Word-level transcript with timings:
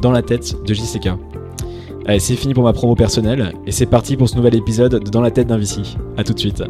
Dans 0.00 0.10
la 0.10 0.22
tête 0.22 0.56
de 0.64 0.74
JCK. 0.74 1.08
Allez, 2.06 2.18
c'est 2.18 2.36
fini 2.36 2.52
pour 2.52 2.64
ma 2.64 2.72
promo 2.72 2.94
personnelle 2.94 3.52
et 3.66 3.72
c'est 3.72 3.86
parti 3.86 4.16
pour 4.16 4.28
ce 4.28 4.36
nouvel 4.36 4.54
épisode 4.54 5.02
de 5.02 5.10
Dans 5.10 5.22
la 5.22 5.30
tête 5.30 5.46
d'un 5.46 5.58
VC. 5.58 5.80
A 6.16 6.24
tout 6.24 6.34
de 6.34 6.38
suite. 6.38 6.62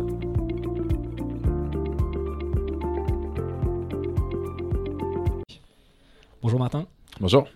Bonjour 6.41 6.61
Martin. 6.61 6.87
Bonjour. 7.21 7.49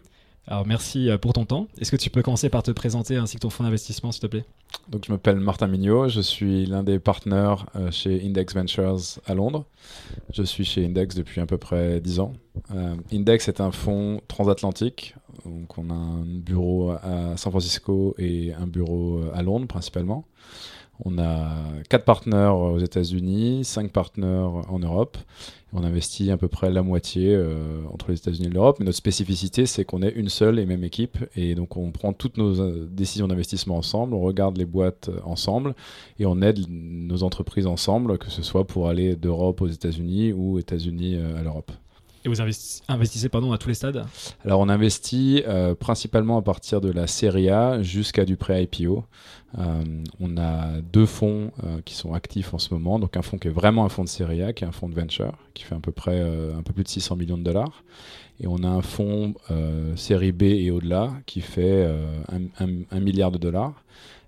Alors 0.48 0.66
merci 0.66 1.10
euh, 1.10 1.18
pour 1.18 1.34
ton 1.34 1.44
temps. 1.44 1.68
Est-ce 1.78 1.90
que 1.90 1.96
tu 1.96 2.08
peux 2.08 2.22
commencer 2.22 2.48
par 2.48 2.62
te 2.62 2.70
présenter 2.70 3.16
ainsi 3.16 3.36
que 3.36 3.42
ton 3.42 3.50
fonds 3.50 3.64
d'investissement 3.64 4.12
s'il 4.12 4.22
te 4.22 4.26
plaît? 4.26 4.44
Donc 4.88 5.04
je 5.06 5.12
m'appelle 5.12 5.38
Martin 5.38 5.66
Mignot, 5.66 6.08
je 6.08 6.22
suis 6.22 6.64
l'un 6.64 6.82
des 6.82 6.98
partenaires 6.98 7.66
euh, 7.76 7.90
chez 7.90 8.24
Index 8.24 8.54
Ventures 8.54 8.96
à 9.26 9.34
Londres. 9.34 9.66
Je 10.32 10.42
suis 10.42 10.64
chez 10.64 10.86
Index 10.86 11.14
depuis 11.14 11.42
à 11.42 11.46
peu 11.46 11.58
près 11.58 12.00
10 12.00 12.20
ans. 12.20 12.32
Euh, 12.74 12.94
Index 13.12 13.48
est 13.48 13.60
un 13.60 13.70
fonds 13.70 14.22
transatlantique. 14.26 15.14
Donc 15.44 15.78
on 15.78 15.90
a 15.90 15.94
un 15.94 16.24
bureau 16.24 16.90
à 16.90 17.36
San 17.36 17.50
Francisco 17.50 18.14
et 18.18 18.52
un 18.54 18.66
bureau 18.66 19.20
à 19.32 19.42
Londres 19.42 19.66
principalement. 19.66 20.24
On 21.04 21.18
a 21.18 21.54
quatre 21.88 22.04
partenaires 22.04 22.56
aux 22.56 22.78
États-Unis, 22.78 23.64
cinq 23.64 23.92
partenaires 23.92 24.50
en 24.68 24.80
Europe. 24.80 25.16
On 25.72 25.84
investit 25.84 26.30
à 26.30 26.36
peu 26.36 26.48
près 26.48 26.70
la 26.70 26.82
moitié 26.82 27.34
euh, 27.34 27.82
entre 27.92 28.10
les 28.10 28.16
États-Unis 28.16 28.46
et 28.46 28.50
l'Europe. 28.50 28.78
Mais 28.80 28.86
notre 28.86 28.96
spécificité, 28.96 29.66
c'est 29.66 29.84
qu'on 29.84 30.02
est 30.02 30.10
une 30.10 30.28
seule 30.28 30.58
et 30.58 30.66
même 30.66 30.82
équipe. 30.82 31.18
Et 31.36 31.54
donc, 31.54 31.76
on 31.76 31.92
prend 31.92 32.12
toutes 32.12 32.36
nos 32.36 32.60
euh, 32.60 32.88
décisions 32.90 33.28
d'investissement 33.28 33.76
ensemble, 33.76 34.14
on 34.14 34.20
regarde 34.20 34.56
les 34.56 34.64
boîtes 34.64 35.08
euh, 35.08 35.20
ensemble 35.24 35.74
et 36.18 36.26
on 36.26 36.40
aide 36.40 36.58
nos 36.68 37.22
entreprises 37.22 37.66
ensemble, 37.66 38.18
que 38.18 38.30
ce 38.30 38.42
soit 38.42 38.66
pour 38.66 38.88
aller 38.88 39.14
d'Europe 39.14 39.60
aux 39.60 39.68
États-Unis 39.68 40.32
ou 40.32 40.58
États-Unis 40.58 41.16
à 41.16 41.42
l'Europe. 41.42 41.70
Vous 42.28 42.40
investissez 42.42 43.28
pardon, 43.28 43.52
à 43.52 43.58
tous 43.58 43.68
les 43.68 43.74
stades? 43.74 44.04
Alors 44.44 44.60
on 44.60 44.68
investit 44.68 45.42
euh, 45.46 45.74
principalement 45.74 46.36
à 46.36 46.42
partir 46.42 46.80
de 46.80 46.90
la 46.90 47.06
série 47.06 47.48
A 47.48 47.82
jusqu'à 47.82 48.24
du 48.24 48.36
pré-IPO. 48.36 49.04
Euh, 49.58 49.82
on 50.20 50.36
a 50.36 50.80
deux 50.92 51.06
fonds 51.06 51.52
euh, 51.64 51.80
qui 51.84 51.94
sont 51.94 52.12
actifs 52.12 52.52
en 52.52 52.58
ce 52.58 52.74
moment. 52.74 52.98
Donc 52.98 53.16
un 53.16 53.22
fonds 53.22 53.38
qui 53.38 53.48
est 53.48 53.52
vraiment 53.52 53.84
un 53.84 53.88
fonds 53.88 54.04
de 54.04 54.08
série 54.08 54.42
A, 54.42 54.52
qui 54.52 54.64
est 54.64 54.66
un 54.66 54.72
fonds 54.72 54.88
de 54.88 54.94
venture, 54.94 55.32
qui 55.54 55.64
fait 55.64 55.74
à 55.74 55.80
peu 55.80 55.92
près 55.92 56.20
un 56.20 56.62
peu 56.62 56.72
plus 56.72 56.84
de 56.84 56.88
600 56.88 57.16
millions 57.16 57.38
de 57.38 57.44
dollars. 57.44 57.82
Et 58.40 58.46
on 58.46 58.62
a 58.62 58.68
un 58.68 58.82
fonds 58.82 59.34
série 59.96 60.32
B 60.32 60.42
et 60.42 60.70
au-delà 60.70 61.12
qui 61.26 61.40
fait 61.40 61.90
un, 62.30 63.00
milliard 63.00 63.32
de 63.32 63.38
dollars. 63.38 63.82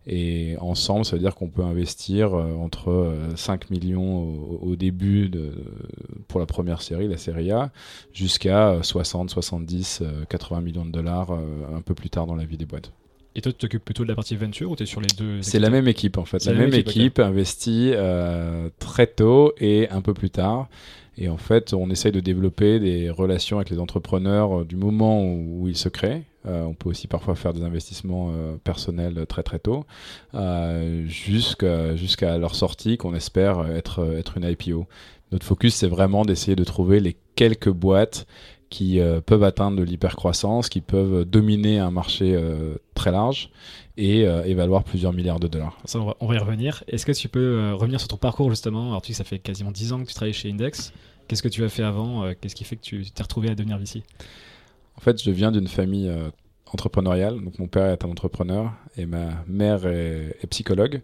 Et 0.07 0.57
ensemble, 0.61 1.05
ça 1.05 1.17
veut 1.17 1.23
dire 1.23 1.35
qu'on 1.35 1.49
peut 1.49 1.63
investir 1.63 2.35
euh, 2.35 2.55
entre 2.55 3.15
5 3.37 3.65
euh, 3.65 3.67
millions 3.71 4.59
au, 4.63 4.75
début 4.75 5.29
de, 5.29 5.53
pour 6.27 6.41
la 6.41 6.47
première 6.47 6.81
série, 6.81 7.07
la 7.07 7.19
série 7.19 7.51
A, 7.51 7.71
jusqu'à 8.13 8.79
60, 8.83 9.29
70, 9.29 10.03
80 10.29 10.61
millions 10.63 10.87
de 10.87 10.91
dollars 10.91 11.33
euh, 11.33 11.77
un 11.77 11.83
peu 11.83 11.95
plus 11.95 12.09
tard 12.09 12.27
dans 12.27 12.35
la 12.35 12.45
vie 12.45 12.57
des 12.57 12.65
boîtes. 12.65 12.93
Et 13.35 13.43
toi, 13.43 13.53
tu 13.53 13.59
t'occupes 13.59 13.85
plutôt 13.85 14.03
de 14.03 14.09
la 14.09 14.17
partie 14.17 14.37
venture 14.37 14.71
ou 14.71 14.77
tu 14.77 14.83
es 14.83 14.87
sur 14.87 15.01
les 15.01 15.09
deux 15.17 15.43
C'est 15.43 15.61
la 15.61 15.71
même 15.71 15.87
équipe 15.87 16.19
en 16.19 16.25
fait. 16.25 16.45
La, 16.47 16.55
même, 16.55 16.75
équipe, 16.75 17.21
investit 17.21 17.93
très 18.81 19.07
tôt 19.07 19.53
et 19.59 19.89
un 19.91 20.01
peu 20.01 20.15
plus 20.15 20.31
tard. 20.31 20.69
Et 21.19 21.29
en 21.29 21.37
fait, 21.37 21.75
on 21.75 21.91
essaye 21.91 22.11
de 22.11 22.21
développer 22.21 22.81
des 22.81 23.11
relations 23.11 23.59
avec 23.59 23.71
les 23.71 23.79
entrepreneurs 23.79 24.65
du 24.65 24.77
moment 24.77 25.23
où 25.23 25.69
ils 25.69 25.77
se 25.77 25.91
créent. 25.91 26.25
Euh, 26.47 26.65
on 26.65 26.75
peut 26.75 26.89
aussi 26.89 27.07
parfois 27.07 27.35
faire 27.35 27.53
des 27.53 27.63
investissements 27.63 28.31
euh, 28.31 28.57
personnels 28.63 29.27
très 29.29 29.43
très 29.43 29.59
tôt, 29.59 29.85
euh, 30.35 31.07
jusqu'à 31.07 32.39
leur 32.39 32.55
sortie 32.55 32.97
qu'on 32.97 33.15
espère 33.15 33.67
être, 33.67 34.23
une 34.37 34.45
IPO. 34.45 34.87
Notre 35.33 35.47
focus, 35.47 35.75
c'est 35.75 35.87
vraiment 35.87 36.25
d'essayer 36.25 36.57
de 36.57 36.65
trouver 36.65 37.01
les 37.01 37.17
quelques 37.37 37.71
boîtes 37.71 38.27
qui 38.69 39.01
peuvent 39.27 39.43
atteindre 39.43 39.77
de 39.77 39.83
l'hypercroissance, 39.83 40.69
qui 40.69 40.81
peuvent 40.81 41.25
dominer 41.25 41.81
un 41.81 41.91
marché 41.91 42.41
très 42.95 43.11
large 43.11 43.51
et, 43.97 44.25
valoir 44.55 44.85
plusieurs 44.85 45.13
milliards 45.13 45.41
de 45.41 45.49
dollars. 45.49 45.77
Ça, 45.87 45.99
on, 46.21 46.27
va, 46.27 46.35
y 46.35 46.39
revenir. 46.39 46.85
Est-ce 46.87 47.05
que 47.05 47.11
tu 47.11 47.29
peux 47.29 47.73
revenir 47.75 47.99
sur 47.99 48.09
ton 48.09 48.17
parcours 48.17 48.49
justement? 48.49 48.91
Alors 48.91 49.03
tu 49.03 49.13
sais 49.13 49.19
ça 49.19 49.25
fait 49.25 49.41
quasiment 49.41 49.73
10 49.73 49.93
ans 49.93 50.01
que 50.03 50.09
tu 50.09 50.15
travailles 50.15 50.33
chez 50.33 50.51
Index. 50.51 50.93
Qu'est-ce 51.27 51.43
que 51.43 51.49
tu 51.49 51.65
as 51.65 51.69
fait 51.69 51.83
avant? 51.83 52.33
Qu'est-ce 52.41 52.55
qui 52.55 52.63
fait 52.63 52.77
que 52.77 52.83
tu 52.83 53.11
t'es 53.11 53.23
retrouvé 53.23 53.51
à 53.51 53.57
devenir 53.57 53.77
VC 53.79 54.03
en 55.01 55.03
fait, 55.03 55.23
je 55.23 55.31
viens 55.31 55.51
d'une 55.51 55.67
famille 55.67 56.09
euh, 56.09 56.29
entrepreneuriale. 56.75 57.43
Donc, 57.43 57.59
mon 57.59 57.69
père 57.69 57.87
est 57.87 58.05
un 58.05 58.11
entrepreneur 58.11 58.71
et 58.99 59.07
ma 59.07 59.29
mère 59.47 59.87
est, 59.87 60.47
psychologue. 60.51 61.01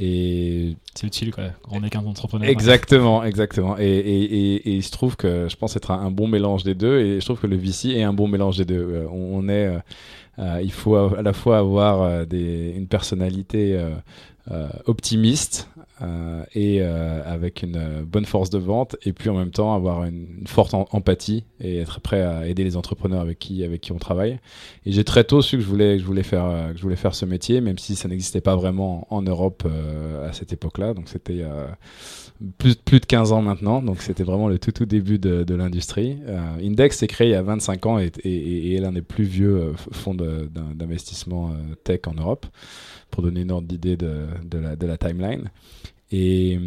Et 0.00 0.76
c'est 0.94 1.06
utile 1.06 1.32
quoi, 1.32 1.44
on 1.70 1.82
est 1.84 1.90
qu'un 1.90 2.04
entrepreneur. 2.04 2.48
Exactement, 2.48 3.22
exactement. 3.22 3.76
Et, 3.78 3.84
et, 3.84 4.70
il 4.76 4.82
se 4.82 4.90
trouve 4.90 5.16
que 5.16 5.48
je 5.48 5.56
pense 5.56 5.76
être 5.76 5.92
un, 5.92 6.10
bon 6.10 6.26
mélange 6.26 6.64
des 6.64 6.74
deux. 6.74 6.98
Et 6.98 7.20
je 7.20 7.24
trouve 7.24 7.38
que 7.38 7.46
le 7.46 7.56
VC 7.56 7.90
est 7.90 8.02
un 8.02 8.12
bon 8.12 8.26
mélange 8.26 8.56
des 8.56 8.64
deux. 8.64 8.74
Euh, 8.80 9.06
on, 9.12 9.48
est, 9.48 9.72
euh, 10.40 10.60
il 10.60 10.72
faut 10.72 10.96
à, 10.96 11.22
la 11.22 11.32
fois 11.32 11.58
avoir 11.58 12.26
des, 12.26 12.74
une 12.76 12.88
personnalité 12.88 13.80
optimiste 14.86 15.68
euh, 16.00 16.44
et 16.54 16.78
euh, 16.80 17.22
avec 17.24 17.62
une 17.62 17.76
euh, 17.76 18.04
bonne 18.04 18.24
force 18.24 18.50
de 18.50 18.58
vente 18.58 18.96
et 19.02 19.12
puis 19.12 19.30
en 19.30 19.34
même 19.34 19.50
temps 19.50 19.74
avoir 19.74 20.04
une, 20.04 20.44
forte 20.46 20.72
empathie 20.74 21.44
et 21.60 21.78
être 21.78 22.00
prêt 22.00 22.22
à 22.22 22.46
aider 22.46 22.62
les 22.62 22.76
entrepreneurs 22.76 23.20
avec 23.20 23.38
qui 23.38 23.64
avec 23.64 23.80
qui 23.80 23.92
on 23.92 23.98
travaille. 23.98 24.38
Et 24.86 24.92
j'ai 24.92 25.02
très 25.02 25.24
tôt 25.24 25.42
su 25.42 25.56
que 25.56 25.62
je 25.62 25.68
voulais 25.68 25.96
que 25.96 26.02
je 26.02 26.06
voulais 26.06 26.22
faire 26.22 26.70
que 26.72 26.76
je 26.76 26.82
voulais 26.82 26.96
faire 26.96 27.14
ce 27.14 27.24
métier 27.24 27.60
même 27.60 27.78
si 27.78 27.96
ça 27.96 28.08
n'existait 28.08 28.40
pas 28.40 28.54
vraiment 28.54 29.06
en 29.10 29.22
Europe 29.22 29.66
à 30.24 30.32
cette 30.32 30.52
époque-là. 30.52 30.94
Donc 30.94 31.08
c'était 31.08 31.44
plus, 32.58 32.76
plus 32.76 33.00
de 33.00 33.06
15 33.06 33.32
ans 33.32 33.42
maintenant, 33.42 33.82
donc 33.82 34.00
c'était 34.00 34.22
vraiment 34.22 34.48
le 34.48 34.58
tout 34.58 34.72
tout 34.72 34.86
début 34.86 35.18
de, 35.18 35.42
de 35.42 35.54
l'industrie. 35.54 36.18
Index 36.62 36.98
s'est 36.98 37.06
créé 37.08 37.28
il 37.28 37.32
y 37.32 37.34
a 37.34 37.42
25 37.42 37.86
ans 37.86 37.98
et, 37.98 38.12
et, 38.24 38.74
est 38.74 38.80
l'un 38.80 38.92
des 38.92 39.02
plus 39.02 39.24
vieux 39.24 39.72
fonds 39.92 40.14
d'investissement 40.14 41.52
tech 41.84 42.00
en 42.06 42.14
Europe, 42.14 42.46
pour 43.10 43.22
donner 43.22 43.42
une 43.42 43.50
ordre 43.50 43.68
d'idée 43.68 43.96
de, 43.96 44.26
de, 44.44 44.58
la, 44.58 44.76
de 44.76 44.86
la 44.86 44.96
timeline. 44.96 45.50
Et, 46.10 46.58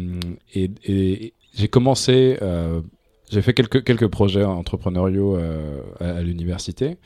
et, 0.54 1.34
j'ai 1.54 1.68
commencé, 1.68 2.38
euh, 2.42 2.80
j'ai 3.30 3.42
fait 3.42 3.54
quelques, 3.54 3.84
quelques 3.84 4.08
projets 4.08 4.44
entrepreneuriaux 4.44 5.36
euh, 5.36 5.80
à, 6.00 6.22
l'université. 6.22 6.96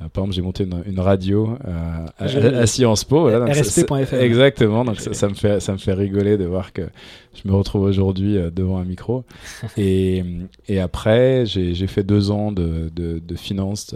Euh, 0.00 0.08
par 0.08 0.24
exemple, 0.24 0.34
j'ai 0.34 0.42
monté 0.42 0.64
une, 0.86 1.00
radio 1.00 1.58
à, 1.64 2.06
à, 2.18 2.66
Sciences 2.66 3.04
Po. 3.04 3.22
Voilà, 3.22 3.44
RSP.fr. 3.52 4.14
Exactement. 4.14 4.84
Donc 4.84 5.00
ça, 5.00 5.28
me 5.28 5.34
fait, 5.34 5.60
ça 5.60 5.72
me 5.72 5.78
fait 5.78 5.92
rigoler 5.92 6.38
de 6.38 6.44
voir 6.44 6.72
que 6.72 6.82
je 7.34 7.46
me 7.46 7.54
retrouve 7.54 7.82
aujourd'hui 7.82 8.38
devant 8.52 8.78
un 8.78 8.84
micro. 8.84 9.24
et, 9.76 10.24
et 10.68 10.80
après, 10.80 11.44
j'ai 11.44 11.86
fait 11.86 12.04
deux 12.04 12.30
ans 12.30 12.52
de, 12.52 12.90
de, 12.94 13.18
de 13.18 13.34
finance 13.36 13.94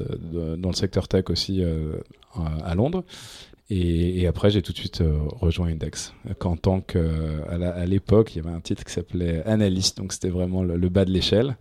dans 0.58 0.70
le 0.70 0.76
secteur 0.76 1.08
tech 1.08 1.24
aussi 1.30 1.62
à 2.64 2.74
Londres. 2.74 3.04
Et, 3.76 4.26
après, 4.28 4.50
j'ai 4.50 4.62
tout 4.62 4.72
de 4.72 4.78
suite 4.78 5.00
euh, 5.00 5.18
rejoint 5.32 5.66
Index. 5.66 6.14
Qu'en 6.38 6.56
tant 6.56 6.80
qu'à 6.80 7.86
l'époque, 7.86 8.34
il 8.34 8.42
y 8.42 8.46
avait 8.46 8.54
un 8.54 8.60
titre 8.60 8.84
qui 8.84 8.92
s'appelait 8.92 9.42
analyste, 9.46 9.98
donc 9.98 10.12
c'était 10.12 10.28
vraiment 10.28 10.62
le, 10.62 10.88
bas 10.88 11.04
de 11.04 11.10
l'échelle. 11.10 11.56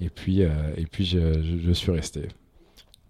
Et 0.00 0.10
puis, 0.10 0.42
euh, 0.42 0.50
et 0.76 0.84
puis 0.84 1.06
je, 1.06 1.72
suis 1.72 1.90
resté. 1.90 2.28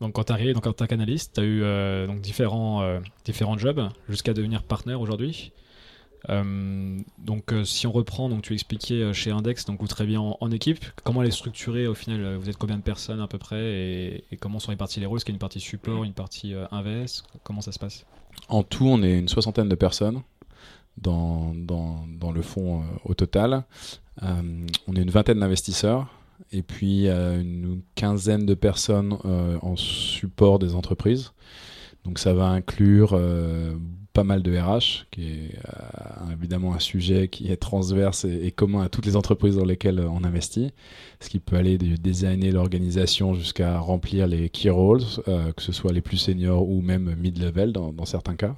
Donc 0.01 0.13
quand 0.13 0.25
tu 0.25 0.33
arrivé 0.33 0.55
en 0.55 0.61
tant 0.61 0.87
qu'analyste, 0.87 1.33
tu 1.35 1.41
as 1.41 1.45
eu 1.45 1.63
euh, 1.65 2.07
donc 2.07 2.21
différents, 2.21 3.01
différents 3.25 3.59
jobs 3.59 3.89
jusqu'à 4.09 4.33
devenir 4.33 4.63
partenaire 4.63 5.01
aujourd'hui? 5.01 5.53
Donc 6.29 7.55
si 7.65 7.87
on 7.87 7.93
reprend, 7.93 8.29
donc 8.29 8.43
tu 8.43 8.53
expliquais 8.53 9.13
chez 9.13 9.31
Index, 9.31 9.65
donc 9.65 9.81
vous 9.81 9.87
travaillez 9.87 10.17
en, 10.17 10.37
en, 10.41 10.51
équipe. 10.51 10.85
Comment 11.05 11.23
elle 11.23 11.29
est 11.29 11.33
structurée 11.33 11.87
au 11.87 11.95
final? 11.95 12.37
Vous 12.37 12.49
êtes 12.49 12.57
combien 12.57 12.77
de 12.77 12.83
personnes 12.83 13.21
à 13.21 13.29
peu 13.29 13.39
près? 13.39 13.63
Et, 14.31 14.37
comment 14.41 14.59
sont 14.59 14.71
répartis 14.71 15.01
les 15.01 15.07
rôles? 15.07 15.19
Est-ce 15.19 15.25
qu'il 15.25 15.33
y 15.33 15.35
a 15.35 15.37
une 15.37 15.41
partie 15.41 15.61
support, 15.61 16.05
une 16.05 16.15
partie 16.15 16.55
invest 16.71 17.25
Comment 17.43 17.61
ça 17.61 17.73
se 17.73 17.79
passe? 17.79 18.05
En 18.49 18.63
tout, 18.63 18.87
on 18.87 19.03
est 19.03 19.19
une 19.19 19.29
soixantaine 19.29 19.69
de 19.69 19.75
personnes 19.75 20.23
dans, 20.97 22.33
le 22.35 22.43
fonds 22.43 22.81
euh, 22.81 22.85
au 23.05 23.15
total. 23.15 23.65
Euh, 24.23 24.67
on 24.87 24.97
est 24.97 25.03
une 25.03 25.11
vingtaine 25.11 25.41
d'investisseurs 25.41 26.09
et 26.53 26.63
puis 26.63 27.09
une 27.09 27.81
quinzaine 27.95 28.47
de 28.47 28.55
personnes 28.55 29.17
euh, 29.25 29.59
en 29.63 29.77
support 29.77 30.59
des 30.59 30.75
entreprises. 30.75 31.33
Donc 32.07 32.19
ça 32.19 32.33
va 32.33 32.47
inclure 32.47 33.15
pas 34.17 34.25
mal 34.25 34.43
de 34.43 34.57
RH, 34.57 35.05
qui 35.11 35.29
est 35.29 35.51
euh, 35.69 36.33
évidemment 36.33 36.73
un 36.73 36.79
sujet 36.79 37.29
qui 37.29 37.53
est 37.53 37.59
transverse 37.59 38.25
et, 38.25 38.51
commun 38.51 38.81
à 38.81 38.89
toutes 38.89 39.05
les 39.05 39.15
entreprises 39.15 39.57
dans 39.57 39.65
lesquelles 39.67 40.01
on 40.01 40.25
investit, 40.25 40.73
ce 41.21 41.29
qui 41.29 41.39
peut 41.39 41.57
aller 41.57 41.77
de 41.77 41.97
designer 41.97 42.51
l'organisation 42.51 43.35
jusqu'à 43.35 43.79
remplir 43.79 44.27
les 44.27 44.49
key 44.49 44.71
roles, 44.71 45.03
euh, 45.29 45.53
que 45.53 45.63
ce 45.63 45.71
soit 45.71 45.93
les 45.93 46.01
plus 46.01 46.17
seniors 46.17 46.67
ou 46.67 46.81
même 46.81 47.15
mid-level 47.19 47.73
dans, 47.73 48.05
certains 48.07 48.37
cas. 48.37 48.57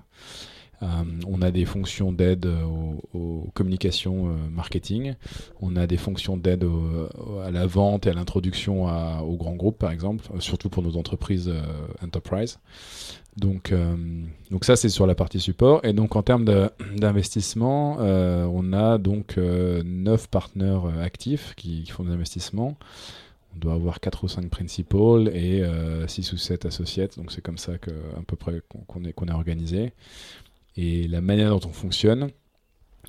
Euh, 0.84 0.86
on 1.26 1.42
a 1.42 1.50
des 1.50 1.64
fonctions 1.64 2.12
d'aide 2.12 2.48
aux, 3.12 3.50
communications 3.52 4.28
marketing. 4.52 5.14
On 5.60 5.74
a 5.74 5.88
des 5.88 5.96
fonctions 5.96 6.36
d'aide 6.36 6.64
à 7.44 7.50
la 7.50 7.66
vente 7.66 8.06
et 8.06 8.10
à 8.10 8.12
l'introduction 8.12 8.84
aux 9.24 9.36
grands 9.36 9.56
groupes, 9.56 9.78
par 9.78 9.90
exemple, 9.90 10.24
surtout 10.38 10.68
pour 10.68 10.84
nos 10.84 10.96
entreprises 10.96 11.52
enterprise. 12.00 12.60
Donc, 13.38 13.70
euh, 13.70 13.96
donc 14.50 14.64
ça, 14.64 14.74
c'est 14.74 14.88
sur 14.88 15.06
la 15.06 15.14
partie 15.14 15.40
support. 15.40 15.84
Et 15.84 15.92
donc, 15.92 16.16
en 16.16 16.22
termes 16.22 16.44
d'investissement, 16.96 17.98
euh, 18.00 18.44
on 18.52 18.72
a 18.72 18.98
donc 18.98 19.38
euh, 19.38 19.82
9 19.84 20.28
partenaires 20.28 20.86
euh, 20.86 21.02
actifs 21.02 21.54
qui, 21.54 21.86
font 21.86 22.04
des 22.04 22.12
investissements. 22.12 22.76
On 23.54 23.58
doit 23.58 23.74
avoir 23.74 24.00
4 24.00 24.24
ou 24.24 24.28
5 24.28 24.48
principals 24.48 25.28
et 25.28 25.64
6 26.06 26.32
ou 26.32 26.36
7 26.36 26.66
associates. 26.66 27.16
Donc, 27.16 27.32
c'est 27.32 27.40
comme 27.40 27.58
ça 27.58 27.78
que, 27.78 27.90
à 27.90 28.22
peu 28.26 28.36
près 28.36 28.60
qu'on 28.68 29.04
est, 29.04 29.10
est 29.10 29.32
organisé. 29.32 29.92
Et 30.76 31.08
la 31.08 31.20
manière 31.20 31.50
dont 31.50 31.68
on 31.68 31.72
fonctionne, 31.72 32.30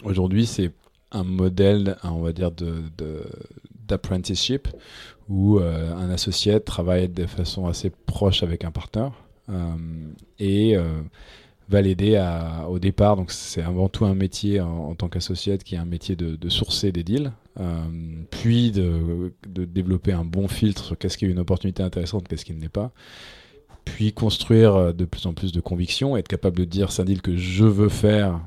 aujourd'hui, 0.04 0.46
c'est 0.46 0.72
un 1.12 1.24
modèle, 1.24 1.98
on 2.04 2.22
va 2.22 2.32
dire, 2.32 2.52
de, 2.52 2.84
d'apprenticeship 3.88 4.70
où 5.28 5.60
un 5.60 6.10
associé 6.10 6.60
travaille 6.62 7.10
de 7.10 7.26
façon 7.26 7.68
assez 7.68 7.90
proche 7.90 8.42
avec 8.42 8.64
un 8.64 8.72
partenaire. 8.72 9.12
Euh, 9.50 9.76
et 10.38 10.76
euh, 10.76 11.02
va 11.70 11.82
l'aider 11.82 12.20
au 12.68 12.80
départ. 12.80 13.16
Donc 13.16 13.32
c'est 13.32 13.62
avant 13.62 13.90
tout 13.90 14.06
un 14.06 14.16
métier 14.16 14.60
en, 14.60 14.96
tant 14.96 15.08
qu'associé 15.08 15.58
qui 15.60 15.76
est 15.76 15.78
un 15.78 15.86
métier 15.86 16.16
de, 16.16 16.50
sourcer 16.50 16.92
des 16.92 17.04
deals, 17.04 17.32
euh, 17.60 17.84
puis 18.32 18.72
de, 18.72 19.32
développer 19.46 20.12
un 20.12 20.26
bon 20.26 20.48
filtre 20.48 20.84
sur 20.84 20.98
qu'est-ce 20.98 21.18
qui 21.18 21.26
est 21.26 21.30
une 21.30 21.40
opportunité 21.40 21.84
intéressante, 21.84 22.28
qu'est-ce 22.28 22.46
qui 22.46 22.54
ne 22.54 22.62
l'est 22.62 22.70
pas, 22.70 22.92
puis 23.86 24.14
construire 24.14 24.96
de 24.96 25.06
plus 25.06 25.28
en 25.28 25.34
plus 25.34 25.52
de 25.52 25.62
convictions, 25.62 26.18
être 26.18 26.28
capable 26.28 26.58
de 26.58 26.66
dire 26.66 26.92
c'est 26.92 27.04
un 27.04 27.06
deal 27.06 27.22
que 27.22 27.38
je 27.38 27.66
veux 27.66 27.90
faire 27.90 28.42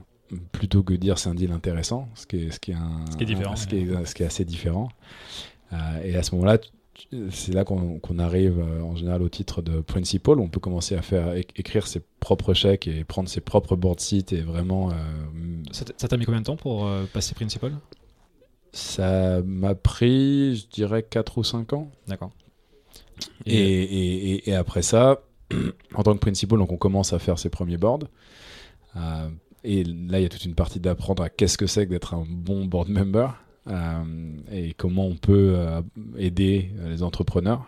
plutôt 0.51 0.83
que 0.83 0.95
dire 0.95 1.19
c'est 1.19 1.29
un 1.29 1.35
deal 1.37 1.53
intéressant, 1.53 2.09
ce 2.17 2.27
qui 2.27 2.39
est, 2.39 2.51
ce 2.51 2.59
qui 2.59 2.73
est, 2.73 2.75
un, 2.75 3.05
ce 3.09 3.17
qui 3.17 3.23
est, 3.23 3.27
différent, 3.27 3.55
ce 3.55 3.69
qui 3.69 3.77
est, 3.77 4.05
ce 4.05 4.15
qui 4.17 4.25
est 4.25 4.27
assez 4.27 4.45
différent. 4.45 4.89
et 6.03 6.17
à 6.17 6.25
ce 6.25 6.35
moment-là, 6.35 6.59
c'est 7.31 7.53
là 7.53 7.65
qu'on 7.65 8.19
arrive 8.19 8.59
euh, 8.59 8.83
en 8.83 8.97
général 8.97 9.23
au 9.23 9.29
titre 9.29 9.63
de 9.63 9.81
principal. 9.81 10.39
On 10.39 10.49
peut 10.49 10.61
commencer 10.61 10.95
à 10.95 11.03
faire 11.03 11.35
écrire 11.35 11.87
ses 11.87 12.01
propres 12.21 12.55
chèques 12.55 12.87
et 12.87 13.05
prendre 13.05 13.29
ses 13.29 13.41
propres 13.41 13.77
board 13.77 14.01
seats 14.01 14.33
et 14.33 14.41
vraiment. 14.41 14.91
Euh, 14.91 14.95
ça 15.73 16.09
t'a 16.09 16.17
mis 16.17 16.25
combien 16.25 16.41
de 16.41 16.47
temps 16.47 16.57
pour 16.57 16.87
euh, 16.87 17.05
passer 17.13 17.35
principal? 17.35 17.73
Ça 18.73 19.43
m'a 19.43 19.75
pris, 19.75 20.57
je 20.57 20.67
dirais, 20.69 21.03
4 21.03 21.39
ou 21.39 21.45
5 21.45 21.73
ans. 21.75 21.91
D'accord. 22.09 22.31
Et, 23.45 23.55
et, 23.55 24.51
et, 24.51 24.55
après 24.55 24.83
ça, 24.83 25.21
en 25.95 26.03
tant 26.03 26.15
que 26.15 26.19
principal, 26.19 26.59
donc 26.59 26.73
on 26.73 26.79
commence 26.79 27.13
à 27.13 27.19
faire 27.19 27.39
ses 27.39 27.51
premiers 27.51 27.77
boards. 27.77 28.09
et 29.65 29.85
là, 29.85 30.19
il 30.19 30.23
y 30.23 30.25
a 30.25 30.29
toute 30.29 30.47
une 30.47 30.55
partie 30.55 30.81
d'apprendre 30.81 31.23
à 31.23 31.29
qu'est-ce 31.29 31.59
que 31.59 31.67
c'est 31.67 31.85
que 31.87 31.91
d'être 31.91 32.15
un 32.15 32.25
bon 32.27 32.65
board 32.65 32.89
member. 32.89 33.29
Euh, 33.69 34.03
et 34.51 34.75
comment 34.75 35.07
on 35.07 35.15
peut 35.15 35.55
euh, 35.57 35.83
aider 36.17 36.71
euh, 36.79 36.91
les 36.91 37.03
entrepreneurs. 37.03 37.65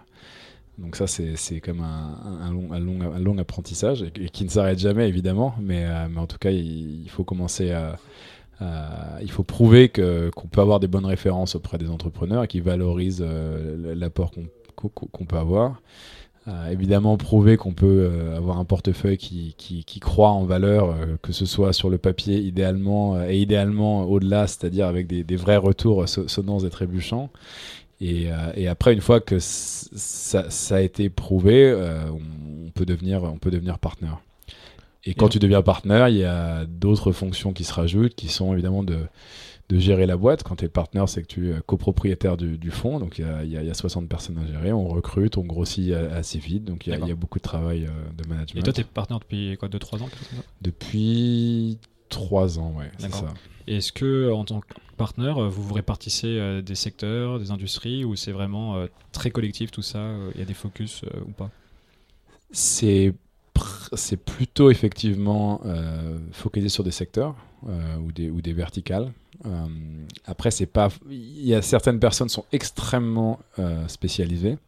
Donc 0.79 0.97
ça, 0.97 1.07
c'est 1.07 1.61
comme 1.61 1.83
un, 1.83 2.51
un, 2.73 2.81
long, 3.21 3.39
apprentissage 3.39 4.03
et, 4.03 4.29
qui 4.29 4.45
ne 4.45 4.51
s'arrête 4.51 4.81
jamais, 4.81 5.09
évidemment. 5.09 5.55
Mais, 5.61 5.87
mais, 6.09 6.19
en 6.19 6.27
tout 6.27 6.39
cas, 6.39 6.51
il, 6.51 7.09
faut 7.11 7.23
commencer 7.23 7.71
à... 7.71 7.97
il 9.23 9.31
faut 9.31 9.45
prouver 9.45 9.89
qu'on 9.89 10.49
peut 10.51 10.61
avoir 10.61 10.81
des 10.81 10.89
bonnes 10.89 11.07
références 11.07 11.55
auprès 11.55 11.79
des 11.79 11.91
entrepreneurs 11.91 12.43
et 12.43 12.49
qui 12.49 12.59
valorisent 12.59 13.25
l'apport 13.25 14.33
qu'on 14.75 15.25
peut 15.27 15.39
avoir. 15.39 15.81
Euh, 16.47 16.69
évidemment 16.69 17.17
prouver 17.17 17.57
qu'on 17.57 17.73
peut 17.73 18.11
euh, 18.13 18.37
avoir 18.37 18.59
un 18.59 18.67
portefeuille 18.67 19.17
qui, 19.17 19.55
qui, 19.57 19.83
qui 19.85 19.99
croit 19.99 20.29
en 20.29 20.45
valeur, 20.45 20.91
euh, 20.91 21.17
que 21.23 21.33
ce 21.33 21.47
soit 21.47 21.73
sur 21.73 21.89
le 21.89 21.97
papier 21.97 22.37
idéalement 22.37 23.23
et 23.23 23.39
idéalement 23.39 24.03
au-delà, 24.03 24.47
c'est-à-dire 24.47 24.87
avec 24.87 25.07
des, 25.07 25.25
des, 25.25 25.37
vrais 25.37 25.57
retours 25.57 26.07
sonnants 26.07 26.59
et 26.59 26.69
trébuchants. 26.69 27.31
Et, 28.01 28.27
et, 28.57 28.69
après, 28.69 28.93
une 28.93 29.01
fois 29.01 29.21
que 29.21 29.39
ça, 29.39 30.51
ça, 30.51 30.77
a 30.77 30.81
été 30.81 31.09
prouvé, 31.09 31.73
on, 32.13 32.71
peut 32.71 32.85
devenir, 32.85 33.23
on 33.23 33.39
peut 33.39 33.51
devenir 33.51 33.79
partenaire. 33.79 34.19
Et 35.05 35.15
quand 35.15 35.29
tu 35.29 35.39
deviens 35.39 35.63
partenaire, 35.63 36.09
il 36.09 36.17
y 36.17 36.25
a 36.25 36.67
d'autres 36.67 37.13
fonctions 37.13 37.55
qui 37.55 37.65
se 37.65 37.73
rajoutent, 37.73 38.15
qui 38.15 38.29
sont 38.29 38.53
évidemment 38.53 38.83
de 38.83 38.99
de 39.69 39.79
gérer 39.79 40.07
la 40.07 40.17
boîte. 40.17 40.43
Quand 40.43 40.57
tu 40.57 40.65
es 40.65 40.69
partenaire, 40.69 41.09
c'est 41.09 41.23
que 41.23 41.27
tu 41.27 41.51
es 41.51 41.57
copropriétaire 41.67 42.37
du, 42.37 42.59
du 42.59 42.71
fonds. 42.71 42.99
Donc 42.99 43.19
il 43.19 43.27
y, 43.45 43.51
y 43.51 43.71
a, 43.71 43.75
60 43.75 44.09
personnes 44.09 44.39
à 44.39 44.47
gérer. 44.47 44.73
On 44.73 44.89
recrute, 44.89 45.39
on 45.39 45.45
grossit 45.45 45.93
assez 45.93 46.39
vite. 46.39 46.65
Donc 46.65 46.87
il 46.87 46.91
y, 46.91 47.11
a 47.11 47.15
beaucoup 47.15 47.39
de 47.39 47.45
travail 47.45 47.87
euh, 47.87 48.23
de 48.23 48.29
management. 48.29 48.61
Et 48.61 48.63
toi, 48.63 48.73
tu 48.73 48.83
es 48.83 48.85
partenaire 48.85 49.21
depuis 49.21 49.57
quoi 49.59 49.69
2-3 49.69 50.03
ans 50.03 50.09
Depuis 50.61 51.79
3 52.11 52.59
ans, 52.59 52.75
ouais. 52.79 52.91
C'est 52.99 53.13
ça. 53.13 53.33
Est-ce 53.67 53.93
que 53.93 54.31
en 54.31 54.45
tant 54.45 54.61
que 54.61 54.67
partenaire, 54.99 55.41
vous 55.49 55.63
vous 55.63 55.75
répartissez 55.75 56.39
euh, 56.39 56.61
des 56.61 56.75
secteurs, 56.75 57.39
des 57.39 57.51
industries, 57.51 58.05
ou 58.05 58.15
c'est 58.15 58.33
vraiment 58.33 58.77
euh, 58.77 58.87
très 59.13 59.31
collectif 59.31 59.71
tout 59.71 59.83
ça 59.83 60.15
Il 60.35 60.41
y 60.41 60.43
a 60.43 60.47
des 60.47 60.55
focus 60.55 61.03
ou 61.27 61.31
pas? 61.31 61.51
C'est 62.51 63.15
c'est 63.95 64.17
plutôt 64.17 64.71
effectivement 64.71 65.61
focalisé 66.33 66.69
sur 66.69 66.83
des 66.83 66.91
secteurs 66.91 67.37
ou, 67.67 68.13
des, 68.13 68.31
ou 68.31 68.41
des 68.41 68.53
verticales. 68.53 69.13
Euh, 69.47 69.67
après, 70.27 70.51
c'est 70.51 70.67
pas. 70.67 70.89
Il 71.11 71.47
y 71.47 71.55
a 71.55 71.63
certaines 71.63 72.01
personnes 72.01 72.29
sont 72.29 72.45
extrêmement 72.53 73.41
euh, 73.59 73.87
spécialisées, 73.89 74.59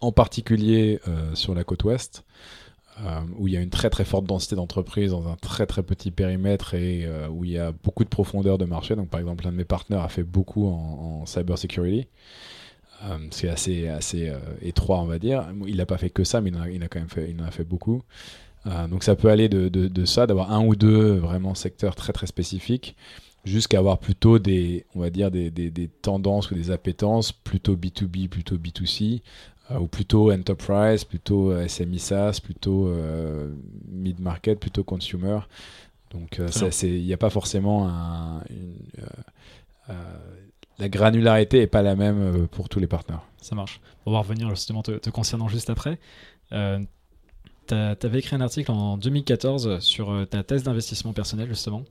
en 0.00 0.12
particulier 0.12 1.00
euh, 1.08 1.34
sur 1.34 1.54
la 1.54 1.64
côte 1.64 1.84
ouest. 1.84 2.24
où 3.38 3.46
il 3.46 3.54
y 3.54 3.56
a 3.56 3.60
une 3.60 3.70
très 3.70 3.90
très 3.90 4.04
forte 4.04 4.24
densité 4.24 4.56
d'entreprises 4.56 5.10
dans 5.10 5.28
un 5.28 5.36
très 5.36 5.66
très 5.66 5.82
petit 5.82 6.10
périmètre 6.10 6.74
et 6.74 7.06
où 7.30 7.44
il 7.44 7.50
y 7.50 7.58
a 7.58 7.72
beaucoup 7.72 8.04
de 8.04 8.08
profondeur 8.08 8.56
de 8.56 8.64
marché. 8.64 8.96
Donc 8.96 9.10
par 9.10 9.20
exemple, 9.20 9.46
un 9.46 9.52
de 9.52 9.56
mes 9.56 9.66
partenaires 9.66 10.02
a 10.02 10.08
fait 10.08 10.22
beaucoup 10.22 10.66
en, 10.66 11.20
en 11.22 11.26
cyber 11.26 11.58
security. 11.58 12.06
c'est 13.30 13.50
assez, 13.50 13.88
assez 13.88 14.32
étroit, 14.62 15.00
on 15.00 15.06
va 15.06 15.18
dire. 15.18 15.46
Il 15.66 15.76
n'a 15.76 15.86
pas 15.86 15.98
fait 15.98 16.08
que 16.10 16.24
ça, 16.24 16.40
mais 16.40 16.50
il 16.72 16.82
a 16.82 16.88
quand 16.88 17.00
même 17.00 17.10
fait, 17.10 17.30
il 17.30 17.40
en 17.42 17.44
a 17.44 17.50
fait 17.50 17.64
beaucoup. 17.64 18.02
Donc 18.90 19.04
ça 19.04 19.14
peut 19.14 19.28
aller 19.28 19.48
de, 19.48 19.68
de, 19.68 19.86
de 19.88 20.04
ça, 20.04 20.26
d'avoir 20.26 20.52
un 20.52 20.64
ou 20.64 20.74
deux 20.74 21.14
vraiment 21.16 21.54
secteurs 21.54 21.94
très 21.94 22.12
très 22.12 22.26
spécifiques, 22.26 22.96
jusqu'à 23.44 23.78
avoir 23.78 23.98
plutôt 23.98 24.38
des, 24.38 24.84
on 24.94 25.00
va 25.00 25.10
dire, 25.10 25.30
des, 25.30 25.50
des, 25.50 25.70
des, 25.70 25.88
tendances 25.88 26.50
ou 26.50 26.54
des 26.54 26.70
appétences 26.70 27.32
plutôt 27.32 27.76
B2B, 27.76 28.28
plutôt 28.28 28.56
B2C, 28.56 29.22
euh, 29.70 29.78
ou 29.78 29.86
plutôt 29.86 30.32
enterprise, 30.32 31.04
plutôt 31.04 31.50
euh, 31.50 31.66
SMI 31.66 31.98
SaaS, 31.98 32.40
plutôt 32.42 32.88
euh, 32.88 33.52
mid-market, 33.88 34.60
plutôt 34.60 34.84
consumer. 34.84 35.38
Donc 36.10 36.40
il 36.82 37.04
n'y 37.04 37.12
a 37.12 37.16
pas 37.16 37.30
forcément 37.30 37.88
un, 37.88 38.42
la 40.78 40.88
granularité 40.88 41.58
n'est 41.58 41.66
pas 41.66 41.82
la 41.82 41.96
même 41.96 42.46
pour 42.48 42.68
tous 42.68 42.78
les 42.78 42.86
partenaires. 42.86 43.22
Ça 43.40 43.54
marche. 43.54 43.80
On 44.06 44.12
va 44.12 44.20
revenir 44.20 44.48
justement 44.50 44.82
te, 44.82 45.10
concernant 45.10 45.48
juste 45.48 45.68
après. 45.68 45.98
Tu 47.66 48.06
avais 48.06 48.18
écrit 48.18 48.36
un 48.36 48.40
article 48.40 48.70
en 48.70 48.96
2014 48.96 49.80
sur 49.80 50.26
ta 50.28 50.42
thèse 50.42 50.62
d'investissement 50.62 51.12
personnel 51.12 51.48
justement. 51.48 51.84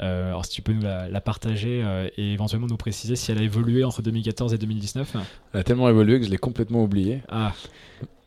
Euh, 0.00 0.28
alors 0.28 0.44
si 0.44 0.52
tu 0.52 0.62
peux 0.62 0.72
nous 0.72 0.82
la, 0.82 1.20
partager 1.20 1.82
euh, 1.84 2.08
et 2.16 2.32
éventuellement 2.32 2.66
nous 2.66 2.76
préciser 2.76 3.14
si 3.14 3.30
elle 3.30 3.38
a 3.38 3.42
évolué 3.42 3.84
entre 3.84 4.02
2014 4.02 4.54
et 4.54 4.58
2019. 4.58 5.16
Elle 5.52 5.60
a 5.60 5.64
tellement 5.64 5.88
évolué 5.88 6.18
que 6.18 6.26
je 6.26 6.30
l'ai 6.30 6.38
complètement 6.38 6.82
oublié. 6.82 7.22
Ah. 7.28 7.52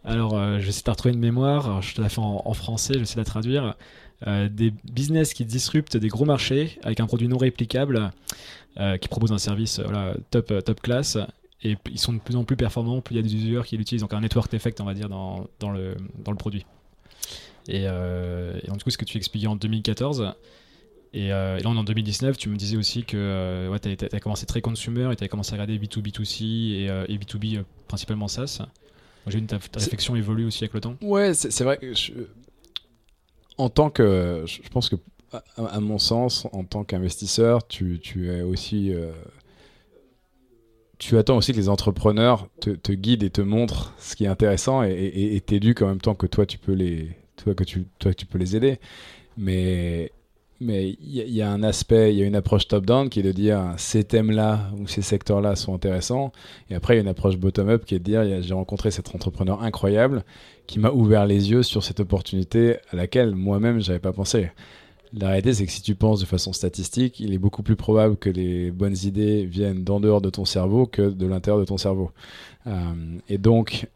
Alors 0.03 0.37
euh, 0.37 0.59
je 0.59 0.69
sais 0.71 0.83
de 0.85 0.89
retrouver 0.89 1.13
une 1.13 1.19
mémoire, 1.19 1.81
je 1.81 1.95
te 1.95 2.01
la 2.01 2.09
fais 2.09 2.21
en, 2.21 2.53
français, 2.53 2.93
je 2.97 3.03
sais 3.03 3.17
la 3.17 3.25
traduire. 3.25 3.75
des 4.25 4.73
business 4.91 5.33
qui 5.33 5.45
disruptent 5.45 5.97
des 5.97 6.07
gros 6.07 6.25
marchés 6.25 6.79
avec 6.83 6.99
un 6.99 7.07
produit 7.07 7.27
non 7.27 7.37
réplicable, 7.37 8.11
qui 9.01 9.07
propose 9.07 9.31
un 9.31 9.37
service 9.37 9.81
top, 10.29 10.53
top 10.63 10.81
class 10.81 11.17
et 11.63 11.77
ils 11.89 11.99
sont 11.99 12.13
de 12.13 12.19
plus 12.19 12.35
en 12.35 12.43
plus 12.43 12.57
performants, 12.57 13.01
plus 13.01 13.15
il 13.15 13.17
y 13.17 13.19
a 13.19 13.23
des 13.23 13.33
utilisateurs 13.33 13.65
qui 13.65 13.77
l'utilisent, 13.77 14.01
donc 14.01 14.13
un 14.13 14.21
network 14.21 14.53
effect 14.53 14.79
on 14.81 14.85
va 14.85 14.93
dire 14.93 15.09
dans, 15.09 15.47
dans, 15.59 15.71
le, 15.71 15.95
dans 16.23 16.31
le 16.31 16.37
produit. 16.37 16.65
Et, 17.67 17.83
et, 17.83 18.67
donc 18.67 18.77
du 18.77 18.83
coup 18.83 18.91
ce 18.91 18.97
que 18.97 19.05
tu 19.05 19.17
expliquais 19.17 19.47
en 19.47 19.55
2014, 19.55 20.33
euh, 21.15 21.57
et, 21.57 21.63
là, 21.63 21.69
en 21.69 21.83
2019, 21.83 22.37
tu 22.37 22.49
me 22.49 22.57
disais 22.57 22.77
aussi 22.77 23.03
que 23.03 23.17
euh, 23.17 23.69
ouais, 23.69 23.79
tu 23.79 23.89
as, 23.89 24.19
commencé 24.19 24.45
très 24.45 24.61
consumer 24.61 25.11
et 25.11 25.15
tu 25.15 25.23
as 25.23 25.27
commencé 25.27 25.53
à 25.53 25.55
regarder 25.55 25.77
B2B, 25.77 26.11
B2C 26.11 26.83
et, 26.83 26.89
euh, 26.89 27.05
B2B 27.07 27.63
principalement 27.87 28.27
SaaS. 28.27 28.61
J'ai 29.27 29.39
vu 29.39 29.45
que 29.45 29.55
ta, 29.55 29.79
réflexion 29.79 30.15
évolue 30.15 30.45
aussi 30.45 30.63
avec 30.63 30.73
le 30.73 30.81
temps. 30.81 30.95
Ouais, 31.01 31.33
c'est 31.33 31.63
vrai 31.63 31.77
que 31.77 31.93
en 33.57 33.69
tant 33.69 33.89
que. 33.89 34.43
Je 34.45 34.69
pense 34.69 34.89
que, 34.89 34.97
à, 35.57 35.79
mon 35.79 35.97
sens, 35.97 36.47
en 36.51 36.63
tant 36.63 36.83
qu'investisseur, 36.83 37.65
tu, 37.67 37.99
tu, 37.99 38.29
es 38.29 38.41
aussi. 38.41 38.93
Tu 40.97 41.17
attends 41.17 41.37
aussi 41.37 41.51
que 41.51 41.57
les 41.57 41.69
entrepreneurs 41.69 42.47
te, 42.59 42.91
guident 42.91 43.23
et 43.23 43.29
te 43.29 43.41
montrent 43.41 43.93
ce 43.97 44.15
qui 44.15 44.25
est 44.25 44.27
intéressant 44.27 44.83
et 44.83 45.41
t'éduquent 45.45 45.81
en 45.81 45.87
même 45.87 46.01
temps 46.01 46.15
que 46.15 46.27
toi, 46.27 46.45
tu 46.45 46.57
peux 46.57 46.73
les 46.73 47.09
toi 47.35 47.53
que 47.53 47.63
tu, 47.63 47.87
toi, 47.99 48.13
tu 48.13 48.25
peux 48.25 48.37
les 48.37 48.55
aider. 48.55 48.79
Mais 49.37 50.11
mais 50.61 50.95
il 51.01 51.29
y, 51.33 51.41
a 51.41 51.51
un 51.51 51.63
aspect, 51.63 52.13
il 52.13 52.17
y 52.17 52.23
a 52.23 52.25
une 52.25 52.35
approche 52.35 52.69
top-down 52.69 53.09
qui 53.09 53.19
est 53.19 53.23
de 53.23 53.33
dire 53.33 53.73
ces 53.75 54.05
thèmes-là 54.05 54.71
ou 54.79 54.87
ces 54.87 55.01
secteurs-là 55.01 55.57
sont 55.57 55.75
intéressants. 55.75 56.31
Et 56.69 56.75
après, 56.75 56.93
il 56.93 56.97
y 56.97 56.99
a 56.99 57.01
une 57.01 57.09
approche 57.09 57.35
bottom-up 57.35 57.83
qui 57.83 57.93
est 57.93 57.99
de 57.99 58.05
dire 58.05 58.41
j'ai 58.41 58.53
rencontré 58.53 58.89
cet 58.89 59.13
entrepreneur 59.13 59.61
incroyable 59.61 60.23
qui 60.65 60.79
m'a 60.79 60.91
ouvert 60.91 61.25
les 61.25 61.51
yeux 61.51 61.61
sur 61.61 61.83
cette 61.83 61.99
opportunité 61.99 62.77
à 62.89 62.95
laquelle 62.95 63.35
moi-même 63.35 63.81
j'avais 63.81 63.99
pas 63.99 64.13
pensé. 64.13 64.49
La 65.17 65.29
réalité, 65.29 65.53
c'est 65.53 65.65
que 65.65 65.71
si 65.71 65.81
tu 65.81 65.95
penses 65.95 66.19
de 66.19 66.25
façon 66.25 66.51
statistique, 66.51 67.19
il 67.19 67.33
est 67.33 67.37
beaucoup 67.37 67.63
plus 67.63 67.77
probable 67.77 68.17
que 68.17 68.29
les 68.29 68.71
bonnes 68.71 68.97
idées 69.03 69.45
viennent 69.45 69.83
d'en 69.83 69.99
dehors 69.99 70.21
de 70.21 70.29
ton 70.29 70.45
cerveau 70.45 70.87
que 70.87 71.03
de 71.03 71.25
l'intérieur 71.25 71.59
de 71.59 71.65
ton 71.65 71.77
cerveau. 71.77 72.11
Euh, 72.67 72.73
et 73.29 73.37
donc, 73.37 73.87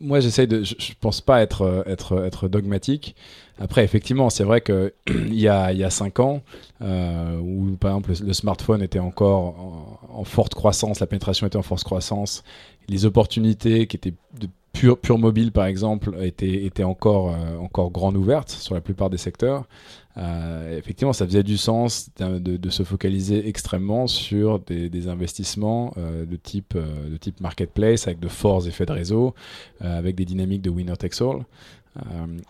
moi, 0.00 0.20
j'essaye 0.20 0.46
de. 0.46 0.62
Je, 0.62 0.92
pense 1.00 1.20
pas 1.20 1.42
être, 1.42 1.84
être, 1.86 2.24
être 2.24 2.48
dogmatique. 2.48 3.16
Après, 3.58 3.82
effectivement, 3.82 4.30
c'est 4.30 4.44
vrai 4.44 4.60
qu'il 4.60 4.92
y 5.34 5.48
a, 5.48 5.72
il 5.72 5.78
y 5.78 5.84
a 5.84 5.90
cinq 5.90 6.20
ans, 6.20 6.42
euh, 6.82 7.38
où 7.38 7.76
par 7.76 7.90
exemple 7.90 8.12
le, 8.24 8.32
smartphone 8.32 8.82
était 8.82 8.98
encore 8.98 9.98
en, 10.12 10.24
forte 10.24 10.54
croissance, 10.54 11.00
la 11.00 11.06
pénétration 11.06 11.46
était 11.46 11.56
en 11.56 11.62
forte 11.62 11.82
croissance, 11.82 12.44
les 12.88 13.04
opportunités 13.04 13.86
qui 13.86 13.96
étaient 13.96 14.14
de 14.38 14.48
pure, 14.76 15.18
mobile, 15.18 15.52
par 15.52 15.66
exemple, 15.66 16.14
encore, 16.82 17.34
euh, 17.34 17.56
encore 17.58 17.90
grandes 17.90 18.16
ouvertes 18.16 18.50
sur 18.50 18.74
la 18.74 18.80
plupart 18.80 19.10
des 19.10 19.16
secteurs. 19.16 19.66
Euh, 20.16 20.78
effectivement, 20.78 21.12
ça 21.12 21.26
faisait 21.26 21.42
du 21.42 21.56
sens 21.56 22.10
de, 22.18 22.70
se 22.70 22.82
focaliser 22.82 23.48
extrêmement 23.48 24.06
sur 24.06 24.60
des, 24.60 25.08
investissements 25.08 25.92
euh, 25.98 26.24
de, 26.24 26.36
type, 26.36 26.76
marketplace 27.40 28.06
avec 28.06 28.20
de 28.20 28.28
forts 28.28 28.66
effets 28.66 28.86
de 28.86 28.92
réseau, 28.92 29.34
avec 29.80 30.14
des 30.14 30.24
dynamiques 30.24 30.62
de 30.62 30.70
winner 30.70 30.96
takes 30.96 31.20
all 31.20 31.44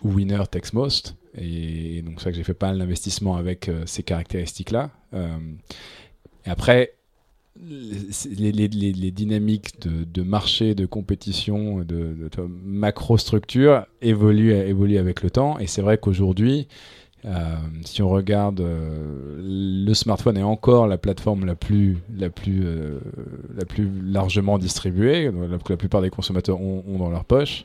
ou 0.03 0.11
winner 0.11 0.43
takes 0.51 0.73
most. 0.73 1.17
Et, 1.39 2.03
donc, 2.03 2.15
c'est 2.19 2.25
ça 2.25 2.31
que 2.31 2.37
j'ai 2.37 2.45
fait 2.45 2.55
pas 2.55 2.69
mal 2.69 2.79
d'investissements 2.79 3.37
avec 3.37 3.71
ces 3.85 4.03
caractéristiques-là. 4.03 4.91
et 5.13 6.51
après, 6.51 6.95
les, 8.39 9.11
dynamiques 9.11 9.81
de, 9.81 10.23
marché, 10.23 10.75
de 10.75 10.87
compétition, 10.87 11.79
de, 11.79 11.85
de 11.85 12.29
macro-structure 12.65 13.87
évoluent, 14.03 14.99
avec 14.99 15.23
le 15.23 15.31
temps. 15.31 15.59
Et 15.59 15.67
c'est 15.67 15.83
vrai 15.83 15.99
qu'aujourd'hui, 15.99 16.69
euh, 17.25 17.57
si 17.85 18.03
on 18.03 18.09
regarde, 18.09 18.61
euh, 18.61 19.41
le 19.43 19.95
smartphone 19.95 20.37
est 20.37 20.43
encore 20.43 20.87
la 20.87 20.99
plateforme 20.99 21.45
la 21.45 21.55
plus, 21.55 21.99
euh, 22.23 22.99
largement 24.05 24.59
distribuée, 24.59 25.31
que 25.65 25.73
la 25.73 25.77
plupart 25.77 26.03
des 26.03 26.11
consommateurs 26.11 26.61
ont 26.61 26.99
dans 26.99 27.11
leur 27.11 27.25
poche 27.25 27.65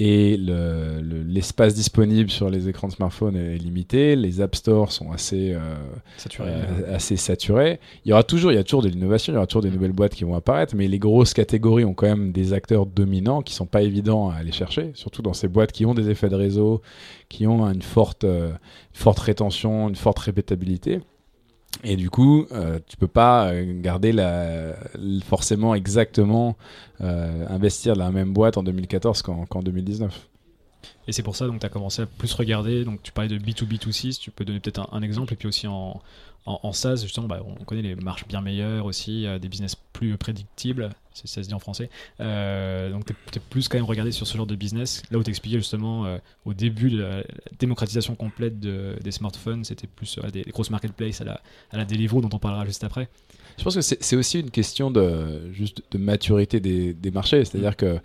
et 0.00 0.36
l'espace 0.36 1.74
disponible 1.74 2.30
sur 2.30 2.50
les 2.50 2.68
écrans 2.68 2.86
de 2.86 2.92
smartphone 2.92 3.36
est 3.36 3.58
limité. 3.58 4.14
Les 4.14 4.40
App 4.40 4.54
Store 4.54 4.92
sont 4.92 5.10
assez, 5.10 5.52
euh, 5.52 5.74
saturés, 6.16 6.50
euh, 6.50 6.94
assez 6.94 7.16
saturés. 7.16 7.80
Il 8.04 8.10
y 8.10 8.12
aura 8.12 8.22
toujours, 8.22 8.52
il 8.52 8.54
y 8.54 8.58
a 8.58 8.64
toujours 8.64 8.82
de 8.82 8.88
l'innovation, 8.88 9.32
il 9.32 9.34
y 9.34 9.38
aura 9.38 9.48
toujours 9.48 9.62
des 9.62 9.70
nouvelles 9.70 9.92
boîtes 9.92 10.14
qui 10.14 10.22
vont 10.22 10.36
apparaître, 10.36 10.76
mais 10.76 10.86
les 10.86 11.00
grosses 11.00 11.34
catégories 11.34 11.84
ont 11.84 11.94
quand 11.94 12.06
même 12.06 12.30
des 12.30 12.52
acteurs 12.52 12.86
dominants 12.86 13.42
qui 13.42 13.54
sont 13.54 13.66
pas 13.66 13.82
évidents 13.82 14.30
à 14.30 14.36
aller 14.36 14.52
chercher, 14.52 14.92
surtout 14.94 15.20
dans 15.20 15.34
ces 15.34 15.48
boîtes 15.48 15.72
qui 15.72 15.84
ont 15.84 15.94
des 15.94 16.10
effets 16.10 16.28
de 16.28 16.36
réseau, 16.36 16.80
qui 17.28 17.48
ont 17.48 17.66
une 17.68 17.82
forte, 17.82 18.22
euh, 18.22 18.52
forte 18.92 19.18
rétention, 19.18 19.88
une 19.88 19.96
forte 19.96 20.20
répétabilité. 20.20 21.00
Et 21.84 21.96
du 21.96 22.10
coup, 22.10 22.46
euh, 22.52 22.78
tu 22.86 22.96
peux 22.96 23.06
pas 23.06 23.52
euh, 23.52 23.80
garder 23.80 24.12
la, 24.12 24.74
forcément 25.24 25.74
exactement 25.74 26.56
euh, 27.00 27.46
investir 27.48 27.94
la 27.94 28.10
même 28.10 28.32
boîte 28.32 28.56
en 28.56 28.62
2014 28.62 29.22
qu'en 29.22 29.62
2019. 29.62 30.28
Et 31.08 31.12
c'est 31.12 31.22
pour 31.22 31.34
ça 31.34 31.46
que 31.46 31.58
tu 31.58 31.66
as 31.66 31.70
commencé 31.70 32.02
à 32.02 32.06
plus 32.06 32.32
regarder. 32.34 32.84
Donc 32.84 33.02
tu 33.02 33.12
parlais 33.12 33.30
de 33.30 33.38
B2B2C, 33.38 34.18
tu 34.20 34.30
peux 34.30 34.44
donner 34.44 34.60
peut-être 34.60 34.88
un, 34.92 35.02
exemple. 35.02 35.32
Et 35.32 35.36
puis 35.36 35.48
aussi 35.48 35.66
en, 35.66 36.00
en, 36.44 36.72
SaaS, 36.72 36.96
justement, 37.02 37.26
bah, 37.26 37.40
on 37.44 37.64
connaît 37.64 37.80
les 37.80 37.94
marches 37.94 38.28
bien 38.28 38.42
meilleures 38.42 38.84
aussi, 38.84 39.26
euh, 39.26 39.38
des 39.38 39.48
business 39.48 39.74
plus 39.74 40.18
prédictibles, 40.18 40.90
ça 41.14 41.26
se 41.26 41.48
dit 41.48 41.54
en 41.54 41.58
français. 41.58 41.88
Euh, 42.20 42.90
donc, 42.90 43.06
tu 43.06 43.38
es, 43.38 43.40
plus 43.40 43.68
quand 43.68 43.78
même 43.78 43.86
regardé 43.86 44.12
sur 44.12 44.26
ce 44.26 44.36
genre 44.36 44.46
de 44.46 44.54
business. 44.54 45.02
Là 45.10 45.18
où 45.18 45.24
tu 45.24 45.30
expliquais 45.30 45.56
justement 45.56 46.04
euh, 46.04 46.18
au 46.44 46.52
début 46.52 46.90
la 46.90 47.22
démocratisation 47.58 48.14
complète 48.14 48.60
des 48.60 49.10
smartphones, 49.10 49.64
c'était 49.64 49.86
plus 49.86 50.18
des, 50.30 50.42
grosses 50.42 50.70
marketplaces 50.70 51.22
à 51.22 51.24
la, 51.24 51.40
à 51.70 51.78
la 51.78 51.86
Deliveroo, 51.86 52.20
dont 52.20 52.30
on 52.32 52.38
parlera 52.38 52.66
juste 52.66 52.84
après. 52.84 53.08
Je 53.58 53.64
pense 53.64 53.74
que 53.74 53.80
c'est 53.80 54.16
aussi 54.16 54.40
une 54.40 54.50
question 54.50 54.90
de, 54.90 55.52
juste 55.52 55.82
de 55.90 55.98
maturité 55.98 56.60
des, 56.60 56.94
des 56.94 57.10
marchés. 57.10 57.44
C'est-à-dire 57.44 57.76
que 57.76 57.98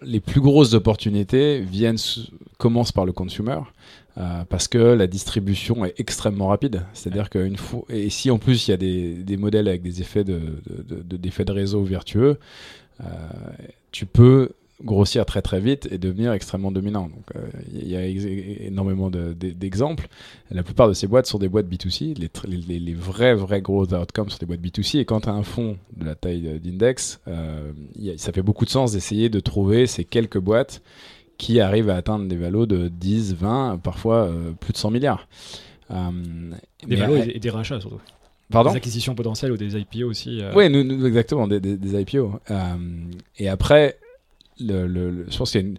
les 0.00 0.20
plus 0.20 0.40
grosses 0.40 0.72
opportunités 0.72 1.60
viennent, 1.60 1.98
commencent 2.56 2.92
par 2.92 3.04
le 3.04 3.12
consumer. 3.12 3.58
Euh, 4.18 4.44
parce 4.48 4.66
que 4.66 4.78
la 4.78 5.06
distribution 5.06 5.84
est 5.84 5.94
extrêmement 5.98 6.48
rapide. 6.48 6.82
C'est-à-dire 6.92 7.30
qu'une 7.30 7.56
fois, 7.56 7.84
et 7.88 8.10
si 8.10 8.30
en 8.30 8.38
plus 8.38 8.66
il 8.66 8.72
y 8.72 8.74
a 8.74 8.76
des, 8.76 9.14
des 9.14 9.36
modèles 9.36 9.68
avec 9.68 9.82
des 9.82 10.00
effets 10.00 10.24
de, 10.24 10.40
de, 10.66 11.16
d'effets 11.16 11.44
de 11.44 11.52
réseau 11.52 11.84
vertueux, 11.84 12.38
euh, 13.00 13.04
tu 13.92 14.06
peux 14.06 14.50
grossir 14.82 15.26
très 15.26 15.42
très 15.42 15.60
vite 15.60 15.88
et 15.90 15.98
devenir 15.98 16.32
extrêmement 16.32 16.72
dominant. 16.72 17.08
Donc 17.08 17.24
euh, 17.36 17.40
il 17.72 17.88
y 17.88 17.96
a 17.96 18.04
énormément 18.04 19.10
d'exemples. 19.10 20.08
La 20.50 20.62
plupart 20.62 20.88
de 20.88 20.94
ces 20.94 21.06
boîtes 21.06 21.26
sont 21.26 21.38
des 21.38 21.48
boîtes 21.48 21.66
B2C. 21.66 22.16
Les, 22.18 22.30
les, 22.46 22.78
les 22.78 22.94
vrais 22.94 23.34
vrais 23.34 23.60
gros 23.60 23.92
outcomes 23.94 24.30
sont 24.30 24.38
des 24.38 24.46
boîtes 24.46 24.60
B2C. 24.60 24.98
Et 24.98 25.04
quand 25.04 25.20
tu 25.20 25.28
as 25.28 25.32
un 25.32 25.42
fonds 25.42 25.76
de 25.96 26.04
la 26.04 26.14
taille 26.14 26.60
d'index, 26.60 27.20
ça 28.16 28.32
fait 28.32 28.42
beaucoup 28.42 28.64
de 28.64 28.70
sens 28.70 28.92
d'essayer 28.92 29.28
de 29.28 29.40
trouver 29.40 29.86
ces 29.86 30.04
quelques 30.04 30.38
boîtes 30.38 30.82
qui 31.40 31.58
arrivent 31.58 31.88
à 31.88 31.96
atteindre 31.96 32.26
des 32.26 32.36
valos 32.36 32.66
de 32.66 32.88
10, 32.88 33.34
20, 33.34 33.80
parfois 33.82 34.26
euh, 34.26 34.52
plus 34.52 34.74
de 34.74 34.78
100 34.78 34.90
milliards. 34.90 35.26
Euh, 35.90 35.96
des 36.86 36.96
valos 36.96 37.16
et 37.16 37.38
des 37.38 37.50
rachats 37.50 37.80
surtout. 37.80 37.98
Pardon? 38.50 38.70
Des 38.70 38.76
acquisitions 38.76 39.14
potentielles 39.14 39.50
ou 39.50 39.56
des 39.56 39.78
IPO 39.78 40.06
aussi. 40.06 40.42
Euh. 40.42 40.52
Oui, 40.54 40.68
nous, 40.68 41.06
exactement, 41.06 41.48
des, 41.48 41.58
des, 41.60 42.00
IPO. 42.00 42.40
et 43.38 43.48
après, 43.48 43.96
je 44.60 45.36
pense 45.36 45.54
une 45.54 45.78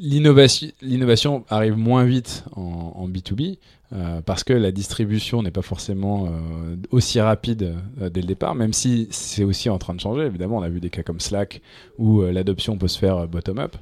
L'innovation 0.00 1.44
arrive 1.48 1.76
moins 1.76 2.04
vite 2.04 2.44
en, 2.54 2.92
en 2.94 3.08
B2B 3.08 3.56
euh, 3.94 4.20
parce 4.20 4.44
que 4.44 4.52
la 4.52 4.70
distribution 4.70 5.42
n'est 5.42 5.50
pas 5.50 5.62
forcément 5.62 6.26
euh, 6.26 6.76
aussi 6.90 7.22
rapide 7.22 7.74
euh, 8.02 8.10
dès 8.10 8.20
le 8.20 8.26
départ, 8.26 8.54
même 8.54 8.74
si 8.74 9.08
c'est 9.10 9.44
aussi 9.44 9.70
en 9.70 9.78
train 9.78 9.94
de 9.94 10.00
changer. 10.00 10.26
Évidemment, 10.26 10.58
on 10.58 10.62
a 10.62 10.68
vu 10.68 10.78
des 10.78 10.90
cas 10.90 11.02
comme 11.02 11.20
Slack 11.20 11.62
où 11.96 12.20
l'adoption 12.22 12.76
peut 12.76 12.86
se 12.86 12.98
faire 12.98 13.26
bottom-up. 13.26 13.76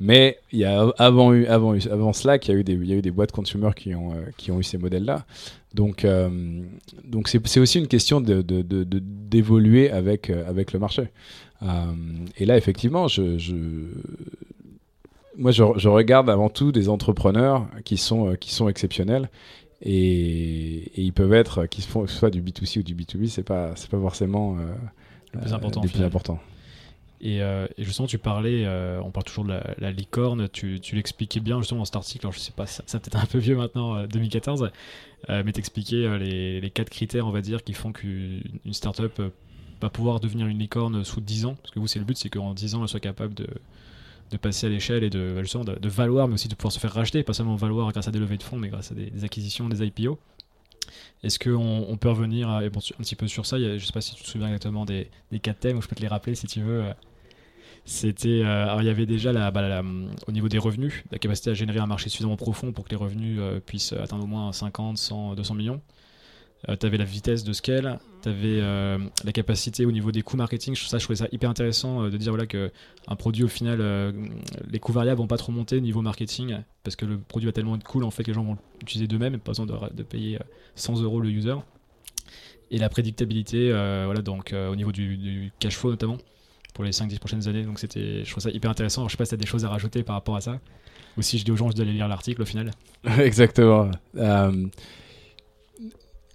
Mais 0.00 0.38
y 0.52 0.64
a 0.64 0.88
avant, 0.98 1.30
avant, 1.30 2.12
Slack, 2.12 2.48
il 2.48 2.50
y, 2.50 2.54
a 2.54 2.58
eu 2.96 3.02
des, 3.02 3.10
boîtes 3.12 3.30
consumer 3.30 3.70
qui 3.76 3.94
ont, 3.94 4.12
qui 4.36 4.50
ont 4.50 4.58
eu 4.58 4.64
ces 4.64 4.78
modèles-là. 4.78 5.24
Donc, 5.74 6.04
c'est 7.26 7.60
aussi 7.60 7.78
une 7.78 7.86
question 7.88 8.20
d'évoluer 9.30 9.90
avec 9.90 10.26
le 10.26 10.78
marché. 10.78 11.08
Et 12.36 12.44
là, 12.44 12.56
effectivement, 12.56 13.08
je, 13.08 13.38
je 13.38 13.54
moi, 15.36 15.50
je, 15.50 15.88
regarde 15.88 16.28
avant 16.30 16.48
tout 16.48 16.72
des 16.72 16.88
entrepreneurs 16.88 17.66
qui 17.84 17.96
sont, 17.96 18.30
euh, 18.30 18.34
qui 18.34 18.52
sont 18.52 18.68
exceptionnels. 18.68 19.30
Et, 19.80 20.92
ils 21.00 21.12
peuvent 21.12 21.32
être, 21.32 21.66
qu'ils 21.66 21.84
font 21.84 22.06
soit 22.06 22.30
du 22.30 22.42
B2C 22.42 22.80
ou 22.80 22.82
du 22.82 22.94
B2B, 22.94 23.28
c'est 23.28 23.42
pas, 23.42 23.74
c'est 23.74 23.90
pas 23.90 23.98
forcément 23.98 24.56
euh, 24.58 24.74
le 25.32 25.40
plus 25.40 25.52
important. 25.52 25.82
Le 25.82 25.88
plus 25.88 26.02
important. 26.02 26.38
Et, 27.20 27.40
euh, 27.40 27.66
et, 27.78 27.84
justement, 27.84 28.06
tu 28.06 28.18
parlais, 28.18 28.66
on 29.02 29.10
parle 29.10 29.24
toujours 29.24 29.44
de 29.44 29.58
la, 29.78 29.90
licorne, 29.90 30.48
tu, 30.48 30.80
tu 30.80 30.96
l'expliquais 30.96 31.40
bien 31.40 31.58
justement 31.58 31.80
dans 31.80 31.84
cet 31.84 31.96
article, 31.96 32.26
alors 32.26 32.32
je 32.32 32.40
sais 32.40 32.52
pas, 32.52 32.66
ça, 32.66 32.82
ça 32.86 32.98
peut-être 32.98 33.16
un 33.16 33.26
peu 33.26 33.38
vieux 33.38 33.56
maintenant, 33.56 34.04
2014, 34.06 34.70
mais 35.28 35.52
t'expliquais 35.52 36.18
les, 36.18 36.60
les 36.60 36.70
quatre 36.70 36.90
critères, 36.90 37.26
on 37.26 37.30
va 37.30 37.40
dire, 37.40 37.62
qui 37.64 37.72
font 37.72 37.92
qu'une 37.92 38.42
startup 38.72 39.20
pouvoir 39.90 40.20
devenir 40.20 40.46
une 40.46 40.58
licorne 40.58 41.04
sous 41.04 41.20
10 41.20 41.46
ans, 41.46 41.54
parce 41.54 41.72
que 41.72 41.80
vous, 41.80 41.86
c'est 41.86 41.98
le 41.98 42.04
but, 42.04 42.16
c'est 42.16 42.28
qu'en 42.28 42.54
10 42.54 42.74
ans, 42.74 42.82
elle 42.82 42.88
soit 42.88 43.00
capable 43.00 43.34
de, 43.34 43.46
de 44.30 44.36
passer 44.36 44.66
à 44.66 44.70
l'échelle 44.70 45.04
et 45.04 45.10
de, 45.10 45.42
de, 45.80 45.88
valoir, 45.88 46.28
mais 46.28 46.34
aussi 46.34 46.48
de 46.48 46.54
pouvoir 46.54 46.72
se 46.72 46.80
faire 46.80 46.92
racheter, 46.92 47.22
pas 47.22 47.32
seulement 47.34 47.56
valoir 47.56 47.90
grâce 47.92 48.08
à 48.08 48.10
des 48.10 48.18
levées 48.18 48.38
de 48.38 48.42
fonds, 48.42 48.58
mais 48.58 48.68
grâce 48.68 48.92
à 48.92 48.94
des, 48.94 49.24
acquisitions, 49.24 49.68
des 49.68 49.84
IPO. 49.84 50.18
Est-ce 51.22 51.38
qu'on 51.38 51.86
on 51.88 51.96
peut 51.96 52.10
revenir 52.10 52.48
un 52.48 52.68
petit 52.68 53.14
peu 53.14 53.28
sur 53.28 53.46
ça? 53.46 53.58
Je 53.58 53.74
ne 53.74 53.78
sais 53.78 53.92
pas 53.92 54.00
si 54.00 54.14
tu 54.14 54.24
te 54.24 54.28
souviens 54.28 54.48
exactement 54.48 54.84
des, 54.84 55.08
des 55.30 55.38
quatre 55.38 55.60
thèmes, 55.60 55.78
ou 55.78 55.82
je 55.82 55.88
peux 55.88 55.94
te 55.94 56.02
les 56.02 56.08
rappeler 56.08 56.34
si 56.34 56.46
tu 56.46 56.60
veux. 56.60 56.84
C'était, 57.84 58.42
euh, 58.44 58.64
alors 58.64 58.80
il 58.80 58.86
y 58.86 58.90
avait 58.90 59.06
déjà 59.06 59.32
la, 59.32 59.50
bah, 59.50 59.82
au 60.28 60.32
niveau 60.32 60.48
des 60.48 60.58
revenus, 60.58 61.02
la 61.10 61.18
capacité 61.18 61.50
à 61.50 61.54
générer 61.54 61.80
un 61.80 61.86
marché 61.86 62.08
suffisamment 62.08 62.36
profond 62.36 62.72
pour 62.72 62.84
que 62.84 62.90
les 62.90 62.96
revenus 62.96 63.38
euh, 63.40 63.58
puissent 63.58 63.92
atteindre 63.92 64.24
au 64.24 64.28
moins 64.28 64.52
50, 64.52 64.96
100, 64.96 65.34
200 65.34 65.54
millions. 65.54 65.80
Euh, 66.68 66.76
tu 66.76 66.86
avais 66.86 66.96
la 66.96 67.04
vitesse 67.04 67.42
de 67.42 67.52
scale, 67.52 67.98
tu 68.22 68.28
avais 68.28 68.60
euh, 68.60 68.98
la 69.24 69.32
capacité 69.32 69.84
au 69.84 69.90
niveau 69.90 70.12
des 70.12 70.22
coûts 70.22 70.36
marketing. 70.36 70.76
Ça, 70.76 70.98
je 70.98 71.04
trouvais 71.04 71.16
ça 71.16 71.26
hyper 71.32 71.50
intéressant 71.50 72.04
euh, 72.04 72.10
de 72.10 72.16
dire 72.16 72.30
voilà, 72.30 72.46
que 72.46 72.70
un 73.08 73.16
produit, 73.16 73.42
au 73.42 73.48
final, 73.48 73.82
les 74.70 74.78
coûts 74.78 74.92
variables 74.92 75.18
vont 75.18 75.26
pas 75.26 75.38
trop 75.38 75.52
monter 75.52 75.76
au 75.76 75.80
niveau 75.80 76.02
marketing 76.02 76.58
parce 76.84 76.94
que 76.94 77.04
le 77.04 77.18
produit 77.18 77.46
va 77.46 77.52
tellement 77.52 77.76
être 77.76 77.84
cool 77.84 78.04
en 78.04 78.10
fait 78.10 78.22
que 78.22 78.28
les 78.28 78.34
gens 78.34 78.44
vont 78.44 78.56
l'utiliser 78.80 79.08
d'eux-mêmes, 79.08 79.38
pas 79.38 79.52
besoin 79.52 79.66
de, 79.66 80.02
payer 80.02 80.38
100 80.76 81.00
euros 81.02 81.20
le 81.20 81.30
user. 81.30 81.56
Et 82.70 82.78
la 82.78 82.88
prédictabilité, 82.88 83.70
voilà, 83.70 84.22
donc 84.22 84.54
au 84.54 84.76
niveau 84.76 84.92
du, 84.92 85.50
cash 85.58 85.76
flow 85.76 85.90
notamment. 85.90 86.18
pour 86.74 86.84
les 86.84 86.92
5-10 86.92 87.18
prochaines 87.18 87.48
années. 87.48 87.64
Donc 87.64 87.80
je 87.80 88.30
trouve 88.30 88.42
ça 88.42 88.50
hyper 88.50 88.70
intéressant. 88.70 89.00
Alors, 89.00 89.08
je 89.08 89.14
sais 89.14 89.18
pas 89.18 89.24
si 89.24 89.30
tu 89.30 89.34
as 89.34 89.38
des 89.38 89.46
choses 89.46 89.64
à 89.64 89.68
rajouter 89.68 90.04
par 90.04 90.14
rapport 90.14 90.36
à 90.36 90.40
ça. 90.40 90.60
Ou 91.18 91.22
si 91.22 91.38
je 91.38 91.44
dis 91.44 91.50
aux 91.50 91.56
gens 91.56 91.70
je 91.70 91.76
dois 91.76 91.84
aller 91.84 91.92
lire 91.92 92.08
l'article 92.08 92.42
au 92.42 92.46
final. 92.46 92.70
Exactement. 93.18 93.90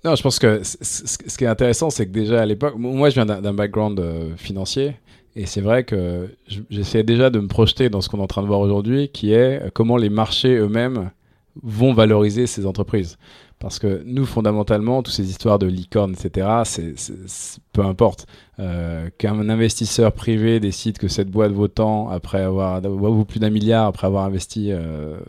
Euh, 0.05 0.09
non, 0.09 0.15
je 0.15 0.23
pense 0.23 0.39
que 0.39 0.61
ce 0.63 1.37
qui 1.37 1.43
est 1.43 1.47
intéressant, 1.47 1.89
c'est 1.89 2.05
que 2.05 2.11
déjà 2.11 2.41
à 2.41 2.45
l'époque, 2.45 2.75
moi 2.77 3.09
je 3.09 3.15
viens 3.15 3.25
d'un 3.25 3.53
background 3.53 3.99
euh, 3.99 4.35
financier. 4.37 4.95
Et 5.35 5.45
c'est 5.45 5.61
vrai 5.61 5.83
que 5.83 6.35
j'essayais 6.69 7.03
déjà 7.03 7.29
de 7.29 7.39
me 7.39 7.47
projeter 7.47 7.89
dans 7.89 8.01
ce 8.01 8.09
qu'on 8.09 8.17
est 8.17 8.23
en 8.23 8.27
train 8.27 8.41
de 8.41 8.47
voir 8.47 8.59
aujourd'hui, 8.59 9.09
qui 9.09 9.33
est 9.33 9.71
comment 9.73 9.95
les 9.95 10.09
marchés 10.09 10.55
eux-mêmes 10.55 11.11
vont 11.61 11.93
valoriser 11.93 12.47
ces 12.47 12.65
entreprises. 12.65 13.17
Parce 13.59 13.79
que 13.79 14.03
nous, 14.05 14.25
fondamentalement, 14.25 15.01
toutes 15.01 15.15
ces 15.15 15.29
histoires 15.31 15.57
de 15.57 15.65
licorne, 15.65 16.13
etc., 16.13 16.47
c'est, 16.63 16.93
peu 17.73 17.81
importe. 17.81 18.27
Euh, 18.59 19.09
qu'un 19.17 19.49
investisseur 19.49 20.11
privé 20.11 20.59
décide 20.59 20.99
que 20.99 21.07
cette 21.07 21.29
boîte 21.29 21.51
vaut 21.51 21.67
tant 21.67 22.09
après 22.09 22.41
avoir 22.41 22.81
vaut 22.81 23.23
plus 23.23 23.39
d'un 23.39 23.51
milliard 23.51 23.85
après 23.85 24.07
avoir 24.07 24.25
investi 24.25 24.71
euh, 24.71 25.19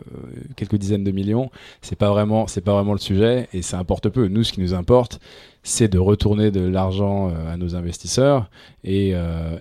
quelques 0.55 0.77
dizaines 0.77 1.03
de 1.03 1.11
millions, 1.11 1.51
c'est 1.81 1.95
pas 1.95 2.09
vraiment 2.09 2.47
c'est 2.47 2.61
pas 2.61 2.73
vraiment 2.73 2.93
le 2.93 2.99
sujet 2.99 3.47
et 3.53 3.61
ça 3.61 3.77
importe 3.77 4.09
peu. 4.09 4.27
Nous, 4.27 4.43
ce 4.43 4.53
qui 4.53 4.61
nous 4.61 4.73
importe, 4.73 5.19
c'est 5.61 5.87
de 5.87 5.99
retourner 5.99 6.49
de 6.49 6.61
l'argent 6.61 7.29
euh, 7.29 7.53
à 7.53 7.57
nos 7.57 7.75
investisseurs 7.75 8.49
et, 8.83 9.13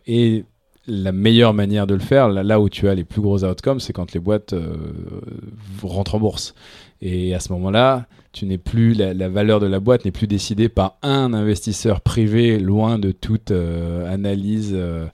et 0.07 0.45
la 0.87 1.13
meilleure 1.13 1.53
manière 1.53 1.87
de 1.87 1.95
le 1.95 2.01
faire, 2.01 2.29
là, 2.29 2.61
où 2.61 2.69
tu 2.71 2.89
as 2.89 2.95
les 2.95 3.05
plus 3.05 3.21
gros 3.21 3.45
outcomes, 3.45 3.81
c'est 3.81 3.93
quand 3.93 4.13
les 4.13 4.21
boîtes 4.21 4.55
rentrent 5.83 6.15
en 6.15 6.21
bourse. 6.21 6.55
Et 7.01 7.35
à 7.35 7.41
ce 7.41 7.53
moment-là, 7.53 8.07
tu 8.33 8.47
n'es 8.47 8.59
plus 8.59 8.95
la, 8.95 9.29
valeur 9.29 9.59
de 9.59 9.67
la 9.67 9.81
boîte 9.81 10.05
n'est 10.05 10.11
plus 10.11 10.27
décidée 10.27 10.69
par 10.69 10.97
un 11.03 11.33
investisseur 11.33 12.01
privé 12.01 12.59
loin 12.59 12.99
de 12.99 13.11
toute 13.11 13.51
euh, 13.51 14.13
analyse 14.13 14.73
euh, 14.75 15.07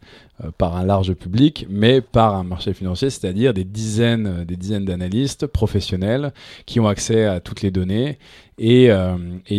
euh, 0.42 0.50
par 0.58 0.76
un 0.76 0.84
large 0.84 1.14
public, 1.14 1.66
mais 1.70 2.00
par 2.00 2.34
un 2.34 2.42
marché 2.42 2.74
financier, 2.74 3.08
c'est-à-dire 3.10 3.54
des 3.54 3.64
dizaines, 3.64 4.44
des 4.44 4.56
dizaines 4.56 4.84
d'analystes 4.84 5.46
professionnels 5.46 6.32
qui 6.66 6.80
ont 6.80 6.88
accès 6.88 7.24
à 7.24 7.40
toutes 7.40 7.62
les 7.62 7.70
données. 7.70 8.18
Et, 8.58 8.88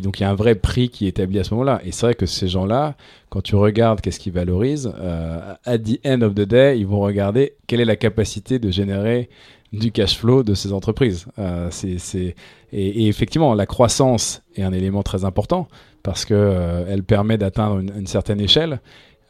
donc 0.02 0.20
il 0.20 0.24
y 0.24 0.26
a 0.26 0.30
un 0.30 0.36
vrai 0.36 0.56
prix 0.56 0.90
qui 0.90 1.06
est 1.06 1.10
établi 1.10 1.40
à 1.40 1.44
ce 1.44 1.54
moment-là. 1.54 1.82
Et 1.84 1.92
c'est 1.92 2.06
vrai 2.06 2.16
que 2.16 2.26
ces 2.26 2.48
gens-là, 2.48 2.96
quand 3.30 3.42
tu 3.42 3.56
regardes 3.56 4.00
qu'est-ce 4.00 4.20
qu'ils 4.20 4.32
valorisent, 4.32 4.94
at 5.66 5.78
the 5.80 6.00
end 6.06 6.22
of 6.22 6.34
the 6.34 6.42
day, 6.48 6.80
ils 6.80 6.88
vont 6.88 7.02
regarder 7.02 7.56
quelle 7.68 7.82
est 7.82 7.86
la 7.86 7.98
capacité 7.98 8.58
de 8.58 8.72
générer 8.72 9.30
du 9.76 9.92
cash 9.92 10.18
flow 10.18 10.44
de 10.44 10.54
ces 10.54 10.74
entreprises. 10.74 11.26
Euh, 11.40 11.68
c'est, 11.72 12.36
et, 12.72 13.08
effectivement, 13.08 13.54
la 13.54 13.66
croissance 13.66 14.42
est 14.56 14.64
un 14.64 14.74
élément 14.74 15.04
très 15.04 15.26
important 15.26 15.68
parce 16.04 16.26
qu'elle 16.26 16.38
euh, 16.40 17.02
permet 17.02 17.38
d'atteindre 17.38 17.80
une, 17.80 18.08
certaine 18.08 18.42
échelle. 18.42 18.80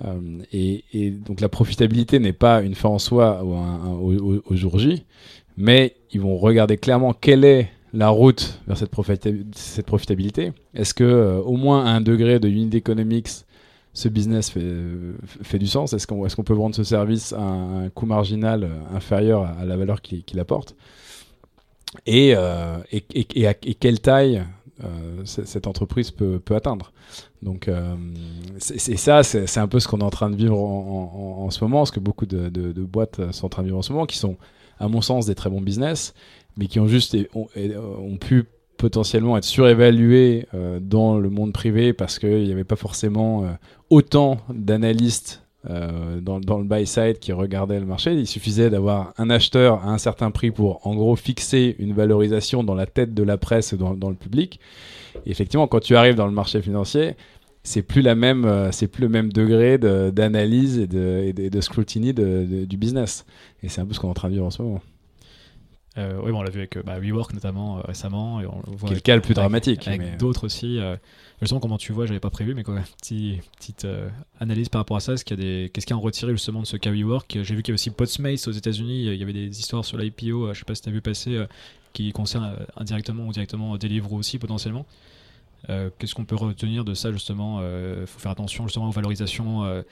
Euh, 0.03 0.39
et, 0.51 1.11
donc 1.11 1.41
la 1.41 1.49
profitabilité 1.49 2.19
n'est 2.19 2.33
pas 2.33 2.61
une 2.61 2.75
fin 2.75 2.89
en 2.89 2.99
soi 2.99 3.43
au, 3.43 4.41
au, 4.45 4.55
jour 4.55 4.77
J, 4.77 5.05
mais 5.57 5.95
ils 6.11 6.19
vont 6.19 6.37
regarder 6.37 6.77
clairement 6.77 7.13
quelle 7.13 7.45
est 7.45 7.69
la 7.93 8.09
route 8.09 8.59
vers 8.67 8.77
cette, 8.77 8.89
profitabilité. 8.89 10.51
Est-ce 10.73 10.93
que 10.93 11.41
au 11.45 11.53
moins 11.53 11.85
un 11.85 12.01
degré 12.01 12.39
de 12.39 12.49
unit 12.49 12.75
economics 12.75 13.29
ce 13.95 14.09
business 14.09 14.51
fait, 14.51 15.57
du 15.57 15.67
sens? 15.67 15.93
Est-ce 15.93 16.05
qu'on 16.05 16.43
peut 16.43 16.53
vendre 16.53 16.75
ce 16.75 16.83
service 16.83 17.33
à 17.33 17.41
un, 17.41 17.89
coût 17.89 18.05
marginal 18.05 18.69
inférieur 18.93 19.43
à, 19.43 19.65
la 19.65 19.75
valeur 19.75 20.01
qu'il 20.01 20.39
apporte? 20.39 20.75
Et, 22.05 22.33
euh, 22.35 22.77
et, 22.91 23.75
quelle 23.75 23.99
taille 23.99 24.43
euh, 24.83 25.21
cette 25.23 25.67
entreprise 25.67 26.11
peut, 26.11 26.41
atteindre? 26.51 26.91
Donc, 27.41 27.67
euh, 27.67 27.95
c'est 28.59 28.97
ça, 28.97 29.23
c'est 29.23 29.59
un 29.59 29.67
peu 29.67 29.79
ce 29.79 29.87
qu'on 29.87 29.99
est 29.99 30.03
en 30.03 30.09
train 30.09 30.29
de 30.29 30.35
vivre 30.35 30.59
en, 30.59 31.49
ce 31.49 31.63
moment, 31.63 31.85
ce 31.85 31.91
que 31.91 31.99
beaucoup 31.99 32.25
de, 32.25 32.73
boîtes 32.83 33.31
sont 33.31 33.45
en 33.45 33.49
train 33.49 33.61
de 33.61 33.67
vivre 33.67 33.77
en 33.77 33.83
ce 33.83 33.93
moment, 33.93 34.05
qui 34.05 34.17
sont, 34.17 34.35
à 34.79 34.87
mon 34.87 35.01
sens, 35.01 35.25
des 35.25 35.35
très 35.35 35.49
bons 35.49 35.61
business, 35.61 36.13
mais 36.57 36.67
qui 36.67 36.79
ont 36.79 36.87
juste 36.87 37.15
ont, 37.33 37.47
ont 37.55 38.17
pu 38.17 38.45
potentiellement 38.77 39.37
être 39.37 39.43
surévalué 39.43 40.47
euh, 40.53 40.79
dans 40.81 41.17
le 41.17 41.29
monde 41.29 41.53
privé 41.53 41.93
parce 41.93 42.19
qu'il 42.19 42.43
n'y 42.43 42.51
avait 42.51 42.63
pas 42.63 42.75
forcément 42.75 43.43
euh, 43.43 43.47
autant 43.89 44.37
d'analystes 44.49 45.43
euh, 45.69 46.19
dans, 46.21 46.37
le 46.37 46.63
buy 46.63 46.85
side 46.85 47.19
qui 47.19 47.31
regardaient 47.31 47.79
le 47.79 47.85
marché. 47.85 48.13
Il 48.13 48.27
suffisait 48.27 48.69
d'avoir 48.69 49.13
un 49.17 49.29
acheteur 49.29 49.83
à 49.83 49.89
un 49.89 49.97
certain 49.97 50.29
prix 50.31 50.51
pour 50.51 50.85
en 50.85 50.95
gros 50.95 51.15
fixer 51.15 51.75
une 51.79 51.93
valorisation 51.93 52.63
dans 52.63 52.75
la 52.75 52.85
tête 52.85 53.13
de 53.13 53.23
la 53.23 53.37
presse 53.37 53.73
et 53.73 53.77
dans, 53.77 54.09
le 54.09 54.15
public. 54.15 54.59
Effectivement, 55.25 55.67
quand 55.67 55.79
tu 55.79 55.95
arrives 55.95 56.15
dans 56.15 56.27
le 56.27 56.33
marché 56.33 56.61
financier, 56.61 57.15
c'est 57.63 57.81
plus 57.81 58.03
la 58.03 58.13
même, 58.13 58.69
c'est 58.71 58.87
plus 58.87 59.01
le 59.01 59.09
même 59.09 59.33
degré 59.33 59.79
d'analyse 59.79 60.77
et 60.77 60.85
de, 60.85 61.33
et 61.35 61.49
de, 61.49 61.61
scrutiny 61.61 62.13
du 62.13 62.77
business. 62.77 63.25
Et 63.63 63.69
c'est 63.69 63.81
un 63.81 63.87
peu 63.87 63.95
ce 63.95 63.99
qu'on 63.99 64.09
est 64.09 64.11
en 64.11 64.13
train 64.13 64.27
de 64.27 64.33
vivre 64.33 64.45
en 64.45 64.51
ce 64.51 64.61
moment. 64.61 64.81
Euh, 65.97 66.19
oui, 66.21 66.31
bon, 66.31 66.39
on 66.39 66.43
l'a 66.43 66.49
vu 66.49 66.59
avec 66.59 66.75
euh, 66.75 66.83
bah, 66.83 66.99
WeWork 66.99 67.33
notamment 67.33 67.77
euh, 67.77 67.81
récemment. 67.81 68.41
Et 68.41 68.45
on 68.45 68.61
le 68.67 68.75
voit 68.75 68.89
le 68.91 69.21
plus 69.21 69.33
dramatique. 69.33 69.87
Avec 69.87 70.17
d'autres 70.17 70.45
aussi. 70.45 70.79
justement, 71.41 71.59
comment 71.59 71.77
tu 71.77 71.93
vois, 71.93 72.05
j'avais 72.05 72.19
pas 72.19 72.29
prévu, 72.29 72.53
mais 72.53 72.63
quoi, 72.63 72.79
petit, 73.01 73.39
petite 73.57 73.87
analyse 74.39 74.69
par 74.69 74.81
rapport 74.81 74.97
à 74.97 74.99
ça. 74.99 75.13
Qu'est-ce 75.13 75.23
qu'il 75.23 75.43
y 75.43 75.65
a 75.65 75.69
qu'est-ce 75.69 75.93
en 75.93 75.99
retiré 75.99 76.31
justement 76.31 76.61
de 76.61 76.67
ce 76.67 76.77
cas 76.77 76.91
WeWork? 76.91 77.39
J'ai 77.43 77.55
vu 77.55 77.63
qu'il 77.63 77.71
y 77.71 77.73
avait 77.73 77.73
aussi 77.73 77.91
Podsmace 77.91 78.47
aux 78.47 78.51
États-Unis. 78.51 79.05
Il 79.05 79.15
y 79.15 79.23
avait 79.23 79.33
des 79.33 79.59
histoires 79.59 79.85
sur 79.85 79.97
l'IPO, 79.97 80.53
je 80.53 80.59
sais 80.59 80.65
pas 80.65 80.75
si 80.75 80.81
tu 80.81 80.89
as 80.89 80.91
vu 80.91 81.01
passer, 81.01 81.45
qui 81.93 82.11
concernent 82.11 82.55
indirectement 82.75 83.27
ou 83.27 83.31
directement 83.31 83.77
Deliveroo 83.77 84.17
aussi 84.17 84.37
potentiellement. 84.37 84.85
Qu'est-ce 85.67 86.13
qu'on 86.13 86.25
peut 86.25 86.35
retenir 86.35 86.83
de 86.85 86.93
ça 86.93 87.11
justement 87.11 87.61
Il 87.61 88.05
faut 88.05 88.19
faire 88.19 88.31
attention 88.31 88.67
justement 88.67 88.87
aux 88.87 88.91
valorisations 88.91 89.83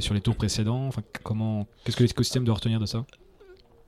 sur 0.00 0.14
les 0.14 0.20
tours 0.20 0.36
précédents. 0.36 0.86
Enfin, 0.86 1.02
comment 1.22 1.66
Qu'est-ce 1.84 1.96
que 1.96 2.02
l'écosystème 2.02 2.44
doit 2.44 2.54
retenir 2.54 2.80
de 2.80 2.86
ça? 2.86 3.04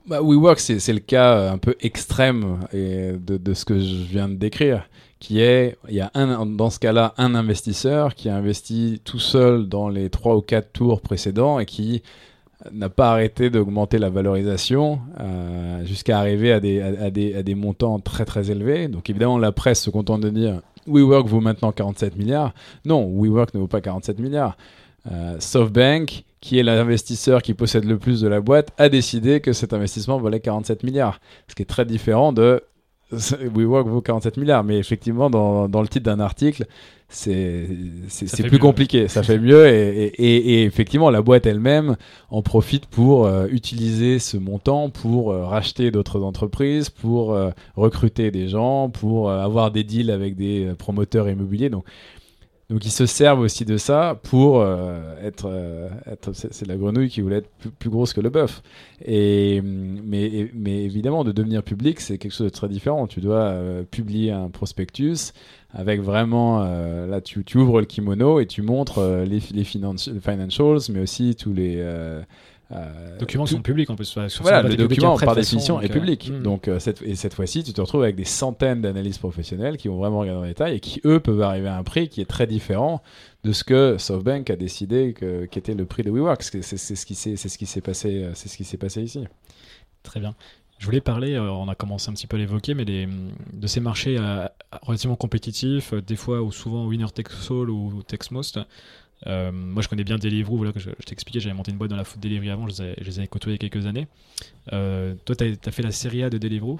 Bah, 0.07 0.21
WeWork, 0.21 0.59
c'est 0.59 0.93
le 0.93 0.99
cas 0.99 1.37
euh, 1.37 1.51
un 1.51 1.57
peu 1.57 1.75
extrême 1.81 2.59
de, 2.73 3.37
de, 3.37 3.53
ce 3.53 3.65
que 3.65 3.79
je 3.79 3.95
viens 3.95 4.29
de 4.29 4.35
décrire, 4.35 4.87
qui 5.19 5.39
est, 5.39 5.77
il 5.87 5.95
y 5.95 6.01
a 6.01 6.11
dans 6.45 6.69
ce 6.69 6.79
cas-là 6.79 7.13
un 7.17 7.35
investisseur 7.35 8.15
qui 8.15 8.29
a 8.29 8.35
investi 8.35 9.01
tout 9.03 9.19
seul 9.19 9.67
dans 9.67 9.89
les 9.89 10.09
trois 10.09 10.35
ou 10.35 10.41
quatre 10.41 10.71
tours 10.73 11.01
précédents 11.01 11.59
et 11.59 11.65
qui 11.65 12.03
n'a 12.71 12.89
pas 12.89 13.11
arrêté 13.11 13.49
d'augmenter 13.49 13.97
la 13.97 14.09
valorisation 14.09 14.99
euh, 15.19 15.85
jusqu'à 15.85 16.19
arriver 16.19 16.51
à 16.51 16.59
des, 16.59 16.81
à, 16.81 17.09
des, 17.09 17.35
à 17.35 17.43
des 17.43 17.55
montants 17.55 17.99
très 17.99 18.25
très 18.25 18.51
élevés. 18.51 18.87
Donc 18.87 19.09
évidemment, 19.09 19.37
la 19.37 19.51
presse 19.51 19.81
se 19.81 19.89
contente 19.89 20.21
de 20.21 20.29
dire 20.29 20.61
WeWork 20.87 21.27
vaut 21.27 21.41
maintenant 21.41 21.71
47 21.71 22.17
milliards. 22.17 22.53
Non, 22.85 23.09
WeWork 23.09 23.53
ne 23.53 23.59
vaut 23.59 23.67
pas 23.67 23.81
47 23.81 24.19
milliards. 24.19 24.57
Euh, 25.11 25.35
SoftBank 25.39 26.23
qui 26.43 26.59
est 26.59 26.63
l'investisseur 26.63 27.41
qui 27.41 27.53
possède 27.53 27.85
le 27.85 27.97
plus 27.97 28.19
de 28.19 28.27
la 28.27 28.41
boîte, 28.41 28.73
a 28.77 28.89
décidé 28.89 29.39
que 29.39 29.53
cet 29.53 29.71
investissement 29.71 30.19
valait 30.19 30.41
47 30.41 30.83
milliards. 30.83 31.21
Ce 31.47 31.55
qui 31.55 31.61
est 31.61 31.65
très 31.65 31.85
différent 31.85 32.33
de 32.33 32.61
WeWork 33.11 33.87
vaut 33.87 34.01
47 34.01 34.35
milliards. 34.35 34.65
Mais 34.65 34.77
effectivement, 34.77 35.29
dans, 35.29 35.69
dans 35.69 35.81
le 35.81 35.87
titre 35.87 36.03
d'un 36.03 36.19
article, 36.19 36.65
c'est 37.07 37.67
plus 38.47 38.59
compliqué. 38.59 39.07
Ça 39.07 39.23
fait 39.23 39.39
mieux. 39.39 39.67
Et, 39.67 40.05
et, 40.05 40.35
et, 40.35 40.63
effectivement, 40.63 41.09
la 41.09 41.21
boîte 41.21 41.45
elle-même 41.45 41.95
en 42.29 42.41
profite 42.41 42.87
pour 42.87 43.25
euh, 43.25 43.47
utiliser 43.49 44.19
ce 44.19 44.35
montant 44.35 44.89
pour 44.89 45.31
euh, 45.31 45.45
racheter 45.45 45.91
d'autres 45.91 46.23
entreprises, 46.23 46.89
pour 46.89 47.33
euh, 47.33 47.51
recruter 47.77 48.31
des 48.31 48.49
gens, 48.49 48.89
pour 48.89 49.31
avoir 49.31 49.71
des 49.71 49.85
deals 49.85 50.11
avec 50.11 50.35
des 50.35 50.73
promoteurs 50.77 51.29
immobiliers. 51.29 51.69
Donc, 51.69 51.85
donc 52.73 52.83
ils 52.85 52.91
se 52.91 53.05
servent 53.05 53.41
aussi 53.41 53.65
de 53.65 53.77
ça 53.77 54.19
pour 54.23 54.59
euh, 54.59 54.99
être, 55.21 55.45
euh, 55.45 55.89
être 56.07 56.33
c'est 56.33 56.65
la 56.65 56.75
grenouille 56.75 57.07
qui 57.07 57.21
voulait 57.21 57.37
être 57.37 57.49
plus, 57.77 57.91
grosse 57.91 58.13
que 58.13 58.19
le 58.19 58.31
bœuf. 58.31 58.63
Et 59.05 59.61
mais, 59.61 60.49
évidemment 60.83 61.23
de 61.23 61.31
devenir 61.31 61.61
public 61.61 62.01
c'est 62.01 62.17
quelque 62.17 62.31
chose 62.31 62.47
de 62.47 62.49
très 62.49 62.67
différent. 62.69 63.05
Tu 63.05 63.21
dois 63.21 63.43
euh, 63.43 63.83
publier 63.83 64.31
un 64.31 64.49
prospectus 64.49 65.33
avec 65.71 66.01
vraiment 66.01 66.63
là 66.63 67.21
tu, 67.21 67.43
tu, 67.43 67.59
ouvres 67.59 67.79
le 67.79 67.85
kimono 67.85 68.39
et 68.39 68.47
tu 68.47 68.63
montres 68.63 68.99
les, 69.25 69.39
les 69.53 69.63
financials 69.63 70.79
mais 70.89 70.99
aussi 70.99 71.35
tous 71.35 71.53
les 71.53 71.83
euh, 72.75 73.17
documents 73.19 73.45
sont 73.45 73.61
publics 73.61 73.89
en 73.89 73.95
plus. 73.95 74.17
voilà, 74.41 74.63
le 74.63 74.75
document 74.75 75.17
par 75.17 75.35
définition 75.35 75.81
est 75.81 75.89
public. 75.89 76.29
Hmm. 76.31 76.41
Donc 76.41 76.67
euh, 76.67 76.79
cette, 76.79 77.01
et 77.01 77.15
cette 77.15 77.33
fois-ci, 77.33 77.63
tu 77.63 77.73
te 77.73 77.81
retrouves 77.81 78.03
avec 78.03 78.15
des 78.15 78.25
centaines 78.25 78.81
d'analystes 78.81 79.19
professionnels 79.19 79.77
qui 79.77 79.87
vont 79.87 79.97
vraiment 79.97 80.19
regarder 80.19 80.41
en 80.41 80.47
détail 80.47 80.75
et 80.75 80.79
qui 80.79 81.01
eux 81.05 81.19
peuvent 81.19 81.41
arriver 81.41 81.67
à 81.67 81.77
un 81.77 81.83
prix 81.83 82.09
qui 82.09 82.21
est 82.21 82.25
très 82.25 82.47
différent 82.47 83.01
de 83.43 83.51
ce 83.51 83.63
que 83.63 83.97
SoftBank 83.97 84.49
a 84.49 84.55
décidé 84.55 85.13
qu'était 85.51 85.75
le 85.75 85.85
prix 85.85 86.03
de 86.03 86.09
WeWork. 86.09 86.41
C'est 86.41 86.63
ce 86.63 87.05
qui 87.05 87.15
s'est 87.15 87.35
ce 87.35 88.77
passé 88.77 89.01
ici. 89.01 89.25
Très 90.01 90.19
bien. 90.19 90.35
Je 90.79 90.85
voulais 90.85 91.01
parler, 91.01 91.33
euh, 91.35 91.49
on 91.49 91.69
a 91.69 91.75
commencé 91.75 92.09
un 92.09 92.13
petit 92.13 92.27
peu 92.27 92.35
à 92.35 92.39
l'évoquer, 92.39 92.73
mais 92.73 92.85
de 92.85 93.67
ces 93.67 93.79
marchés 93.79 94.17
relativement 94.81 95.15
compétitifs, 95.15 95.93
des 95.93 96.15
fois 96.15 96.41
ou 96.41 96.51
souvent 96.51 96.87
winner 96.87 97.05
takes 97.13 97.51
all 97.51 97.69
ou 97.69 98.01
takes 98.03 98.31
most. 98.31 98.59
Euh, 99.27 99.51
moi, 99.51 99.81
je 99.81 99.87
connais 99.87 100.03
bien 100.03 100.17
Deliveroo, 100.17 100.57
voilà, 100.57 100.71
que 100.71 100.79
je, 100.79 100.89
je 100.99 101.05
t'expliquais, 101.05 101.39
j'avais 101.39 101.55
monté 101.55 101.71
une 101.71 101.77
boîte 101.77 101.89
dans 101.89 101.95
la 101.95 102.03
food 102.03 102.21
delivery 102.21 102.49
avant, 102.49 102.67
je 102.67 102.83
les, 102.83 103.21
ai, 103.21 103.27
côtoyés 103.27 103.57
quelques 103.57 103.85
années. 103.85 104.07
Euh, 104.71 105.15
toi, 105.25 105.35
tu 105.35 105.57
as, 105.65 105.71
fait 105.71 105.83
la 105.83 105.91
série 105.91 106.23
A 106.23 106.29
de 106.29 106.37
Deliveroo 106.37 106.79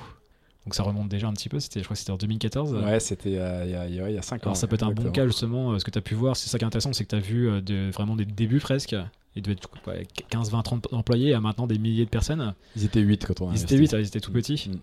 donc 0.66 0.76
ça 0.76 0.84
remonte 0.84 1.10
déjà 1.10 1.28
un 1.28 1.34
petit 1.34 1.50
peu, 1.50 1.60
je 1.60 1.68
crois 1.82 1.94
que 1.94 2.00
c'était 2.00 2.14
en 2.14 2.16
2014. 2.16 2.76
Ouais, 2.76 2.98
c'était 3.02 3.32
il 3.32 3.36
y 3.36 3.38
a, 3.38 3.86
il 3.86 3.96
y 3.96 4.18
a 4.18 4.22
5 4.22 4.36
ans. 4.36 4.40
Alors 4.44 4.56
ça 4.56 4.66
peut 4.66 4.76
être 4.76 4.84
un 4.84 4.94
bon 4.94 5.12
cas 5.12 5.28
justement, 5.28 5.74
euh, 5.74 5.80
ce 5.80 5.84
que 5.84 5.92
tu 5.92 5.98
as 5.98 6.02
pu 6.02 6.16
voir, 6.16 6.38
c'est 6.38 6.48
ça 6.48 6.58
qui 6.58 6.64
est 6.64 6.68
intéressant, 6.68 6.94
c'est 6.94 7.04
que 7.04 7.10
tu 7.10 7.16
as 7.16 7.20
vu 7.20 7.62
de, 7.62 7.92
vraiment 7.92 8.16
des 8.16 8.24
débuts 8.24 8.62
presque, 8.62 8.96
ils 9.36 9.42
devaient 9.42 9.58
être 9.58 9.68
quoi, 9.68 9.94
15, 10.30 10.52
20, 10.52 10.62
30 10.62 10.94
employés 10.94 11.34
à 11.34 11.42
maintenant 11.42 11.68
des 11.68 11.78
milliers 11.78 12.06
de 12.06 12.10
personnes. 12.10 12.54
Ils 12.78 12.86
étaient 12.86 13.02
8 13.02 13.26
quand 13.26 13.42
on 13.42 13.50
a 13.50 13.56
Ils 13.56 13.64
étaient 13.64 13.76
8, 13.76 13.92
ils 13.92 14.08
étaient 14.08 14.22
tout 14.22 14.32
petits. 14.32 14.70
Mm. 14.70 14.78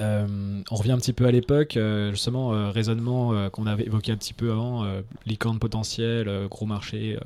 Euh, 0.00 0.62
on 0.70 0.74
revient 0.74 0.92
un 0.92 0.98
petit 0.98 1.12
peu 1.12 1.26
à 1.26 1.30
l'époque, 1.30 1.76
euh, 1.76 2.10
justement, 2.10 2.52
euh, 2.52 2.70
raisonnement 2.70 3.50
qu'on 3.50 3.66
avait 3.66 3.84
évoqué 3.84 4.12
un 4.12 4.16
petit 4.16 4.34
peu 4.34 4.50
avant, 4.50 4.86
licorne 5.26 5.58
potentiel, 5.58 6.28
euh, 6.28 6.48
gros 6.48 6.66
marché, 6.66 7.18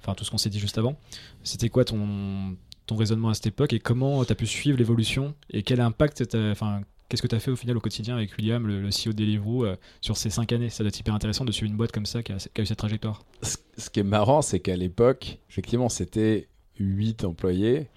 enfin 0.00 0.14
tout 0.14 0.24
ce 0.24 0.30
qu'on 0.30 0.38
s'est 0.38 0.50
dit 0.50 0.60
juste 0.60 0.78
avant. 0.78 0.96
C'était 1.42 1.68
quoi 1.68 1.84
ton, 1.84 2.56
ton 2.86 2.96
raisonnement 2.96 3.30
à 3.30 3.34
cette 3.34 3.46
époque 3.46 3.72
et 3.72 3.80
comment 3.80 4.24
tu 4.24 4.32
as 4.32 4.34
pu 4.34 4.46
suivre 4.46 4.78
l'évolution 4.78 5.34
et 5.50 5.62
quel 5.62 5.80
impact, 5.80 6.36
enfin, 6.52 6.82
qu'est-ce 7.08 7.22
que 7.22 7.28
tu 7.28 7.34
as 7.34 7.40
fait 7.40 7.50
au 7.50 7.56
final 7.56 7.76
au 7.76 7.80
quotidien 7.80 8.16
avec 8.16 8.36
William, 8.36 8.66
le, 8.66 8.88
CEO 8.88 9.12
de 9.12 9.12
Deliveroo, 9.12 9.66
sur 10.00 10.16
ces 10.16 10.30
5 10.30 10.52
années? 10.52 10.70
Ça 10.70 10.82
doit 10.82 10.88
être 10.88 11.00
hyper 11.00 11.14
intéressant 11.14 11.44
de 11.44 11.52
suivre 11.52 11.70
une 11.70 11.76
boîte 11.76 11.92
comme 11.92 12.06
ça 12.06 12.22
qui 12.22 12.32
a, 12.32 12.36
qui 12.36 12.60
a 12.60 12.62
eu 12.62 12.66
cette 12.66 12.78
trajectoire. 12.78 13.24
Ce 13.42 13.56
ce 13.80 13.90
qui 13.90 14.00
est 14.00 14.04
marrant, 14.04 14.42
c'est 14.42 14.60
qu'à 14.60 14.76
l'époque, 14.76 15.38
effectivement, 15.48 15.88
c'était 15.88 16.48
8 16.78 17.24
employés 17.24 17.88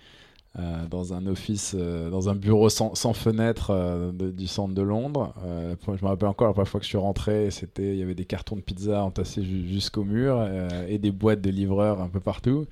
euh, 0.60 0.86
dans 0.88 1.14
un 1.14 1.26
office, 1.26 1.76
euh, 1.78 2.10
dans 2.12 2.30
un 2.30 2.36
bureau 2.36 2.70
sans, 2.70 2.94
sans 2.96 3.14
fenêtre 3.14 3.72
euh, 3.72 4.12
du 4.12 4.46
centre 4.48 4.74
de 4.76 4.82
Londres. 4.84 5.34
Je 5.44 5.92
me 6.04 6.08
rappelle 6.08 6.30
encore 6.30 6.48
la 6.48 6.54
première 6.54 6.68
fois 6.68 6.80
que 6.80 6.86
je 6.86 6.90
suis 6.90 6.98
rentré, 6.98 7.50
c'était 7.52 7.94
il 7.94 7.98
y 7.98 8.04
avait 8.04 8.16
des 8.16 8.26
cartons 8.26 8.56
de 8.56 8.62
pizza 8.62 9.04
entassés 9.04 9.44
ju- 9.44 9.68
jusqu'au 9.68 10.04
mur 10.04 10.48
et 10.88 10.98
des 11.00 11.12
boîtes 11.12 11.42
de 11.42 11.50
livreurs 11.50 12.02
un 12.02 12.10
peu 12.10 12.20
partout. 12.20 12.66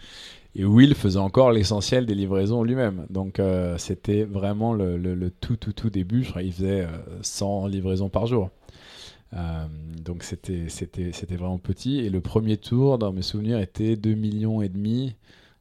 Et 0.56 0.66
Will 0.66 0.96
faisait 0.96 1.20
encore 1.20 1.52
l'essentiel 1.52 2.06
des 2.06 2.16
livraisons 2.16 2.64
lui-même. 2.64 3.06
Donc 3.10 3.42
c'était 3.78 4.24
vraiment 4.26 4.74
le, 4.74 5.32
tout, 5.42 5.56
tout, 5.58 5.74
tout 5.74 5.90
début. 5.90 6.24
Je 6.24 6.30
crois 6.32 6.44
qu'il 6.44 6.54
faisait 6.54 6.82
euh, 6.82 6.88
100 7.22 7.68
livraisons 7.68 8.10
par 8.10 8.28
jour. 8.28 8.50
Donc 10.04 10.24
c'était 10.24 10.68
vraiment 11.38 11.58
petit 11.58 12.00
et 12.00 12.10
le 12.10 12.20
premier 12.22 12.58
tour 12.58 12.98
dans 12.98 13.14
mes 13.14 13.22
souvenirs 13.22 13.60
était 13.60 13.96
2 13.96 14.14
millions 14.14 14.62
et 14.62 14.70
demi 14.70 15.16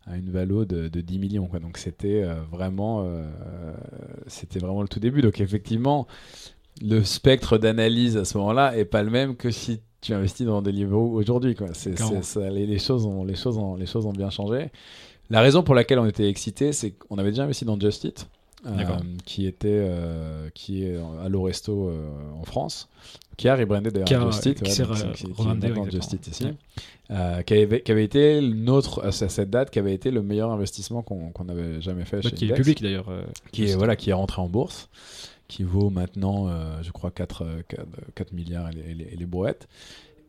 à 0.07 0.17
une 0.17 0.31
valo 0.31 0.65
de, 0.65 0.89
de 0.89 1.01
10 1.01 1.19
millions 1.19 1.47
quoi. 1.47 1.59
donc 1.61 1.77
c'était 1.79 2.23
euh, 2.23 2.41
vraiment 2.51 3.03
euh, 3.05 3.25
c'était 4.27 4.59
vraiment 4.59 4.83
le 4.83 4.89
tout 4.89 5.01
début 5.01 5.23
donc 5.23 5.41
effectivement 5.41 6.07
le 6.83 7.05
spectre 7.05 7.59
d'analyse 7.59 8.17
à 8.17 8.25
ce 8.25 8.39
moment-là 8.39 8.77
est 8.77 8.85
pas 8.87 9.03
le 9.03 9.11
même 9.11 9.37
que 9.37 9.51
si 9.51 9.81
tu 10.01 10.15
investis 10.15 10.47
dans 10.47 10.63
Deliveroo 10.63 11.13
aujourd'hui 11.15 11.55
quoi 11.55 11.69
c'est, 11.75 11.93
Clairement. 11.95 12.23
c'est- 12.23 12.41
ça- 12.41 12.51
les, 12.51 12.67
les 12.67 12.79
choses 12.79 13.05
ont 13.07 13.25
les 13.25 13.37
choses 13.37 13.59
ont 13.59 13.77
les 13.77 13.87
choses 13.87 14.07
ont 14.07 14.13
bien 14.13 14.31
changé 14.31 14.71
la 15.29 15.43
raison 15.43 15.63
pour 15.63 15.75
laquelle 15.75 15.99
on 15.99 16.07
était 16.07 16.29
excité 16.29 16.73
c'est 16.73 16.93
qu'on 16.93 17.19
avait 17.19 17.31
déjà 17.31 17.45
investi 17.45 17.65
dans 17.65 17.79
Just 17.79 18.07
D'accord. 18.07 18.27
Qui 19.25 19.47
était 19.47 19.69
euh, 19.71 20.49
qui 20.55 20.85
est 20.85 20.97
à 21.25 21.29
l'Oresto 21.29 21.89
euh, 21.89 22.09
en 22.41 22.45
France. 22.45 22.89
Qui 23.37 23.49
a 23.49 23.57
rebrandé 23.57 23.91
d'ailleurs 23.91 24.07
Just 24.33 24.45
Eat, 24.47 24.63
qui 24.63 24.71
ouais, 24.71 25.13
qui- 25.15 25.27
ouais, 25.27 25.33
ici, 26.29 26.45
Ouais. 26.45 26.55
euh, 27.11 27.43
avait, 27.93 28.05
été 28.05 28.41
notre 28.43 29.03
à 29.07 29.13
cette 29.13 29.49
date 29.49 29.71
qui 29.71 29.79
avait 29.79 29.95
été 29.95 30.11
le 30.11 30.23
meilleur 30.23 30.51
investissement 30.51 31.01
qu'on 31.03 31.49
avait 31.49 31.81
jamais 31.81 32.05
fait 32.05 32.21
Boîte 32.21 32.35
chez 32.35 32.37
qui 32.37 32.51
est 32.51 32.55
public 32.55 32.83
d'ailleurs. 32.83 33.09
euh, 33.09 33.23
qui 33.53 33.65
est 33.65 33.75
voilà 33.77 33.97
qui 33.97 34.11
est 34.11 34.13
rentré 34.15 34.43
en 34.43 34.49
bourse 34.49 34.91
qui 35.49 35.63
vaut 35.63 35.89
maintenant 35.89 36.49
euh, 36.49 36.81
je 36.83 36.91
crois 36.93 37.11
4, 37.11 37.43
euh, 37.45 37.63
4, 37.67 37.83
4 38.15 38.33
milliards 38.35 38.69
et 38.69 38.73
les, 38.75 38.91
et 38.91 38.95
les- 38.95 39.05
et 39.15 39.17
les 39.17 39.27
brouettes. 39.27 39.69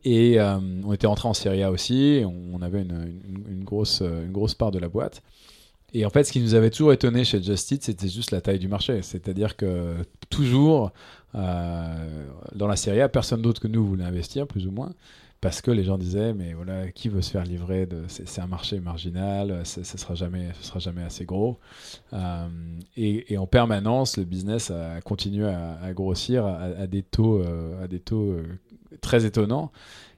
Et 0.06 0.40
euh, 0.40 0.58
on 0.86 0.94
était 0.94 1.06
rentré 1.06 1.28
en 1.28 1.34
Serie 1.34 1.64
A 1.64 1.70
aussi 1.72 2.24
on, 2.26 2.56
on 2.58 2.62
avait 2.62 2.82
une, 2.82 3.22
une- 3.28 3.44
une 3.58 3.64
grosse, 3.66 4.02
euh, 4.02 4.26
une 4.26 4.32
grosse 4.32 4.56
part 4.56 4.72
de 4.72 4.80
la 4.80 4.88
boîte 4.88 5.22
et 5.94 6.06
en 6.06 6.10
fait 6.10 6.24
ce 6.24 6.32
qui 6.32 6.40
nous 6.40 6.56
avait 6.56 6.70
toujours 6.70 6.94
étonné 6.94 7.24
chez 7.24 7.42
Just 7.42 7.72
Eat 7.72 7.84
c'était 7.84 8.08
juste 8.08 8.32
la 8.32 8.42
taille 8.42 8.60
du 8.60 8.68
marché 8.68 9.02
c'est 9.02 9.28
à 9.28 9.34
dire 9.34 9.56
que 9.56 9.96
toujours 10.30 10.92
euh, 11.36 12.26
dans 12.56 12.68
la 12.68 12.76
Serie 12.76 13.02
A 13.02 13.10
personne 13.10 13.42
d'autre 13.42 13.62
que 13.62 13.68
nous 13.68 13.86
voulait 13.86 14.04
investir 14.04 14.48
plus 14.48 14.68
ou 14.68 14.72
moins 14.72 14.94
parce 15.42 15.62
que 15.62 15.72
les 15.72 15.84
gens 15.84 15.98
disaient 15.98 16.34
mais 16.34 16.54
voilà 16.54 16.92
qui 16.92 17.10
veut 17.10 17.22
se 17.22 17.32
faire 17.32 17.44
livrer 17.44 17.88
c'est 18.08 18.42
un 18.42 18.48
marché 18.48 18.80
marginal 18.80 19.62
ce 19.66 19.84
sera 19.84 20.16
jamais 20.16 20.50
sera 20.62 20.80
jamais 20.80 21.04
assez 21.04 21.26
gros 21.26 21.60
euh, 22.14 22.48
et, 22.98 23.38
en 23.38 23.48
permanence, 23.48 24.18
le 24.18 24.24
business 24.24 24.72
a 24.72 25.02
continué 25.02 25.48
à, 25.48 25.94
grossir 25.94 26.46
à, 26.46 26.88
des 26.88 27.04
taux, 27.04 27.40
euh, 27.40 27.84
à 27.84 27.88
des 27.88 28.00
taux 28.00 28.36
très 29.02 29.26
étonnants. 29.26 29.72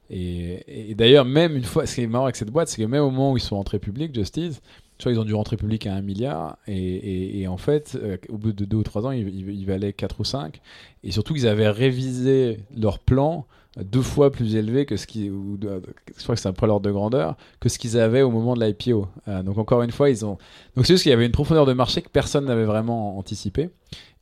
Et, 0.09 0.91
et 0.91 0.95
d'ailleurs, 0.95 1.25
même 1.25 1.55
une 1.55 1.63
fois, 1.63 1.85
ce 1.85 1.95
qui 1.95 2.01
est 2.01 2.07
marrant 2.07 2.25
avec 2.25 2.35
cette 2.35 2.51
boîte, 2.51 2.67
c'est 2.67 2.81
que 2.81 2.87
même 2.87 3.03
au 3.03 3.09
moment 3.09 3.31
où 3.31 3.37
ils 3.37 3.41
sont 3.41 3.55
rentrés 3.55 3.79
publics, 3.79 4.13
Justice, 4.13 4.61
tu 4.97 5.03
vois, 5.03 5.11
ils 5.13 5.19
ont 5.19 5.25
dû 5.25 5.33
rentrer 5.33 5.57
public 5.57 5.87
à 5.87 5.93
1 5.95 6.01
milliard. 6.01 6.57
Et, 6.67 7.45
en 7.47 7.57
fait, 7.57 7.97
euh, 8.01 8.17
au 8.29 8.37
bout 8.37 8.51
de 8.53 8.65
2 8.65 8.77
ou 8.77 8.83
3 8.83 9.05
ans, 9.05 9.11
ils, 9.11 9.27
ils- 9.27 9.49
ils 9.49 9.65
valaient 9.65 9.93
4 9.93 10.19
ou 10.19 10.23
5. 10.23 10.61
Et 11.03 11.11
surtout 11.11 11.33
qu'ils 11.33 11.47
avaient 11.47 11.69
révisé 11.69 12.59
leur 12.77 12.99
plan 12.99 13.45
deux 13.83 14.03
fois 14.03 14.31
plus 14.31 14.55
élevé 14.55 14.85
que 14.85 14.97
ce 14.97 15.07
qui, 15.07 15.25
je 15.29 16.23
crois 16.23 16.35
que 16.35 16.41
c'est 16.41 16.47
un 16.47 16.53
peu 16.53 16.67
l'ordre 16.67 16.85
de 16.85 16.91
grandeur, 16.91 17.35
que 17.59 17.69
ce 17.69 17.79
qu'ils 17.79 17.97
avaient 17.97 18.21
au 18.21 18.29
moment 18.29 18.55
de 18.55 18.63
l'IPO. 18.63 19.07
Euh, 19.27 19.41
donc 19.41 19.57
encore 19.57 19.81
une 19.81 19.89
fois, 19.89 20.11
ils 20.11 20.23
ont, 20.25 20.37
donc 20.75 20.85
c'est 20.85 20.93
juste 20.93 21.01
qu'il 21.01 21.09
y 21.09 21.13
avait 21.13 21.25
une 21.25 21.31
profondeur 21.31 21.65
de 21.65 21.73
marché 21.73 22.03
que 22.03 22.09
personne 22.09 22.45
n'avait 22.45 22.65
vraiment 22.65 23.17
anticipé. 23.17 23.71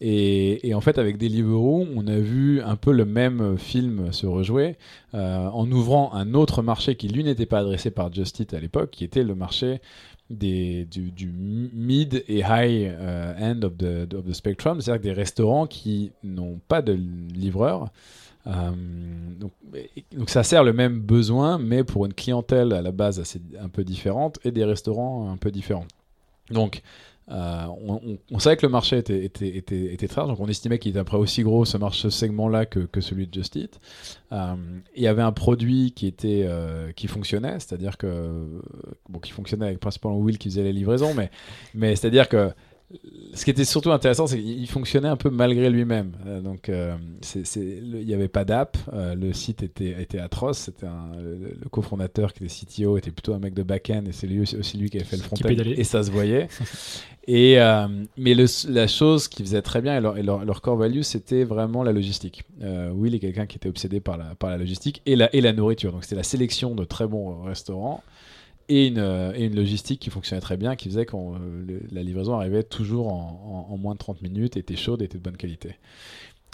Et, 0.04 0.74
en 0.74 0.82
fait, 0.82 0.98
avec 0.98 1.18
Deliveroo, 1.18 1.86
on 1.96 2.08
a 2.08 2.18
vu 2.18 2.60
un 2.62 2.76
peu 2.76 2.92
le 2.92 3.06
même 3.06 3.58
film 3.58 4.12
se 4.12 4.26
rejouer 4.26 4.76
euh, 5.14 5.48
en 5.48 5.70
ouvrant 5.72 6.12
un 6.14 6.34
autre 6.34 6.64
marché 6.64 6.96
qui, 6.96 7.08
lui, 7.08 7.24
n'était 7.24 7.46
pas 7.46 7.60
adressé 7.60 7.92
par 7.92 8.12
Just 8.12 8.40
Eat 8.40 8.54
à 8.56 8.60
l'époque, 8.60 8.90
qui 8.90 9.04
était 9.04 9.24
le 9.24 9.36
marché 9.36 9.80
des, 10.38 10.86
du, 10.86 11.32
mid 11.74 12.24
et 12.28 12.40
high 12.40 12.92
euh, 12.92 13.54
end 13.54 13.64
of 13.64 13.78
the, 13.78 14.14
of 14.14 14.26
the 14.26 14.34
spectrum, 14.34 14.82
c'est-à-dire 14.82 15.14
des 15.14 15.14
restaurants 15.14 15.68
qui 15.68 16.12
n'ont 16.24 16.60
pas 16.68 16.82
de 16.82 16.94
livreur. 16.94 17.90
Euh, 18.48 18.72
donc, 19.40 19.52
donc 20.16 20.30
ça 20.30 20.44
sert 20.44 20.64
le 20.64 20.74
même 20.74 21.00
besoin, 21.00 21.58
mais 21.58 21.84
pour 21.84 22.06
une 22.06 22.14
clientèle 22.14 22.74
à 22.74 22.82
la 22.82 22.92
base 22.92 23.20
assez, 23.20 23.40
un 23.60 23.70
peu 23.70 23.84
différente 23.84 24.40
et 24.44 24.52
des 24.52 24.66
restaurants 24.66 25.30
un 25.32 25.38
peu 25.38 25.52
différents. 25.52 25.86
Donc, 26.50 26.82
euh, 27.32 27.66
on, 28.32 28.40
savait 28.40 28.58
que 28.58 28.66
le 28.66 28.72
marché 28.72 28.98
était, 28.98 29.24
était, 29.24 29.48
était, 29.48 30.08
très 30.08 30.22
large, 30.22 30.32
donc 30.32 30.40
on 30.40 30.50
estimait 30.50 30.80
qu'il 30.80 30.90
était 30.90 31.00
à 31.00 31.04
peu 31.04 31.10
près 31.10 31.18
aussi 31.18 31.44
gros 31.44 31.64
ce, 31.64 31.78
marché, 31.78 32.10
segment-là 32.10 32.66
que, 32.66 32.80
que 32.80 33.00
celui 33.00 33.28
de 33.28 33.34
Just 33.34 33.56
Eat. 33.56 33.80
Euh, 34.34 34.56
il 34.96 35.04
y 35.04 35.08
avait 35.08 35.22
un 35.22 35.32
produit 35.32 35.94
qui, 35.94 36.08
était, 36.08 36.44
euh, 36.46 36.92
qui 36.92 37.08
fonctionnait, 37.08 37.60
c'est-à-dire 37.60 37.98
que. 37.98 38.62
Bon, 39.08 39.20
qui 39.20 39.32
fonctionnait 39.32 39.68
avec 39.68 39.80
principalement 39.80 40.18
Will 40.18 40.38
qui 40.38 40.50
faisait 40.50 40.64
les 40.64 40.74
livraisons, 40.74 41.14
mais, 41.14 41.32
mais 41.74 41.96
c'est-à-dire 41.96 42.28
que. 42.28 42.52
Ce 43.34 43.46
qui 43.46 43.52
était 43.52 43.64
surtout 43.66 43.92
intéressant, 43.92 44.28
c'est 44.28 44.38
qu'il 44.40 44.68
fonctionnait 44.68 45.08
un 45.08 45.16
peu 45.16 45.30
malgré 45.30 45.70
lui-même. 45.70 46.12
Euh, 46.28 46.42
donc, 46.42 46.68
euh, 46.68 46.96
c'est- 47.22 47.46
c'est- 47.46 47.80
le- 47.82 48.02
il 48.02 48.06
n'y 48.06 48.14
avait 48.14 48.28
pas 48.28 48.44
d'app, 48.44 48.78
euh, 48.92 49.16
le 49.16 49.32
site 49.34 49.64
était, 49.64 49.96
était 50.02 50.20
atroce. 50.20 50.58
C'était 50.60 50.88
un- 50.88 51.16
le, 51.22 51.54
le 51.62 51.70
cofondateur 51.70 52.34
qui 52.34 52.44
était 52.44 52.54
CTO 52.54 52.98
était 52.98 53.12
plutôt 53.12 53.34
un 53.34 53.40
mec 53.40 53.54
de 53.54 53.64
back-end 53.64 54.04
et 54.08 54.12
c'est 54.12 54.28
lui 54.28 54.42
aussi, 54.42 54.58
aussi 54.58 54.78
lui 54.78 54.90
qui 54.90 54.98
avait 54.98 55.06
fait 55.06 55.16
le 55.16 55.24
front-end 55.24 55.48
et 55.80 55.84
ça 55.86 56.04
se 56.04 56.12
voyait. 56.12 56.48
Et, 57.28 57.58
mais 58.18 58.34
le- 58.34 58.72
la 58.74 58.88
chose 58.88 59.28
qui 59.28 59.44
faisait 59.44 59.62
très 59.62 59.80
bien 59.82 59.96
et 59.96 60.02
leur, 60.02 60.18
et 60.18 60.24
leur, 60.24 60.44
leur 60.44 60.60
core 60.62 60.76
value, 60.76 61.02
c'était 61.02 61.44
vraiment 61.44 61.84
la 61.84 61.92
logistique. 61.94 62.44
Will 62.94 63.14
est 63.14 63.20
quelqu'un 63.20 63.46
qui 63.46 63.58
était 63.58 63.70
obsédé 63.70 64.00
par 64.00 64.18
la, 64.18 64.34
par 64.36 64.50
la 64.50 64.58
logistique 64.58 65.04
et 65.06 65.16
la, 65.16 65.34
et 65.36 65.40
la 65.40 65.54
nourriture. 65.54 65.92
Donc 65.92 66.04
c'était 66.04 66.16
la 66.16 66.24
sélection 66.24 66.74
de 66.74 66.84
très 66.84 67.06
bons 67.06 67.44
restaurants 67.44 68.04
et 68.70 68.88
une, 68.88 69.00
euh, 69.00 69.34
et 69.36 69.46
une 69.46 69.56
logistique 69.56 70.00
qui 70.00 70.10
fonctionnait 70.10 70.42
très 70.42 70.58
bien, 70.58 70.76
qui 70.76 70.90
faisait 70.90 71.06
que 71.06 71.16
la 71.92 72.04
livraison 72.04 72.36
arrivait 72.38 72.64
toujours 72.64 73.12
en, 73.12 73.78
moins 73.78 73.94
de 73.94 74.00
30 74.00 74.22
minutes, 74.22 74.58
était 74.58 74.76
chaude, 74.76 75.02
était 75.02 75.18
de 75.18 75.24
bonne 75.24 75.38
qualité. 75.38 75.76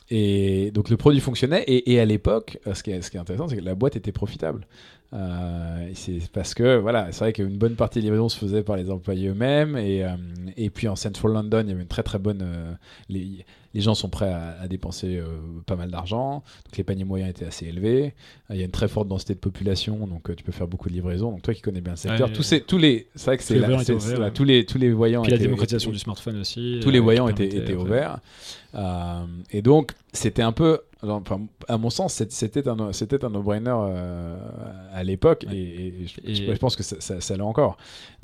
Et 0.09 0.71
donc 0.71 0.89
le 0.89 0.97
produit 0.97 1.19
fonctionnait 1.19 1.63
et, 1.67 1.99
à 1.99 2.05
l'époque, 2.05 2.59
euh, 2.65 2.73
ce 2.73 2.83
qui 2.83 2.91
est 2.91 3.17
intéressant, 3.17 3.49
c'est 3.49 3.57
que 3.57 3.61
la 3.61 3.75
boîte 3.75 3.95
était 3.95 4.13
profitable. 4.13 4.65
Euh, 5.13 5.89
c'est 5.93 6.19
parce 6.33 6.53
que 6.53 6.77
voilà, 6.77 7.11
c'est 7.13 7.19
vrai 7.19 7.31
qu'une 7.33 7.57
bonne 7.57 7.75
partie 7.75 7.99
des 7.99 8.03
livraisons 8.03 8.27
se 8.27 8.37
faisait 8.37 8.61
par 8.61 8.75
les 8.75 8.91
employés 8.91 9.29
eux-mêmes 9.29 9.77
et, 9.77 10.03
euh, 10.03 10.09
et 10.57 10.69
puis 10.69 10.89
en 10.89 10.97
Central 10.97 11.31
London, 11.31 11.61
il 11.63 11.69
y 11.69 11.71
avait 11.71 11.81
une 11.83 11.87
très 11.87 12.03
très 12.03 12.19
bonne. 12.19 12.41
euh, 12.41 12.73
les, 13.07 13.45
les 13.73 13.81
gens 13.81 13.93
sont 13.95 14.09
prêts 14.09 14.31
à, 14.31 14.57
à 14.59 14.67
dépenser 14.67 15.21
pas 15.67 15.75
mal 15.75 15.91
d'argent, 15.91 16.41
donc 16.65 16.77
les 16.77 16.83
paniers 16.83 17.03
moyens 17.03 17.29
étaient 17.29 17.45
assez 17.45 17.67
élevés. 17.67 18.15
Il 18.49 18.55
y 18.55 18.61
a 18.61 18.65
une 18.65 18.71
très 18.71 18.87
forte 18.87 19.07
densité 19.07 19.35
de 19.35 19.39
population, 19.39 20.07
donc 20.07 20.35
tu 20.35 20.43
peux 20.43 20.51
faire 20.51 20.67
beaucoup 20.67 20.89
de 20.89 20.93
livraisons. 20.95 21.29
Donc 21.31 21.43
toi 21.43 21.53
qui 21.53 21.61
connais 21.61 21.81
bien 21.81 21.93
le 21.93 21.97
secteur, 21.97 22.27
Ouais, 22.29 22.33
tous 22.33 22.41
ces, 22.43 22.61
tous 22.61 22.79
les, 22.79 23.07
c'est 23.13 23.25
vrai 23.25 23.37
que 23.37 23.43
c'est 23.43 23.59
ouais. 24.17 24.31
tous 24.31 24.43
les 24.45 24.65
tous 24.65 24.79
les 24.79 24.91
voyants 24.91 25.21
Puis 25.21 25.31
la 25.31 25.37
démocratisation 25.37 25.91
étaient- 25.91 25.97
du 25.97 25.99
smartphone 26.03 26.39
aussi. 26.39 26.79
tous 26.81 26.89
les 26.89 26.99
voyants 26.99 27.27
étaient, 27.27 27.75
ouverts. 27.75 28.19
Et 29.51 29.61
donc, 29.61 29.91
c'était 30.17 30.41
un 30.41 30.51
peu, 30.51 30.81
enfin, 31.03 31.47
à 31.67 31.77
mon 31.77 31.89
sens, 31.89 32.21
c'était 32.29 32.67
un, 32.67 32.91
c'était 32.93 33.23
un 33.23 33.29
no-brainer 33.29 33.71
euh, 33.73 34.37
à 34.93 35.03
l'époque. 35.03 35.45
Et, 35.51 35.57
et 35.87 36.07
je, 36.07 36.21
Et- 36.29 36.35
je- 36.35 36.53
je 36.53 36.57
pense 36.57 36.75
que 36.75 36.83
ça, 36.83 36.97
ça, 36.99 37.21
ça 37.21 37.35
l'est 37.35 37.41
encore. 37.43 37.77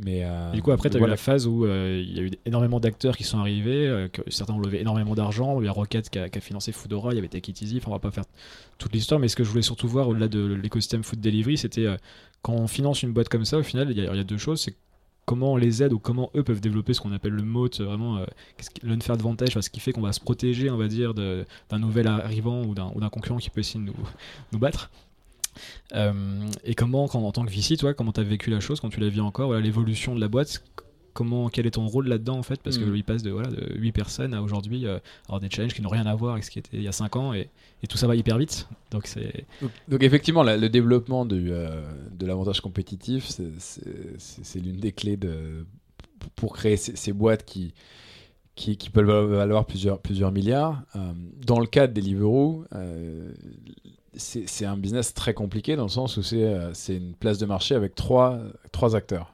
Mais, 0.03 0.23
euh, 0.23 0.51
du 0.51 0.61
coup, 0.61 0.71
après, 0.71 0.89
tu 0.89 0.97
as 0.97 0.99
eu 0.99 1.07
la 1.07 1.17
phase 1.17 1.47
où 1.47 1.65
euh, 1.65 2.03
il 2.05 2.17
y 2.17 2.19
a 2.19 2.23
eu 2.23 2.31
énormément 2.45 2.79
d'acteurs 2.79 3.15
qui 3.17 3.23
sont 3.23 3.37
arrivés, 3.39 4.07
que 4.11 4.21
certains 4.29 4.53
ont 4.53 4.59
levé 4.59 4.81
énormément 4.81 5.15
d'argent. 5.15 5.61
Il 5.61 5.65
y 5.65 5.69
a 5.69 5.71
Rocket 5.71 6.09
qui 6.09 6.19
a, 6.19 6.29
qui 6.29 6.37
a 6.37 6.41
financé 6.41 6.71
Foodora, 6.71 7.11
il 7.11 7.15
y 7.15 7.19
avait 7.19 7.29
Take 7.29 7.51
It 7.51 7.61
Easy. 7.61 7.77
Enfin, 7.77 7.91
on 7.91 7.93
va 7.93 7.99
pas 7.99 8.11
faire 8.11 8.25
toute 8.77 8.93
l'histoire, 8.93 9.19
mais 9.19 9.27
ce 9.27 9.35
que 9.35 9.43
je 9.43 9.49
voulais 9.49 9.61
surtout 9.61 9.87
voir 9.87 10.07
au-delà 10.09 10.27
de 10.27 10.53
l'écosystème 10.53 11.03
food 11.03 11.21
delivery, 11.21 11.57
c'était 11.57 11.87
quand 12.41 12.53
on 12.53 12.67
finance 12.67 13.03
une 13.03 13.13
boîte 13.13 13.29
comme 13.29 13.45
ça, 13.45 13.57
au 13.57 13.63
final, 13.63 13.89
il 13.91 13.97
y, 13.97 14.01
y 14.03 14.07
a 14.07 14.23
deux 14.23 14.37
choses. 14.37 14.61
C'est 14.61 14.75
comment 15.25 15.53
on 15.53 15.57
les 15.57 15.83
aide 15.83 15.93
ou 15.93 15.99
comment 15.99 16.29
eux 16.35 16.43
peuvent 16.43 16.61
développer 16.61 16.93
ce 16.93 17.01
qu'on 17.01 17.11
appelle 17.11 17.33
le 17.33 17.43
moat, 17.43 17.69
euh, 17.79 17.85
vraiment 17.85 18.17
euh, 18.17 18.25
l'unfair 18.83 19.15
advantage, 19.15 19.59
ce 19.59 19.69
qui 19.69 19.79
fait 19.79 19.91
qu'on 19.91 20.01
va 20.01 20.13
se 20.13 20.19
protéger, 20.19 20.69
on 20.69 20.77
va 20.77 20.87
dire, 20.87 21.13
d'un 21.13 21.79
nouvel 21.79 22.07
arrivant 22.07 22.63
ou 22.63 22.73
d'un 22.73 23.09
concurrent 23.09 23.37
qui 23.37 23.49
peut 23.49 23.61
essayer 23.61 23.83
de 23.83 23.91
nous, 24.51 24.59
battre. 24.59 24.89
Euh, 25.93 26.13
et 26.63 26.73
comment, 26.73 27.05
en 27.05 27.31
tant 27.31 27.45
que 27.45 27.51
VC, 27.51 27.77
toi, 27.77 27.93
comment 27.93 28.11
tu 28.11 28.19
as 28.19 28.23
vécu 28.23 28.49
la 28.49 28.59
chose, 28.59 28.79
quand 28.79 28.89
tu 28.89 28.99
l'as 28.99 29.09
vu 29.09 29.21
encore, 29.21 29.53
l'évolution 29.55 30.15
de 30.15 30.19
la 30.19 30.27
boîte 30.27 30.63
comment, 31.13 31.49
quel 31.49 31.65
est 31.65 31.71
ton 31.71 31.87
rôle 31.87 32.07
là-dedans 32.07 32.37
en 32.37 32.43
fait 32.43 32.61
Parce 32.61 32.77
que 32.77 32.83
Mm. 32.85 32.91
lui 32.91 33.03
passe 33.03 33.23
de, 33.23 33.31
voilà, 33.31 33.49
de 33.49 33.73
8 33.77 33.91
personnes 33.91 34.33
à 34.33 34.41
aujourd'hui 34.41 34.85
euh, 34.85 34.99
avoir 35.27 35.39
des 35.39 35.49
challenges 35.49 35.73
qui 35.73 35.81
n'ont 35.81 35.89
rien 35.89 36.05
à 36.05 36.15
voir 36.15 36.33
avec 36.33 36.43
ce 36.43 36.51
qui 36.51 36.59
était 36.59 36.77
il 36.77 36.83
y 36.83 36.87
a 36.87 36.91
5 36.91 37.15
ans 37.15 37.33
et, 37.33 37.49
et 37.83 37.87
tout 37.87 37.97
ça 37.97 38.07
va 38.07 38.15
hyper 38.15 38.37
vite. 38.37 38.67
Donc 38.91 39.07
c'est 39.07 39.45
Donc, 39.61 39.71
donc 39.87 40.03
effectivement, 40.03 40.43
la- 40.43 40.57
le 40.57 40.69
développement 40.69 41.25
du, 41.25 41.51
euh, 41.51 41.81
de 42.11 42.25
l'avantage 42.25 42.61
compétitif, 42.61 43.27
c'est- 43.27 43.51
c'est 43.59 44.17
c'est- 44.17 44.43
c'est 44.43 44.59
l'une 44.59 44.77
des 44.77 44.91
clés 44.91 45.17
de, 45.17 45.65
pour 46.35 46.53
créer 46.53 46.77
ces, 46.77 46.95
ces 46.95 47.13
boîtes 47.13 47.45
qui, 47.45 47.73
qui, 48.55 48.77
qui 48.77 48.89
peuvent 48.89 49.07
valoir 49.31 49.65
plusieurs, 49.65 49.99
plusieurs 49.99 50.31
milliards. 50.31 50.83
Euh, 50.95 50.99
dans 51.45 51.59
le 51.59 51.65
cas 51.65 51.87
de 51.87 51.93
Deliveroo, 51.93 52.65
euh, 52.75 53.31
c'est 54.15 54.47
c'est 54.47 54.65
un 54.65 54.77
business 54.77 55.13
très 55.15 55.33
compliqué 55.33 55.75
dans 55.75 55.83
le 55.83 55.89
sens 55.89 56.17
où 56.17 56.23
c'est 56.23 56.43
euh, 56.43 56.71
c'est 56.75 56.95
une 56.97 57.15
place 57.15 57.39
de 57.39 57.45
marché 57.47 57.73
avec 57.75 57.95
trois, 57.95 58.39
trois 58.71 58.95
acteurs. 58.95 59.32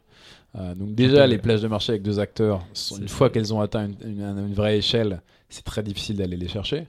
Euh, 0.56 0.74
donc 0.76 0.96
déjà, 0.96 1.28
les 1.28 1.38
places 1.38 1.62
de 1.62 1.68
marché 1.68 1.92
avec 1.92 2.02
deux 2.02 2.20
acteurs, 2.20 2.66
sont- 2.74 2.98
une 2.98 3.08
fois 3.08 3.30
qu'elles 3.30 3.54
ont 3.54 3.62
atteint 3.62 3.86
une, 3.88 3.96
une- 4.22 4.46
une 4.48 4.54
vraie 4.54 4.78
échelle, 4.78 5.22
c'est 5.50 5.64
très 5.64 5.84
difficile 5.84 6.18
d'aller 6.18 6.38
les 6.38 6.48
chercher. 6.48 6.88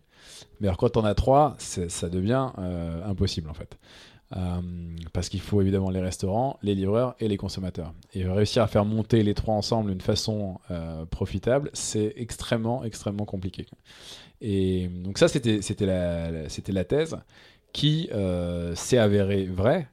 Mais 0.61 0.69
alors 0.69 0.77
quand 0.79 0.97
on 0.97 1.05
a 1.05 1.15
trois, 1.15 1.57
ça 1.59 2.09
devient 2.09 2.49
euh, 2.59 3.05
impossible 3.09 3.51
en 3.51 3.55
fait. 3.55 3.79
Euh, 4.37 4.61
parce 5.13 5.29
qu'il 5.29 5.41
faut 5.41 5.61
évidemment 5.61 5.91
les 5.91 6.01
restaurants, 6.01 6.57
les 6.63 6.75
livreurs 6.77 7.17
et 7.19 7.27
les 7.29 7.37
consommateurs. 7.37 7.93
Et 8.15 8.25
réussir 8.27 8.63
à 8.63 8.67
faire 8.69 8.85
monter 8.85 9.23
les 9.25 9.35
trois 9.35 9.55
ensemble 9.57 9.91
d'une 9.91 10.01
façon 10.01 10.59
profitable, 11.11 11.69
c'est 11.73 12.13
extrêmement, 12.17 12.85
extrêmement 12.85 13.25
compliqué. 13.25 13.67
Et 14.41 14.89
donc 14.89 15.19
ça, 15.19 15.27
c'était 15.29 15.61
la, 15.87 16.31
la- 16.31 16.49
la 16.69 16.85
thèse 16.85 17.17
qui 17.73 18.09
s'est 18.75 18.99
avérée 18.99 19.47
vraie, 19.47 19.89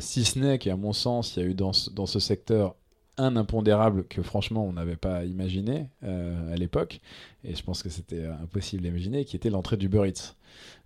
si 0.00 0.24
ce 0.24 0.38
n'est 0.38 0.58
qu'à 0.58 0.76
mon 0.76 0.92
sens, 0.94 1.36
il 1.36 1.42
y 1.42 1.46
a 1.46 1.48
eu 1.48 1.54
dans 1.54 1.72
ce, 1.74 1.90
dans 1.90 2.06
ce 2.06 2.18
secteur 2.20 2.74
un 3.16 3.36
impondérable 3.36 4.04
que 4.08 4.22
franchement 4.22 4.64
on 4.66 4.72
n'avait 4.72 4.96
pas 4.96 5.24
imaginé 5.24 5.86
euh, 6.02 6.52
à 6.52 6.56
l'époque, 6.56 7.00
et 7.44 7.54
je 7.54 7.62
pense 7.62 7.82
que 7.82 7.88
c'était 7.88 8.24
impossible 8.26 8.82
d'imaginer, 8.82 9.24
qui 9.24 9.36
était 9.36 9.50
l'entrée 9.50 9.76
du 9.76 9.88
Eats. 9.92 10.34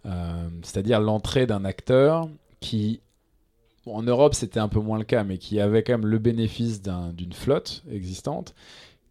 Euh, 0.06 0.48
C'est-à-dire 0.62 1.00
l'entrée 1.00 1.46
d'un 1.46 1.64
acteur 1.64 2.28
qui, 2.60 3.00
en 3.86 4.02
Europe 4.02 4.34
c'était 4.34 4.60
un 4.60 4.68
peu 4.68 4.80
moins 4.80 4.98
le 4.98 5.04
cas, 5.04 5.24
mais 5.24 5.38
qui 5.38 5.58
avait 5.60 5.82
quand 5.82 5.94
même 5.94 6.06
le 6.06 6.18
bénéfice 6.18 6.82
d'un- 6.82 7.12
d'une 7.12 7.32
flotte 7.32 7.82
existante, 7.90 8.54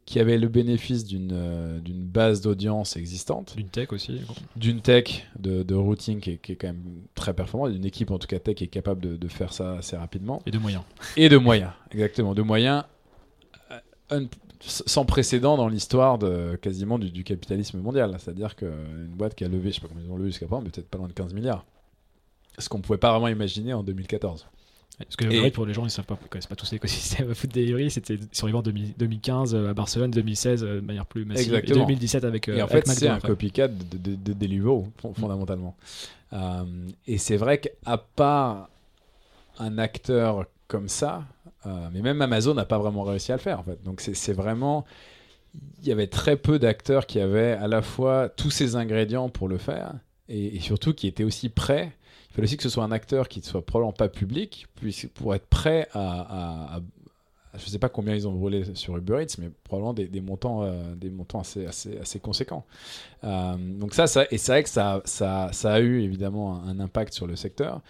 qui 0.05 0.21
avait 0.21 0.37
le 0.37 0.47
bénéfice 0.47 1.03
d'une 1.03 1.31
euh, 1.33 1.79
base 1.83 2.39
d'audience 2.39 2.95
existante, 2.95 3.55
d'une 3.57 3.67
tech 3.67 3.91
aussi. 3.91 4.21
d'une 4.55 4.79
tech 4.79 5.25
de, 5.37 5.63
de 5.63 5.75
routing 5.75 6.21
qui 6.21 6.31
est, 6.31 6.37
qui 6.37 6.53
est 6.53 6.55
quand 6.55 6.67
même 6.67 7.01
très 7.13 7.33
performante, 7.33 7.73
d'une 7.73 7.83
équipe 7.83 8.11
en 8.11 8.17
tout 8.17 8.27
cas 8.27 8.39
tech 8.39 8.55
qui 8.55 8.63
est 8.63 8.67
capable 8.67 9.01
de, 9.01 9.17
de 9.17 9.27
faire 9.27 9.51
ça 9.51 9.73
assez 9.79 9.97
rapidement, 9.97 10.41
Et 10.45 10.51
de 10.51 10.59
moyens. 10.59 10.83
et 11.17 11.27
de 11.27 11.35
moyens, 11.37 11.71
exactement, 11.91 12.33
de 12.35 12.41
moyens 12.41 12.85
sans 14.59 15.05
précédent 15.05 15.57
dans 15.57 15.67
l'histoire 15.67 16.17
de 16.17 16.55
quasiment 16.61 16.97
du, 16.97 17.11
du 17.11 17.23
capitalisme 17.23 17.79
mondial. 17.79 18.15
C'est-à-dire 18.19 18.55
qu'une 18.55 19.07
boîte 19.09 19.35
qui 19.35 19.43
a 19.43 19.47
levé, 19.47 19.69
je 19.71 19.75
sais 19.75 19.81
pas 19.81 19.87
combien 19.87 20.03
ils 20.05 20.11
ont 20.11 20.17
levé 20.17 20.29
jusqu'à 20.29 20.47
présent, 20.47 20.61
mais 20.61 20.69
peut-être 20.69 20.89
pas 20.89 20.97
loin 20.97 21.07
de 21.07 21.13
15 21.13 21.33
milliards. 21.33 21.65
Ce 22.57 22.69
qu'on 22.69 22.81
pouvait 22.81 22.97
pas 22.97 23.11
vraiment 23.11 23.27
imaginer 23.27 23.73
en 23.73 23.83
2014. 23.83 24.47
Parce 24.97 25.15
que 25.15 25.25
Et- 25.25 25.51
pour 25.51 25.67
les 25.67 25.75
gens, 25.75 25.85
ils 25.85 25.91
savent 25.91 26.05
pas, 26.05 26.17
ils 26.19 26.27
connaissent 26.27 26.47
pas 26.47 26.55
tous 26.55 26.71
l'écosystème 26.71 27.35
food 27.35 27.51
delivery. 27.51 27.91
C'était 27.91 28.15
ils 28.15 28.27
sont 28.31 28.45
arrivés 28.45 28.57
en 28.57 28.63
2000 28.63 28.93
2015 28.97 29.53
euh, 29.53 29.69
à 29.69 29.73
Barcelone, 29.75 30.09
2016 30.09 30.63
euh, 30.63 30.75
de 30.77 30.79
manière 30.81 31.05
plus 31.05 31.23
massive, 31.23 31.53
et 31.53 31.67
2017 31.85 32.23
avec. 32.23 32.49
euh, 32.49 32.55
et 32.57 32.61
en 32.63 32.65
avec 32.65 32.87
fait, 32.87 32.93
c'est 32.93 33.07
un 33.07 33.19
copycat 33.27 33.67
de, 33.67 33.97
de, 33.97 34.15
de 34.15 34.33
Deliveroo, 34.33 34.87
fon- 34.99 35.13
fondamentalement. 35.13 35.75
Euh, 36.33 36.63
et 37.05 37.19
c'est 37.19 37.37
vrai 37.37 37.59
qu'à 37.59 37.97
part 38.15 38.69
un 39.59 39.77
acteur 39.77 40.47
comme 40.67 40.87
ça, 40.89 41.25
euh, 41.65 41.89
mais 41.91 42.01
même 42.01 42.21
Amazon 42.21 42.53
n'a 42.53 42.65
pas 42.65 42.77
vraiment 42.77 43.03
réussi 43.03 43.31
à 43.31 43.35
le 43.35 43.41
faire. 43.41 43.63
Donc 43.83 44.01
c'est 44.01 44.33
vraiment... 44.33 44.85
Il 45.81 45.87
y 45.87 45.91
avait 45.91 46.07
très 46.07 46.37
peu 46.37 46.59
d'acteurs 46.59 47.07
qui 47.07 47.19
avaient 47.19 47.53
à 47.53 47.67
la 47.67 47.81
fois 47.81 48.29
tous 48.29 48.51
ces 48.51 48.75
ingrédients 48.75 49.29
pour 49.29 49.47
le 49.47 49.57
faire, 49.57 49.93
et, 50.29 50.59
surtout 50.59 50.93
qui 50.93 51.07
étaient 51.07 51.23
aussi 51.23 51.49
prêts. 51.49 51.93
Il 52.29 52.33
fallait 52.35 52.45
aussi 52.45 52.57
que 52.57 52.63
ce 52.63 52.69
soit 52.69 52.83
un 52.83 52.91
acteur 52.91 53.27
qui 53.27 53.39
ne 53.39 53.45
soit 53.45 53.65
probablement 53.65 53.93
pas 53.93 54.09
public, 54.09 54.67
pour 55.15 55.33
être 55.33 55.47
prêt 55.47 55.87
à, 55.93 56.79
je 57.57 57.65
ne 57.65 57.69
sais 57.69 57.79
pas 57.79 57.89
combien 57.89 58.13
ils 58.13 58.27
ont 58.27 58.33
brûlé 58.33 58.75
sur 58.75 58.97
Uber 58.97 59.23
Eats, 59.23 59.35
mais 59.39 59.49
probablement 59.63 59.93
des, 59.93 60.21
montants, 60.21 60.63
euh, 60.63 60.95
des 60.95 61.09
montants 61.09 61.41
assez, 61.41 62.19
conséquents. 62.19 62.65
Euh, 63.23 63.55
donc 63.57 63.93
ça, 63.93 64.05
et 64.31 64.37
c'est 64.37 64.51
vrai 64.51 64.63
que 64.63 64.69
ça, 64.69 65.01
ça, 65.05 65.49
a 65.63 65.79
eu 65.79 66.01
évidemment 66.01 66.61
un 66.63 66.79
impact 66.79 67.13
sur 67.13 67.27
le 67.27 67.35
secteur 67.35 67.81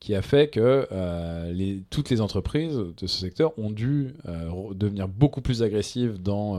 qui 0.00 0.14
a 0.14 0.22
fait 0.22 0.48
que 0.48 0.86
euh, 0.92 1.52
les, 1.52 1.82
toutes 1.90 2.10
les 2.10 2.20
entreprises 2.20 2.76
de 2.76 3.06
ce 3.06 3.18
secteur 3.18 3.58
ont 3.58 3.70
dû 3.70 4.14
euh, 4.28 4.50
devenir 4.74 5.08
beaucoup 5.08 5.40
plus 5.40 5.62
agressives 5.62 6.20
dans 6.22 6.58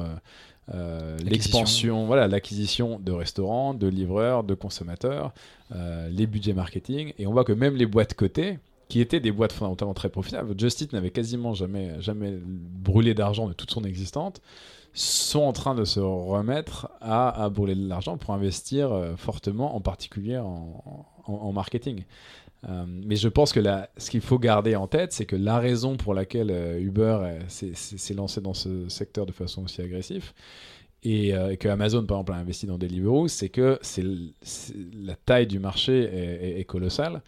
euh, 0.73 1.17
l'expansion, 1.23 2.05
voilà, 2.07 2.27
l'acquisition 2.27 2.99
de 2.99 3.11
restaurants, 3.11 3.73
de 3.73 3.87
livreurs, 3.87 4.43
de 4.43 4.53
consommateurs, 4.53 5.33
les 6.09 6.27
budgets 6.27 6.53
marketing. 6.53 7.13
Et 7.19 7.27
on 7.27 7.31
voit 7.31 7.43
que 7.45 7.53
même 7.53 7.75
les 7.75 7.85
boîtes 7.85 8.13
cotées, 8.15 8.59
qui 8.89 9.01
étaient 9.01 9.19
des 9.19 9.31
boîtes 9.31 9.51
fondamentalement 9.53 9.93
très 9.93 10.09
profitables, 10.09 10.53
Just 10.57 10.81
Eat 10.81 10.93
n'avait 10.93 11.09
quasiment 11.11 11.53
jamais, 11.53 12.01
jamais 12.01 12.37
brûlé 12.41 13.13
d'argent 13.13 13.47
de 13.47 13.53
toute 13.53 13.71
son 13.71 13.83
existence, 13.83 14.35
sont 14.93 15.41
en 15.41 15.53
train 15.53 15.75
de 15.75 15.85
se 15.85 15.99
remettre 15.99 16.89
à, 17.01 17.43
à 17.43 17.49
brûler 17.49 17.75
de 17.75 17.87
l'argent 17.87 18.17
pour 18.17 18.33
investir 18.33 18.89
fortement, 19.17 19.75
en 19.75 19.81
particulier 19.81 20.37
en, 20.37 20.83
en- 21.27 21.33
en 21.33 21.51
marketing. 21.51 22.03
Euh, 22.67 22.85
mais 22.87 23.15
je 23.15 23.27
pense 23.27 23.53
que 23.53 23.59
la- 23.59 23.89
ce 23.97 24.09
qu'il 24.09 24.21
faut 24.21 24.39
garder 24.39 24.75
en 24.75 24.87
tête, 24.87 25.13
c'est 25.13 25.25
que 25.25 25.35
la 25.35 25.59
raison 25.59 25.95
pour 25.95 26.13
laquelle 26.13 26.49
euh, 26.51 26.79
Uber 26.79 27.17
euh, 27.21 27.39
s'est- 27.47 28.13
lancé 28.15 28.41
dans 28.41 28.53
ce 28.55 28.89
secteur 28.89 29.25
de 29.27 29.31
façon 29.31 29.63
aussi 29.65 29.81
agressive, 29.81 30.33
et, 31.03 31.35
euh, 31.35 31.55
que 31.55 31.67
Amazon, 31.67 32.03
par 32.05 32.17
exemple, 32.17 32.31
a 32.33 32.35
investi 32.37 32.65
dans 32.65 32.77
Deliveroo, 32.79 33.27
c'est 33.27 33.49
que 33.49 33.77
c'est 33.81 34.03
la 35.05 35.15
taille 35.15 35.45
du 35.47 35.59
marché 35.59 35.99
est, 36.03 36.07
est- 36.55 36.59
est 36.59 36.63
colossale 36.65 37.21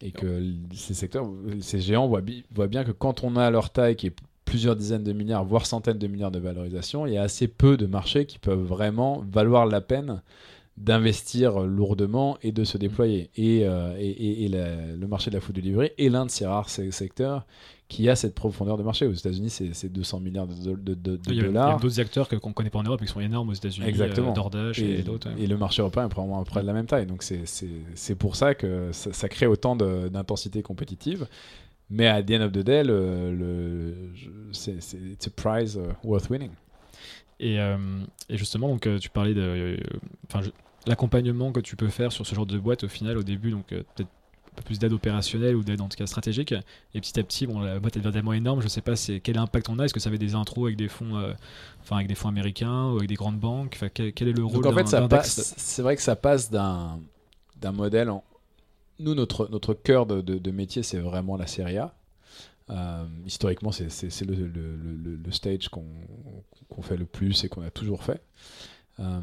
et 0.00 0.12
que 0.12 0.40
ces 0.72 0.94
secteurs, 0.94 1.28
ces 1.60 1.80
géants 1.80 2.06
voient, 2.06 2.20
bi- 2.22 2.44
voient 2.54 2.68
bien 2.68 2.84
que 2.84 2.92
quand 2.92 3.24
on 3.24 3.36
a 3.36 3.50
leur 3.50 3.70
taille 3.70 3.96
qui 3.96 4.06
est 4.06 4.14
plusieurs 4.44 4.76
dizaines 4.76 5.04
de 5.04 5.12
milliards, 5.12 5.44
voire 5.44 5.66
centaines 5.66 5.98
de 5.98 6.06
milliards 6.06 6.30
de 6.30 6.38
valorisation, 6.38 7.06
il 7.06 7.12
y 7.14 7.18
a 7.18 7.22
assez 7.22 7.48
peu 7.48 7.76
de 7.76 7.86
marchés 7.86 8.24
qui 8.24 8.38
peuvent 8.38 8.62
vraiment 8.62 9.24
valoir 9.30 9.66
la 9.66 9.80
peine 9.80 10.22
d'investir 10.84 11.60
lourdement 11.60 12.38
et 12.42 12.52
de 12.52 12.64
se 12.64 12.78
déployer. 12.78 13.30
Et, 13.36 13.66
euh, 13.66 13.94
et- 13.98 14.08
et- 14.08 14.44
et 14.44 14.48
la- 14.48 14.96
le 14.96 15.06
marché 15.06 15.30
de 15.30 15.36
la 15.36 15.40
food 15.40 15.54
delivery 15.54 15.90
est 15.98 16.08
l'un 16.08 16.24
de 16.26 16.30
ces 16.30 16.46
rares 16.46 16.70
se- 16.70 16.90
secteurs 16.90 17.44
qui 17.88 18.08
a 18.08 18.16
cette 18.16 18.34
profondeur 18.34 18.78
de 18.78 18.82
marché. 18.82 19.04
Aux 19.06 19.12
États-unis, 19.12 19.50
c'est 19.50 19.74
c'est 19.74 19.88
200 19.92 20.20
milliards 20.20 20.46
de, 20.46 20.54
do- 20.54 20.76
de- 20.76 20.94
de- 20.94 21.16
de 21.16 21.20
Il 21.26 21.28
y 21.28 21.30
a, 21.30 21.34
il 21.34 21.36
y 21.36 21.40
a 21.40 21.46
dollars. 21.48 21.80
d'autres 21.80 22.00
acteurs 22.00 22.28
qu'on 22.28 22.52
connaît 22.52 22.70
pas 22.70 22.78
en 22.78 22.84
Europe 22.84 23.02
et 23.02 23.06
qui 23.06 23.12
sont 23.12 23.20
énormes 23.20 23.50
aux 23.50 23.54
États-Unis. 23.54 23.86
Exactement. 23.86 24.30
euh, 24.30 24.34
DoorDash 24.34 24.78
et, 24.78 25.02
d'autres. 25.02 25.28
ouais. 25.28 25.42
et 25.42 25.46
le 25.46 25.56
marché 25.58 25.82
européen 25.82 26.06
est 26.06 26.08
probablement 26.08 26.40
à 26.40 26.44
peu 26.44 26.50
près 26.50 26.62
de 26.62 26.66
la 26.66 26.72
même 26.72 26.86
taille. 26.86 27.06
Donc 27.06 27.22
c'est- 27.22 28.14
pour 28.14 28.36
ça 28.36 28.54
que 28.54 28.90
ça, 28.92 29.12
ça 29.12 29.28
crée 29.28 29.46
autant 29.46 29.76
d'intensité 29.76 30.62
compétitive. 30.62 31.26
Mais 31.92 32.06
à 32.06 32.22
the 32.22 32.30
end 32.30 32.42
of 32.42 32.52
the 32.52 32.58
day, 32.60 32.84
le, 32.84 33.34
le- 33.34 33.94
c'est 34.52 34.78
a 34.78 35.30
prize 35.34 35.76
uh, 35.76 36.06
worth 36.06 36.30
winning. 36.30 36.52
Et, 37.40 37.58
euh, 37.58 37.76
et 38.28 38.36
justement, 38.36 38.68
donc, 38.68 38.86
euh, 38.86 38.98
tu 38.98 39.08
parlais 39.10 39.34
de 39.34 39.40
euh, 39.40 39.76
enfin, 40.28 40.46
l'accompagnement 40.86 41.52
que 41.52 41.60
tu 41.60 41.76
peux 41.76 41.88
faire 41.88 42.12
sur 42.12 42.26
ce 42.26 42.34
genre 42.34 42.46
de 42.46 42.58
boîte 42.58 42.84
au 42.84 42.88
final, 42.88 43.16
au 43.18 43.22
début, 43.22 43.50
donc 43.50 43.72
euh, 43.72 43.82
peut-être 43.94 44.08
un 44.52 44.56
peu 44.56 44.62
plus 44.64 44.78
d'aide 44.78 44.92
opérationnelle 44.92 45.54
ou 45.54 45.62
d'aide 45.62 45.80
en 45.80 45.88
tout 45.88 45.96
cas 45.96 46.06
stratégique. 46.06 46.52
Et 46.94 47.00
petit 47.00 47.18
à 47.20 47.22
petit, 47.22 47.46
bon, 47.46 47.60
la 47.60 47.78
boîte 47.78 47.96
elle 47.96 48.02
devient 48.02 48.12
tellement 48.14 48.32
énorme, 48.32 48.60
je 48.62 48.68
sais 48.68 48.80
pas 48.80 48.96
c'est 48.96 49.20
quel 49.20 49.38
impact 49.38 49.68
on 49.68 49.78
a. 49.78 49.84
Est-ce 49.84 49.94
que 49.94 50.00
ça 50.00 50.08
avait 50.08 50.18
des 50.18 50.34
intros 50.34 50.66
avec 50.66 50.76
des 50.76 50.88
fonds, 50.88 51.16
euh, 51.16 51.32
enfin 51.82 51.96
avec 51.96 52.08
des 52.08 52.14
fonds 52.14 52.28
américains 52.28 52.90
ou 52.90 52.96
avec 52.96 53.08
des 53.08 53.14
grandes 53.14 53.38
banques? 53.38 53.74
Enfin, 53.76 53.88
quel, 53.92 54.12
quel 54.12 54.28
est 54.28 54.32
le 54.32 54.44
rôle 54.44 54.54
Donc 54.62 54.66
en 54.66 54.74
fait, 54.74 54.86
ça 54.90 55.00
passe- 55.08 55.54
c'est 55.56 55.82
vrai 55.82 55.96
que 55.96 56.02
ça 56.02 56.16
passe 56.16 56.50
d'un 56.50 56.98
d'un 57.60 57.72
modèle. 57.72 58.08
En... 58.10 58.24
Nous, 58.98 59.14
notre, 59.14 59.48
notre 59.50 59.74
cœur 59.74 60.06
de, 60.06 60.20
de- 60.22 60.38
de 60.38 60.50
métier, 60.50 60.82
c'est 60.82 60.98
vraiment 60.98 61.36
la 61.36 61.46
série 61.46 61.76
A. 61.78 61.94
Euh, 62.70 63.04
historiquement, 63.26 63.72
c'est 63.72 63.90
c'est- 63.90 64.10
c'est 64.10 64.24
le, 64.24 64.34
le- 64.34 64.76
le- 64.76 65.16
le 65.16 65.32
stage 65.32 65.68
qu'on 65.68 65.84
qu'on 66.68 66.82
fait 66.82 66.96
le 66.96 67.04
plus 67.04 67.44
et 67.44 67.48
qu'on 67.48 67.62
a 67.62 67.70
toujours 67.70 68.02
fait. 68.04 68.20
Euh, 69.00 69.20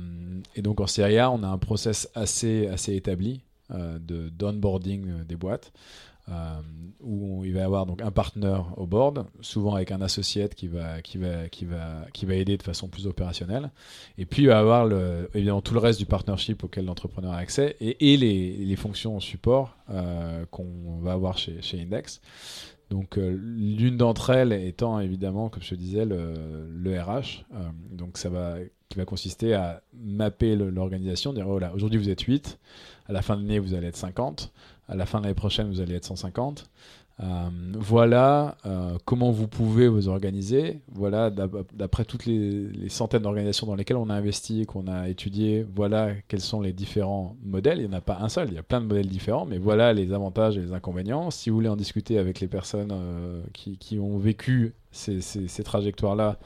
et 0.56 0.62
donc 0.62 0.82
en 0.82 0.88
série 0.88 1.20
A, 1.20 1.32
on 1.32 1.44
a 1.44 1.48
un 1.48 1.58
process 1.58 2.10
assez, 2.16 2.68
assez 2.68 2.96
établi 2.96 3.42
euh, 3.72 4.00
de 4.00 4.30
d'onboarding 4.30 5.10
euh, 5.10 5.24
des 5.24 5.36
boîtes. 5.36 5.72
où 7.00 7.46
il 7.46 7.54
va 7.54 7.60
y 7.62 7.64
avoir 7.64 7.86
donc 7.86 8.02
un 8.02 8.12
partenaire 8.12 8.74
au 8.76 8.86
board, 8.86 9.28
souvent 9.40 9.76
avec 9.76 9.92
un 9.92 10.02
associate 10.02 10.56
qui 10.56 10.68
va, 10.68 11.02
qui 11.02 11.18
va, 11.18 11.48
qui 11.48 11.64
va, 11.64 12.06
qui 12.12 12.26
va 12.26 12.36
aider 12.36 12.58
de 12.58 12.64
façon 12.64 12.90
plus 12.90 13.08
opérationnelle. 13.08 13.72
Et 14.18 14.26
puis 14.26 14.44
il 14.44 14.48
va 14.48 14.56
y 14.56 14.58
avoir 14.58 14.90
évidemment 15.34 15.62
tout 15.62 15.74
le 15.74 15.80
reste 15.80 16.00
du 16.00 16.06
partnership 16.06 16.66
auquel 16.66 16.84
l'entrepreneur 16.86 17.32
a 17.32 17.38
accès 17.38 17.78
et, 17.80 18.14
et 18.14 18.18
les, 18.18 18.58
les 18.58 18.76
fonctions 18.76 19.22
support 19.22 19.78
qu'on 20.52 21.00
va 21.02 21.14
avoir 21.14 21.38
chez, 21.38 21.62
chez 21.62 21.80
Index. 21.82 22.20
Donc 22.90 23.16
l'une 23.16 23.96
d'entre 23.96 24.32
elles 24.32 24.52
étant 24.52 25.00
évidemment, 25.00 25.48
comme 25.48 25.64
je 25.64 25.70
te 25.70 25.76
disais, 25.76 26.04
le, 26.04 26.34
le 26.70 27.02
RH. 27.02 27.46
donc 27.92 28.18
ça 28.18 28.30
va 28.30 28.58
qui 28.90 28.98
va 28.98 29.06
consister 29.06 29.54
à 29.54 29.82
mapper 29.94 30.56
l'organisation, 30.56 31.34
dire 31.34 31.46
voilà, 31.46 31.74
aujourd'hui 31.74 32.00
vous 32.00 32.10
êtes 32.10 32.22
8, 32.22 32.58
à 33.08 33.14
la 33.14 33.22
fin 33.22 33.36
de 33.36 33.42
l'année 33.42 33.60
vous 33.60 33.74
allez 33.74 33.88
être 33.88 33.98
50, 33.98 34.52
à 34.88 34.96
la 34.96 35.06
fin 35.06 35.20
de 35.20 35.24
l'année 35.24 35.36
prochaine 35.36 35.70
vous 35.70 35.82
allez 35.82 35.96
être 35.96 36.06
150. 36.06 36.70
Euh, 37.20 37.50
voilà 37.74 38.58
euh, 38.68 38.96
comment 39.06 39.32
vous 39.32 39.48
pouvez 39.48 39.88
vous 39.88 40.08
organiser. 40.08 40.82
Voilà, 40.94 41.32
d'après 41.32 42.06
toutes 42.06 42.26
les, 42.26 42.90
centaines 42.90 43.24
d'organisations 43.24 43.66
dans 43.66 43.76
lesquelles 43.76 43.98
on 43.98 44.10
a 44.10 44.14
investi, 44.14 44.66
qu'on 44.66 44.88
a 44.88 45.10
étudié, 45.10 45.66
voilà 45.76 46.12
quels 46.28 46.42
sont 46.42 46.62
les 46.62 46.74
différents 46.74 47.36
modèles. 47.44 47.80
Il 47.80 47.88
n'y 47.88 47.94
en 47.94 47.98
a 47.98 48.02
pas 48.02 48.20
un 48.22 48.30
seul, 48.30 48.50
il 48.50 48.54
y 48.54 48.60
a 48.60 48.64
plein 48.64 48.82
de 48.82 48.86
modèles 48.86 49.08
différents, 49.08 49.46
mais 49.46 49.58
voilà 49.58 49.94
les 49.94 50.14
avantages 50.14 50.58
et 50.58 50.62
les 50.62 50.74
inconvénients. 50.74 51.32
Si 51.32 51.50
vous 51.50 51.56
voulez 51.56 51.70
en 51.70 51.76
discuter 51.76 52.20
avec 52.20 52.40
les 52.40 52.48
personnes 52.48 52.92
euh, 52.92 53.42
qui, 53.54 54.00
ont 54.00 54.18
vécu 54.18 54.76
ces 54.92 55.64
trajectoires-là, 55.64 56.38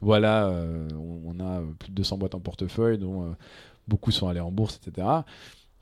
voilà, 0.00 0.50
on, 0.94 1.36
on, 1.36 1.40
a 1.40 1.60
plus 1.78 1.90
de 1.90 1.94
200 1.96 2.18
boîtes 2.18 2.34
en 2.34 2.40
portefeuille, 2.40 2.98
dont 2.98 3.34
beaucoup 3.86 4.10
sont 4.10 4.28
allés 4.28 4.40
en 4.40 4.50
bourse, 4.50 4.80
etc 4.86 5.06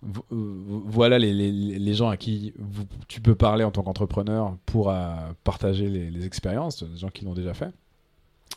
voilà 0.02 1.18
les, 1.18 1.94
gens 1.94 2.08
à 2.08 2.16
qui 2.16 2.54
tu 3.08 3.20
peux 3.20 3.34
parler 3.34 3.64
en 3.64 3.70
tant 3.70 3.82
qu'entrepreneur 3.82 4.56
pour 4.66 4.90
euh, 4.90 5.14
partager 5.42 5.88
les, 5.88 6.26
expériences, 6.26 6.82
des 6.82 6.98
gens 6.98 7.08
qui 7.08 7.24
l'ont 7.24 7.34
déjà 7.34 7.54
fait. 7.54 7.70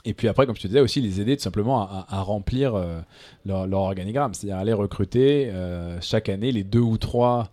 Et 0.05 0.13
puis 0.13 0.27
après, 0.27 0.45
comme 0.45 0.55
je 0.55 0.61
te 0.61 0.67
disais, 0.67 0.79
aussi 0.79 1.01
les 1.01 1.19
aider 1.19 1.35
tout 1.35 1.43
simplement 1.43 1.81
à, 1.81 2.21
remplir 2.21 2.75
euh, 2.75 3.01
leur, 3.45 3.73
organigramme, 3.73 4.33
c'est-à-dire 4.33 4.57
aller 4.57 4.73
recruter 4.73 5.49
euh, 5.49 5.99
chaque 6.01 6.29
année 6.29 6.51
les 6.51 6.63
deux 6.63 6.79
ou 6.79 6.97
trois 6.97 7.49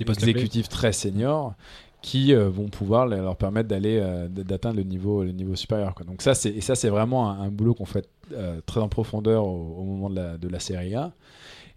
exécutifs 0.00 0.68
très 0.68 0.92
seniors 0.92 1.54
qui 2.02 2.32
vont 2.34 2.68
pouvoir 2.68 3.06
leur 3.06 3.36
permettre 3.36 3.68
d'aller 3.68 4.02
d'atteindre 4.30 4.76
le 4.76 4.84
niveau 4.84 5.22
le 5.22 5.32
niveau 5.32 5.54
supérieur 5.54 5.94
donc 6.06 6.22
ça 6.22 6.34
c'est 6.34 6.50
et 6.50 6.60
ça 6.60 6.74
c'est 6.74 6.88
vraiment 6.88 7.30
un, 7.30 7.48
boulot 7.50 7.74
qu'on 7.74 7.84
fait 7.84 8.08
très 8.66 8.80
en 8.80 8.88
profondeur 8.88 9.46
au, 9.46 9.84
moment 9.84 10.08
de 10.08 10.16
la, 10.16 10.38
de 10.38 10.48
la 10.48 10.60
série 10.60 10.94
A 10.94 11.12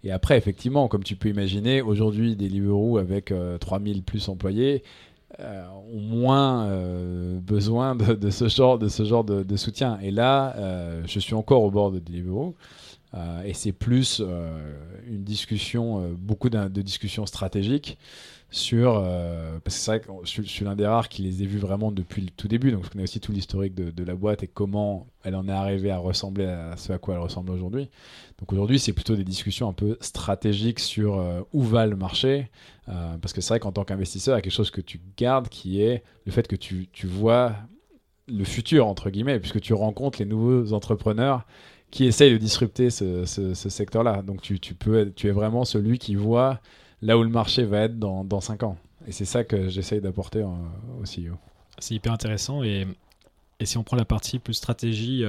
et 0.04 0.12
après, 0.12 0.36
effectivement, 0.36 0.86
comme 0.86 1.02
tu 1.02 1.16
peux 1.16 1.30
imaginer, 1.30 1.80
aujourd'hui, 1.80 2.36
des 2.36 2.48
Deliveroo 2.48 2.98
avec 2.98 3.32
3000 3.60 3.98
euh, 3.98 4.00
plus 4.02 4.28
employés 4.28 4.82
euh, 5.40 5.66
ont 5.92 6.00
moins 6.00 6.66
euh, 6.66 7.40
besoin 7.40 7.96
de, 7.96 8.30
ce 8.30 8.48
genre, 8.48 8.78
de, 8.78 8.88
ce 8.88 9.02
genre 9.04 9.24
de, 9.24 9.56
soutien. 9.56 9.98
Et 10.02 10.10
là, 10.10 10.54
je 11.06 11.18
suis 11.18 11.34
encore 11.34 11.62
au 11.62 11.70
bord 11.70 11.90
de 11.90 12.00
Deliveroo. 12.00 12.54
et 13.46 13.54
c'est 13.54 13.72
plus 13.72 14.20
une 15.08 15.24
discussion, 15.24 16.14
beaucoup 16.18 16.50
de 16.50 16.82
discussions 16.82 17.24
stratégiques 17.24 17.96
sur. 18.54 19.02
parce 19.64 19.76
que 19.76 19.82
c'est 19.82 19.90
vrai 19.90 20.00
que 20.00 20.06
je, 20.24 20.42
suis 20.42 20.64
l'un 20.64 20.76
des 20.76 20.86
rares 20.86 21.08
qui 21.08 21.22
les 21.22 21.42
ai 21.42 21.46
vus 21.46 21.58
vraiment 21.58 21.90
depuis 21.90 22.22
le 22.22 22.30
tout 22.30 22.48
début, 22.48 22.70
donc 22.70 22.84
je 22.84 22.90
connais 22.90 23.04
aussi 23.04 23.20
tout 23.20 23.32
l'historique 23.32 23.74
de, 23.74 24.04
la 24.04 24.14
boîte 24.14 24.42
et 24.42 24.46
comment 24.46 25.06
elle 25.24 25.34
en 25.34 25.48
est 25.48 25.52
arrivée 25.52 25.90
à 25.90 25.98
ressembler 25.98 26.44
à 26.44 26.76
ce 26.76 26.92
à 26.92 26.98
quoi 26.98 27.14
elle 27.14 27.20
ressemble 27.20 27.50
aujourd'hui. 27.50 27.88
Donc 28.38 28.52
aujourd'hui, 28.52 28.78
c'est 28.78 28.92
plutôt 28.92 29.16
des 29.16 29.24
discussions 29.24 29.68
un 29.68 29.72
peu 29.72 29.96
stratégiques 30.00 30.80
sur 30.80 31.18
euh, 31.18 31.40
où 31.52 31.62
va 31.62 31.86
le 31.86 31.96
marché. 31.96 32.50
Euh, 32.88 33.16
parce 33.18 33.32
que 33.32 33.40
c'est 33.40 33.50
vrai 33.50 33.60
qu'en 33.60 33.72
tant 33.72 33.84
qu'investisseur, 33.84 34.34
il 34.34 34.38
y 34.38 34.40
a 34.40 34.42
quelque 34.42 34.52
chose 34.52 34.70
que 34.70 34.80
tu 34.80 35.00
gardes 35.16 35.48
qui 35.48 35.80
est 35.80 36.02
le 36.26 36.32
fait 36.32 36.46
que 36.46 36.56
tu, 36.56 36.88
tu 36.92 37.06
vois 37.06 37.54
le 38.28 38.44
futur, 38.44 38.86
entre 38.86 39.10
guillemets, 39.10 39.38
puisque 39.38 39.60
tu 39.60 39.74
rencontres 39.74 40.18
les 40.18 40.26
nouveaux 40.26 40.72
entrepreneurs 40.72 41.46
qui 41.90 42.04
essayent 42.06 42.32
de 42.32 42.38
disrupter 42.38 42.90
ce, 42.90 43.24
ce, 43.24 43.54
secteur-là. 43.54 44.22
Donc 44.22 44.42
tu, 44.42 44.58
tu, 44.58 44.74
peux, 44.74 45.12
tu 45.14 45.28
es 45.28 45.30
vraiment 45.30 45.64
celui 45.64 45.98
qui 45.98 46.16
voit 46.16 46.60
là 47.04 47.16
où 47.16 47.22
le 47.22 47.28
marché 47.28 47.64
va 47.64 47.82
être 47.82 47.98
dans, 47.98 48.24
dans 48.24 48.40
5 48.40 48.64
ans. 48.64 48.76
Et 49.06 49.12
c'est 49.12 49.24
ça 49.24 49.44
que 49.44 49.68
j'essaye 49.68 50.00
d'apporter 50.00 50.40
euh, 50.40 50.46
au 51.00 51.04
CEO. 51.04 51.36
C'est 51.78 51.94
hyper 51.94 52.12
intéressant. 52.12 52.64
Et, 52.64 52.86
et, 53.60 53.66
si 53.66 53.78
on 53.78 53.84
prend 53.84 53.96
la 53.96 54.04
partie 54.04 54.38
plus 54.38 54.54
stratégie 54.54 55.24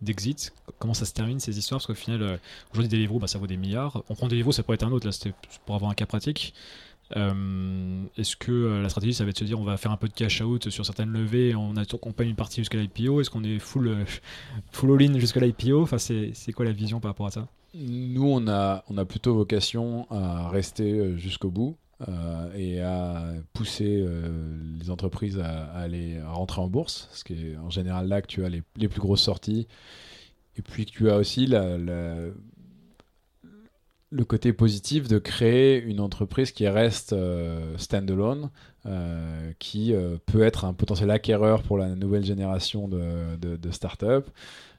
d'exit 0.00 0.52
Comment 0.78 0.94
ça 0.94 1.06
se 1.06 1.12
termine 1.12 1.40
ces 1.40 1.58
histoires? 1.58 1.78
Parce 1.78 1.86
qu'au 1.86 1.94
final, 1.94 2.22
euh, 2.22 2.36
aujourd'hui, 2.72 2.88
Deliveroo, 2.88 3.18
bah, 3.18 3.26
ça 3.26 3.38
vaut 3.38 3.46
des 3.46 3.56
milliards. 3.56 4.02
On 4.08 4.14
prend 4.14 4.28
Deliveroo, 4.28 4.52
ça 4.52 4.62
pourrait 4.62 4.74
être 4.74 4.84
un 4.84 4.92
autre, 4.92 5.06
là, 5.06 5.12
c'était 5.12 5.32
pour 5.64 5.74
avoir 5.74 5.90
un 5.90 5.94
cas 5.94 6.06
pratique. 6.06 6.54
Euh, 7.16 8.02
est-ce 8.18 8.36
que 8.36 8.50
euh, 8.50 8.82
la 8.82 8.88
stratégie, 8.88 9.14
ça 9.14 9.24
va 9.24 9.30
être 9.30 9.36
de 9.36 9.40
se 9.40 9.44
dire 9.44 9.60
on 9.60 9.64
va 9.64 9.76
faire 9.76 9.92
un 9.92 9.96
peu 9.96 10.08
de 10.08 10.12
cash 10.12 10.40
out 10.40 10.68
sur 10.70 10.84
certaines 10.84 11.12
levées, 11.12 11.54
on 11.54 11.76
accompagne 11.76 12.30
une 12.30 12.34
partie 12.34 12.60
jusqu'à 12.60 12.78
l'IPO 12.78 13.20
Est-ce 13.20 13.30
qu'on 13.30 13.44
est 13.44 13.60
full, 13.60 14.04
full 14.72 14.90
all-in 14.90 15.18
jusqu'à 15.18 15.40
l'IPO 15.40 15.82
enfin, 15.82 15.98
c'est, 15.98 16.32
quoi 16.52 16.64
la 16.64 16.72
vision 16.72 16.98
par 16.98 17.12
rapport 17.12 17.26
à 17.26 17.30
ça? 17.30 17.46
Nous, 17.76 18.26
on 18.26 18.48
a, 18.48 18.84
on 18.88 18.98
a 18.98 19.04
plutôt 19.04 19.34
vocation 19.34 20.06
à 20.10 20.48
rester 20.48 21.16
jusqu'au 21.16 21.50
bout. 21.50 21.76
Euh, 22.08 22.52
et 22.54 22.82
à 22.82 23.32
pousser 23.54 24.04
euh, 24.06 24.28
les 24.78 24.90
entreprises 24.90 25.38
à, 25.38 25.64
aller 25.72 26.20
rentrer 26.22 26.60
en 26.60 26.68
bourse, 26.68 27.08
ce 27.12 27.24
qui 27.24 27.32
est 27.32 27.56
en 27.56 27.70
général 27.70 28.06
là 28.06 28.20
que 28.20 28.26
tu 28.26 28.44
as 28.44 28.50
les, 28.50 28.60
plus 28.60 29.00
grosses 29.00 29.22
sorties. 29.22 29.66
Et 30.58 30.62
puis 30.62 30.84
que 30.84 30.90
tu 30.90 31.10
as 31.10 31.16
aussi 31.16 31.46
le 31.46 32.34
côté 34.26 34.52
positif 34.52 35.08
de 35.08 35.18
créer 35.18 35.82
une 35.82 36.00
entreprise 36.00 36.52
qui 36.52 36.68
reste 36.68 37.14
euh, 37.14 37.76
standalone, 37.78 38.50
qui 39.58 39.92
peut 40.26 40.42
être 40.42 40.64
un 40.64 40.72
potentiel 40.72 41.10
acquéreur 41.10 41.62
pour 41.62 41.76
la 41.76 41.96
nouvelle 41.96 42.24
génération 42.24 42.86
de 42.88 43.70
startups. 43.72 44.30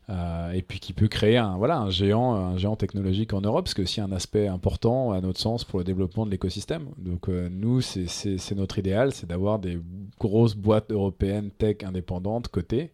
Euh, 0.10 0.52
et 0.54 0.62
puis 0.62 0.80
qui 0.80 0.94
peut 0.94 1.10
créer 1.10 1.36
un, 1.36 1.58
voilà, 1.58 1.80
un, 1.80 1.90
géant, 1.90 2.34
un 2.34 2.58
géant 2.58 2.78
technologique 2.78 3.34
en 3.34 3.42
Europe, 3.42 3.68
ce 3.68 3.76
qui 3.76 3.82
est 3.82 3.84
aussi 3.84 4.00
un 4.00 4.14
aspect 4.14 4.48
important 4.48 5.12
à 5.12 5.20
notre 5.20 5.40
sens 5.40 5.66
pour 5.66 5.80
le 5.80 5.86
développement 5.86 6.26
de 6.26 6.32
l'écosystème. 6.32 6.88
Donc 6.98 7.28
euh, 7.28 7.50
nous, 7.52 7.82
c'est 7.82 8.56
notre 8.56 8.80
idéal, 8.80 9.12
c'est 9.12 9.28
d'avoir 9.28 9.60
des 9.60 9.78
grosses 10.18 10.56
boîtes 10.56 10.92
européennes 10.92 11.52
tech 11.52 11.78
indépendantes 11.84 12.48
cotées. 12.48 12.94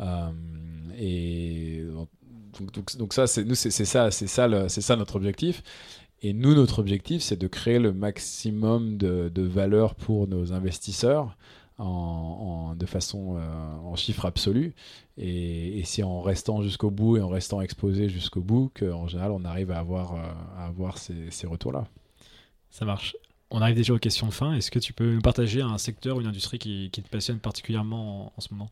Euh, 0.00 0.28
et 0.98 1.82
donc, 2.74 2.96
donc, 2.98 3.14
ça, 3.14 3.26
c'est 3.26 3.44
nous, 3.44 3.54
c'est 3.54 3.70
ça, 3.70 4.10
c'est 4.10 4.26
ça, 4.26 4.68
c'est 4.68 4.82
ça 4.82 4.96
notre 4.96 5.16
objectif. 5.16 5.62
Et 6.20 6.34
nous, 6.34 6.54
notre 6.54 6.78
objectif, 6.78 7.22
c'est 7.22 7.40
de 7.40 7.46
créer 7.46 7.78
le 7.78 7.94
maximum 7.94 8.98
de, 8.98 9.30
de 9.34 9.42
valeur 9.42 9.94
pour 9.94 10.28
nos 10.28 10.52
investisseurs 10.52 11.36
en, 11.78 12.74
de 12.76 12.86
façon 12.86 13.36
euh, 13.36 13.76
en 13.84 13.96
chiffre 13.96 14.24
absolu. 14.26 14.74
Et, 15.18 15.82
c'est 15.84 16.02
en 16.02 16.20
restant 16.20 16.62
jusqu'au 16.62 16.90
bout 16.90 17.16
et 17.16 17.20
en 17.20 17.28
restant 17.28 17.60
exposé 17.60 18.08
jusqu'au 18.08 18.40
bout 18.40 18.70
qu'en 18.78 19.06
général 19.06 19.32
on 19.32 19.44
arrive 19.44 19.70
à 19.70 19.78
avoir, 19.78 20.14
euh, 20.14 20.22
à 20.56 20.66
avoir 20.66 20.98
ces, 20.98 21.30
ces 21.30 21.46
retours-là. 21.46 21.86
Ça 22.70 22.84
marche. 22.84 23.16
On 23.50 23.60
arrive 23.60 23.76
déjà 23.76 23.92
aux 23.92 23.98
questions 23.98 24.26
de 24.26 24.32
fin. 24.32 24.54
Est-ce 24.54 24.70
que 24.70 24.78
tu 24.78 24.92
peux 24.92 25.14
nous 25.14 25.20
partager 25.20 25.60
un 25.60 25.78
secteur 25.78 26.16
ou 26.16 26.20
une 26.20 26.26
industrie 26.26 26.58
qui, 26.58 26.90
qui 26.90 27.02
te 27.02 27.08
passionne 27.08 27.38
particulièrement 27.38 28.32
en, 28.36 28.40
ce 28.40 28.52
moment? 28.52 28.70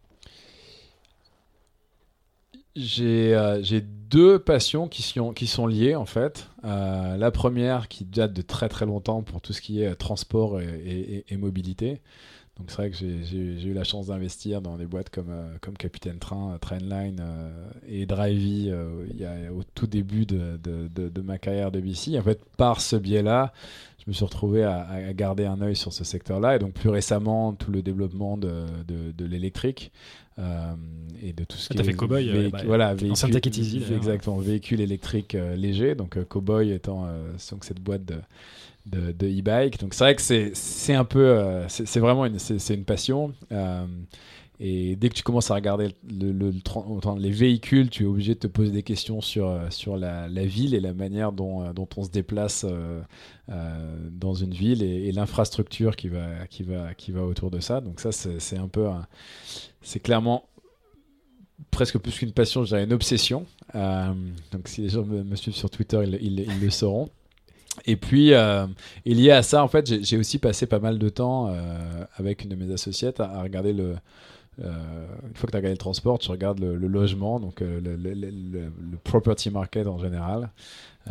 Euh, 2.79 3.59
j'ai 3.62 3.81
deux 3.83 4.38
passions 4.38 4.88
qui 4.88 5.03
sont, 5.03 5.35
qui 5.35 5.47
sont 5.47 5.67
liées 5.67 5.95
en 5.95 6.07
fait. 6.07 6.49
la 6.62 7.31
première 7.31 7.87
qui 7.88 8.05
date 8.05 8.33
de 8.33 8.43
très 8.43 8.69
très 8.69 8.87
longtemps 8.87 9.23
pour 9.23 9.41
tout 9.41 9.53
ce 9.53 9.61
qui 9.61 9.83
est 9.83 9.95
transport 9.95 10.61
et, 10.61 11.25
et 11.29 11.37
mobilité. 11.37 12.01
Donc 12.59 12.71
c'est 12.71 12.77
vrai 12.77 12.91
que 12.91 12.97
j'ai 12.97 13.65
eu 13.65 13.73
la 13.73 13.83
chance 13.83 14.09
d'investir 14.09 14.61
dans 14.61 14.77
des 14.77 14.85
boîtes 14.85 15.09
comme, 15.09 15.31
euh, 15.31 15.57
comme 15.62 15.75
Capitaine 15.75 16.19
Train, 16.19 16.59
Trainline 16.61 17.19
euh, 17.21 17.71
et 17.88 18.05
Drivey 18.05 18.71
euh, 18.71 19.07
il 19.11 19.19
y 19.19 19.25
a, 19.25 19.51
au 19.53 19.62
tout 19.75 19.87
début 19.87 20.27
de, 20.27 20.59
de, 20.62 21.09
de, 21.09 21.21
ma 21.23 21.38
carrière 21.38 21.73
de 21.73 21.81
BC. 21.81 22.19
En 22.19 22.23
fait, 22.23 22.45
par 22.59 22.83
ce 22.83 22.97
biais-là, 22.97 23.55
je 23.99 24.05
me 24.07 24.12
suis 24.12 24.25
retrouvé 24.25 24.65
à, 24.65 24.83
à 24.83 25.12
garder 25.15 25.47
un 25.47 25.62
œil 25.62 25.77
sur 25.77 25.95
ce 25.95 26.05
secteur-là. 26.05 26.57
Et 26.57 26.59
donc 26.59 26.75
plus 26.75 26.91
récemment, 26.91 27.55
tout 27.55 27.71
le 27.71 27.81
développement 27.81 28.37
de, 28.37 28.67
de 28.87 29.25
l'électrique 29.25 29.91
et 31.23 31.33
de 31.33 31.45
tout 31.45 31.57
ce 31.57 31.69
ah, 31.71 31.75
qui 31.75 31.81
est... 31.81 31.85
fait 31.85 31.95
Cowboy, 31.95 32.51
bah, 32.51 32.62
voilà, 32.65 32.95
véhicule, 32.95 33.93
exactement, 33.95 34.38
véhicule 34.38 34.81
électrique 34.81 35.37
léger. 35.57 35.95
Donc 35.95 36.23
Cowboy 36.25 36.73
étant 36.73 37.07
donc 37.51 37.65
cette 37.65 37.81
boîte 37.81 38.05
de 38.05 38.17
de, 38.87 39.27
e-bike. 39.27 39.81
Donc 39.81 39.95
c'est 39.95 40.05
vrai 40.05 40.16
que 40.16 40.23
c'est 40.55 40.95
un 40.95 41.05
peu, 41.05 41.25
euh, 41.25 41.68
c'est 41.68 42.01
vraiment 42.01 42.27
une, 42.27 42.38
c'est 42.38 42.75
une 42.75 42.85
passion. 42.85 43.33
Euh, 43.53 43.87
et 44.61 44.95
dès 44.97 45.09
que 45.09 45.14
tu 45.14 45.23
commences 45.23 45.51
à 45.51 45.55
regarder 45.55 45.88
le, 46.09 46.53
les 47.18 47.31
véhicules, 47.31 47.90
tu 47.90 48.05
es 48.05 48.07
obligé 48.07 48.35
de 48.35 48.38
te 48.40 48.47
poser 48.47 48.71
des 48.71 48.85
questions 48.85 49.21
sur, 49.21 49.49
euh, 49.49 49.66
sur 49.71 49.97
la, 49.97 50.29
ville 50.29 50.75
et 50.75 50.81
la 50.81 50.95
manière 50.95 51.33
dont, 51.33 51.73
dont 51.73 51.88
on 51.97 52.05
se 52.05 52.11
déplace 52.11 52.64
dans 53.49 54.35
une 54.35 54.55
ville 54.55 54.83
et, 54.83 55.11
l'infrastructure 55.12 55.97
qui 55.97 56.09
va, 56.09 56.47
qui, 56.49 56.62
va, 56.62 56.95
qui 56.95 57.12
va 57.12 57.23
autour 57.23 57.51
de 57.51 57.61
ça. 57.61 57.81
Donc 57.81 58.01
ça, 58.01 58.12
c'est 58.12 58.59
un 58.59 58.68
peu... 58.68 58.88
C'est 59.81 60.01
clairement 60.01 60.45
presque 61.71 61.99
plus 61.99 62.16
qu'une 62.18 62.33
passion, 62.33 62.62
dirais 62.62 62.85
une 62.85 62.92
obsession. 62.92 63.47
donc 63.75 64.66
si 64.66 64.83
les 64.83 64.90
gens 64.90 65.05
me, 65.05 65.35
suivent 65.35 65.57
sur 65.57 65.71
Twitter, 65.71 66.05
ils 66.21 66.61
le 66.61 66.71
sauront. 66.71 67.09
Et 67.87 67.97
puis, 67.97 68.35
euh, 68.35 68.67
lié 69.07 69.31
à 69.31 69.43
ça, 69.43 69.62
en 69.64 69.68
fait, 69.68 70.05
j'ai 70.05 70.16
aussi 70.16 70.39
passé 70.39 70.66
pas 70.66 70.79
mal 70.79 70.99
de 70.99 71.09
temps 71.09 71.49
euh, 71.49 72.05
avec 72.16 72.45
une 72.45 72.51
de 72.51 72.57
mes 72.57 72.73
associates 72.73 73.20
à, 73.20 73.43
regarder 73.43 73.73
le. 73.73 73.95
Euh, 74.61 75.07
une 75.26 75.34
fois 75.34 75.46
que 75.46 75.53
tu 75.53 75.57
as 75.57 75.61
regardé 75.61 75.70
le 75.70 75.78
transport, 75.78 76.18
tu 76.18 76.30
regardes 76.30 76.61
le, 76.61 76.76
logement, 76.76 77.40
donc 77.40 77.62
euh, 77.62 77.80
le, 77.80 77.96
le, 77.96 78.96
property 79.03 79.50
market 79.50 79.86
en 79.86 79.98
général. 79.98 80.50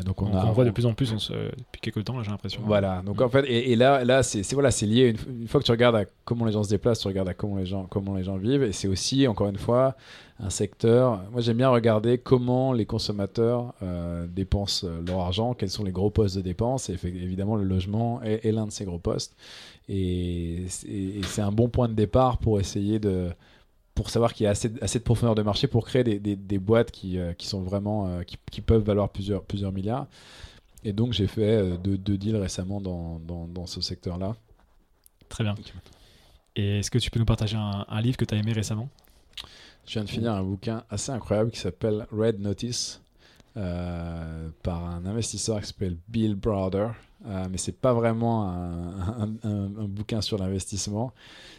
donc 0.05 0.21
on, 0.21 0.31
a, 0.35 0.51
voit 0.51 0.63
de 0.63 0.69
plus 0.69 0.85
en 0.85 0.93
plus 0.93 1.11
depuis 1.11 1.81
quelques 1.81 2.05
temps, 2.05 2.21
j'ai 2.21 2.29
l'impression. 2.29 2.61
Voilà, 2.63 3.01
donc 3.03 3.19
en 3.19 3.29
fait, 3.29 3.45
et, 3.47 3.75
là, 3.75 4.03
là 4.05 4.21
c'est 4.21 4.47
voilà, 4.53 4.69
lié. 4.83 5.15
Une, 5.27 5.47
fois 5.47 5.59
que 5.59 5.65
tu 5.65 5.71
regardes 5.71 5.95
à 5.95 6.05
comment 6.23 6.45
les 6.45 6.51
gens 6.51 6.63
se 6.63 6.69
déplacent, 6.69 6.99
tu 6.99 7.07
regardes 7.07 7.29
à 7.29 7.33
comment 7.33 7.55
les 7.55 7.65
gens, 7.65 7.87
comment 7.89 8.15
les 8.15 8.23
gens 8.23 8.37
vivent, 8.37 8.63
et 8.63 8.73
c'est 8.73 8.87
aussi, 8.87 9.27
encore 9.27 9.47
une 9.47 9.57
fois, 9.57 9.95
un 10.39 10.51
secteur. 10.51 11.23
Moi, 11.31 11.41
j'aime 11.41 11.57
bien 11.57 11.69
regarder 11.69 12.19
comment 12.19 12.73
les 12.73 12.85
consommateurs 12.85 13.73
euh, 13.81 14.27
dépensent 14.27 14.85
leur 15.07 15.19
argent, 15.19 15.55
quels 15.55 15.69
sont 15.69 15.83
les 15.83 15.91
gros 15.91 16.11
postes 16.11 16.35
de 16.35 16.41
dépenses, 16.41 16.89
et 16.91 16.97
évidemment, 17.03 17.55
le 17.55 17.63
logement 17.63 18.21
est, 18.21 18.51
l'un 18.51 18.67
de 18.67 18.71
ces 18.71 18.85
gros 18.85 18.99
postes. 18.99 19.35
Et, 19.93 20.67
c'est 20.69 21.41
un 21.41 21.51
bon 21.51 21.67
point 21.67 21.89
de 21.89 21.93
départ 21.93 22.37
pour 22.37 22.61
essayer 22.61 22.97
de 22.97 23.29
pour 23.93 24.09
savoir 24.09 24.33
qu'il 24.33 24.45
y 24.45 24.47
a 24.47 24.51
assez, 24.51 24.71
assez, 24.81 24.99
de 24.99 25.03
profondeur 25.03 25.35
de 25.35 25.41
marché 25.41 25.67
pour 25.67 25.85
créer 25.85 26.05
des, 26.05 26.17
des, 26.17 26.59
boîtes 26.59 26.91
qui, 26.91 27.19
euh, 27.19 27.33
qui, 27.33 27.45
sont 27.45 27.61
vraiment 27.61 28.07
euh, 28.07 28.23
qui, 28.23 28.37
qui, 28.49 28.61
peuvent 28.61 28.81
valoir 28.81 29.09
plusieurs, 29.09 29.43
plusieurs 29.43 29.73
milliards. 29.73 30.07
Et 30.85 30.93
donc 30.93 31.11
j'ai 31.11 31.27
fait 31.27 31.57
euh, 31.57 31.77
deux, 31.77 31.97
deux, 31.97 32.17
deals 32.17 32.37
récemment 32.37 32.79
dans, 32.79 33.19
dans, 33.19 33.47
dans 33.47 33.67
ce 33.67 33.81
secteur-là. 33.81 34.37
Très 35.27 35.43
bien. 35.43 35.55
Et 36.55 36.79
est-ce 36.79 36.89
que 36.89 36.99
tu 36.99 37.11
peux 37.11 37.19
nous 37.19 37.25
partager 37.25 37.57
un, 37.57 38.01
livre 38.01 38.15
que 38.15 38.23
tu 38.23 38.33
as 38.33 38.37
aimé 38.37 38.53
récemment? 38.53 38.87
Je 39.85 39.93
viens 39.93 40.05
de 40.05 40.09
finir 40.09 40.31
un 40.31 40.43
bouquin 40.43 40.83
assez 40.89 41.11
incroyable 41.11 41.51
qui 41.51 41.59
s'appelle 41.59 42.07
Red 42.13 42.39
Notice 42.39 43.01
par 43.53 44.85
un 44.85 45.05
investisseur 45.05 45.59
qui 45.59 45.67
s'appelle 45.67 45.97
Bill 46.07 46.35
Browder. 46.35 46.91
Mais 47.25 47.57
c'est 47.57 47.77
pas 47.77 47.93
vraiment 47.93 48.43
un, 48.49 49.33
un, 49.43 49.65
un 49.77 49.87
bouquin 49.87 50.21
sur 50.21 50.37
l'investissement, 50.37 51.13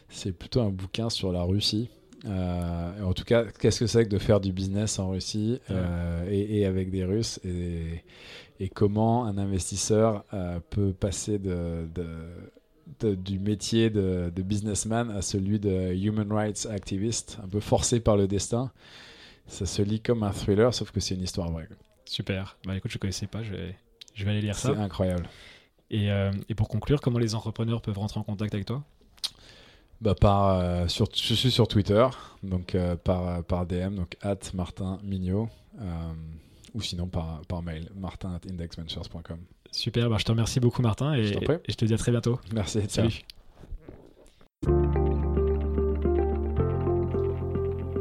c'est 0.08 0.32
plutôt 0.32 0.60
un 0.60 0.70
bouquin 0.70 1.10
sur 1.10 1.32
la 1.32 1.42
Russie. 1.42 1.88
Euh, 2.24 3.02
en 3.02 3.12
tout 3.12 3.24
cas, 3.24 3.44
qu'est-ce 3.44 3.80
que 3.80 3.86
c'est 3.86 4.04
que 4.04 4.10
de 4.10 4.18
faire 4.18 4.40
du 4.40 4.52
business 4.52 4.98
en 4.98 5.10
Russie 5.10 5.60
euh, 5.70 6.28
et, 6.30 6.64
avec 6.66 6.90
des 6.90 7.04
Russes 7.04 7.40
et, 7.44 8.04
et 8.60 8.68
comment 8.68 9.24
un 9.24 9.38
investisseur 9.38 10.24
euh, 10.32 10.60
peut 10.70 10.92
passer 10.92 11.38
de, 11.38 11.88
du 13.00 13.38
métier 13.38 13.90
de, 13.90 14.30
businessman 14.36 15.10
à 15.10 15.22
celui 15.22 15.58
de 15.58 15.92
human 15.94 16.32
rights 16.32 16.68
activist, 16.70 17.38
un 17.42 17.48
peu 17.48 17.60
forcé 17.60 17.98
par 18.00 18.16
le 18.16 18.28
destin. 18.28 18.70
Ça 19.48 19.66
se 19.66 19.82
lit 19.82 20.00
comme 20.00 20.22
un 20.22 20.30
thriller, 20.30 20.72
sauf 20.72 20.92
que 20.92 21.00
c'est 21.00 21.14
une 21.14 21.22
histoire 21.22 21.50
vraie. 21.50 21.68
Super. 22.04 22.56
Bah 22.64 22.76
écoute, 22.76 22.92
je 22.92 22.98
connaissais 22.98 23.26
pas, 23.26 23.42
je 23.42 23.52
vais, 23.52 23.76
je 24.14 24.24
vais 24.24 24.30
aller 24.30 24.42
lire 24.42 24.54
ça. 24.54 24.72
C'est 24.72 24.80
incroyable. 24.80 25.28
Et, 25.92 26.08
et 26.48 26.54
pour 26.54 26.68
conclure, 26.68 27.00
comment 27.00 27.18
les 27.18 27.34
entrepreneurs 27.34 27.82
peuvent 27.82 27.98
rentrer 27.98 28.18
en 28.18 28.22
contact 28.22 28.54
avec 28.54 28.66
toi? 28.66 28.82
Bah, 30.02 30.16
par, 30.16 30.58
euh, 30.58 30.88
sur, 30.88 31.06
je 31.14 31.34
suis 31.34 31.52
sur 31.52 31.68
Twitter, 31.68 32.04
donc 32.42 32.74
euh, 32.74 32.96
par, 32.96 33.28
euh, 33.28 33.42
par 33.42 33.66
DM, 33.66 33.94
donc 33.94 34.16
at 34.20 34.36
Martin 34.52 34.98
Mignot, 35.04 35.48
ou 36.74 36.82
sinon 36.82 37.06
par, 37.06 37.42
par 37.46 37.62
mail, 37.62 37.88
martin 37.94 38.34
at 38.34 38.50
indexventures.com. 38.50 39.38
Super, 39.70 40.10
bah, 40.10 40.16
je 40.18 40.24
te 40.24 40.32
remercie 40.32 40.58
beaucoup 40.58 40.82
Martin 40.82 41.14
et 41.14 41.24
je, 41.24 41.34
et 41.34 41.60
je 41.68 41.76
te 41.76 41.84
dis 41.84 41.94
à 41.94 41.98
très 41.98 42.10
bientôt. 42.10 42.40
Merci, 42.52 42.80
salut. 42.88 43.22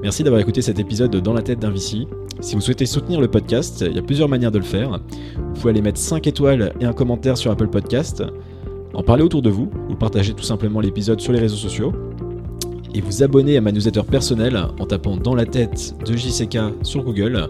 Merci 0.03 0.23
d'avoir 0.23 0.41
écouté 0.41 0.63
cet 0.63 0.79
épisode 0.79 1.11
de 1.11 1.19
Dans 1.19 1.33
la 1.33 1.43
tête 1.43 1.59
d'un 1.59 1.69
Vici. 1.69 2.07
Si 2.39 2.55
vous 2.55 2.61
souhaitez 2.61 2.87
soutenir 2.87 3.21
le 3.21 3.27
podcast, 3.27 3.85
il 3.87 3.95
y 3.95 3.99
a 3.99 4.01
plusieurs 4.01 4.27
manières 4.27 4.51
de 4.51 4.57
le 4.57 4.65
faire. 4.65 4.99
Vous 5.37 5.53
pouvez 5.53 5.69
aller 5.69 5.81
mettre 5.81 5.99
5 5.99 6.25
étoiles 6.25 6.73
et 6.79 6.85
un 6.85 6.93
commentaire 6.93 7.37
sur 7.37 7.51
Apple 7.51 7.67
Podcast 7.67 8.23
en 8.95 9.03
parler 9.03 9.23
autour 9.23 9.43
de 9.43 9.51
vous, 9.51 9.69
ou 9.89 9.95
partager 9.95 10.33
tout 10.33 10.43
simplement 10.43 10.79
l'épisode 10.79 11.21
sur 11.21 11.31
les 11.31 11.39
réseaux 11.39 11.55
sociaux, 11.55 11.93
et 12.95 12.99
vous 12.99 13.21
abonner 13.21 13.57
à 13.57 13.61
ma 13.61 13.71
newsletter 13.71 14.01
personnelle 14.09 14.59
en 14.79 14.85
tapant 14.85 15.17
dans 15.17 15.35
la 15.35 15.45
tête 15.45 15.95
de 16.05 16.17
JCK 16.17 16.57
sur 16.83 17.03
Google, 17.03 17.47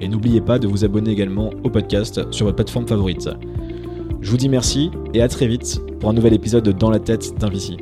et 0.00 0.08
n'oubliez 0.08 0.40
pas 0.40 0.58
de 0.58 0.66
vous 0.66 0.84
abonner 0.84 1.10
également 1.10 1.50
au 1.62 1.70
podcast 1.70 2.22
sur 2.32 2.46
votre 2.46 2.56
plateforme 2.56 2.88
favorite. 2.88 3.28
Je 4.20 4.30
vous 4.30 4.36
dis 4.36 4.48
merci 4.48 4.90
et 5.12 5.20
à 5.20 5.28
très 5.28 5.46
vite 5.46 5.80
pour 6.00 6.10
un 6.10 6.14
nouvel 6.14 6.32
épisode 6.32 6.64
de 6.64 6.72
Dans 6.72 6.90
la 6.90 6.98
tête 6.98 7.38
d'un 7.38 7.50
VC. 7.50 7.76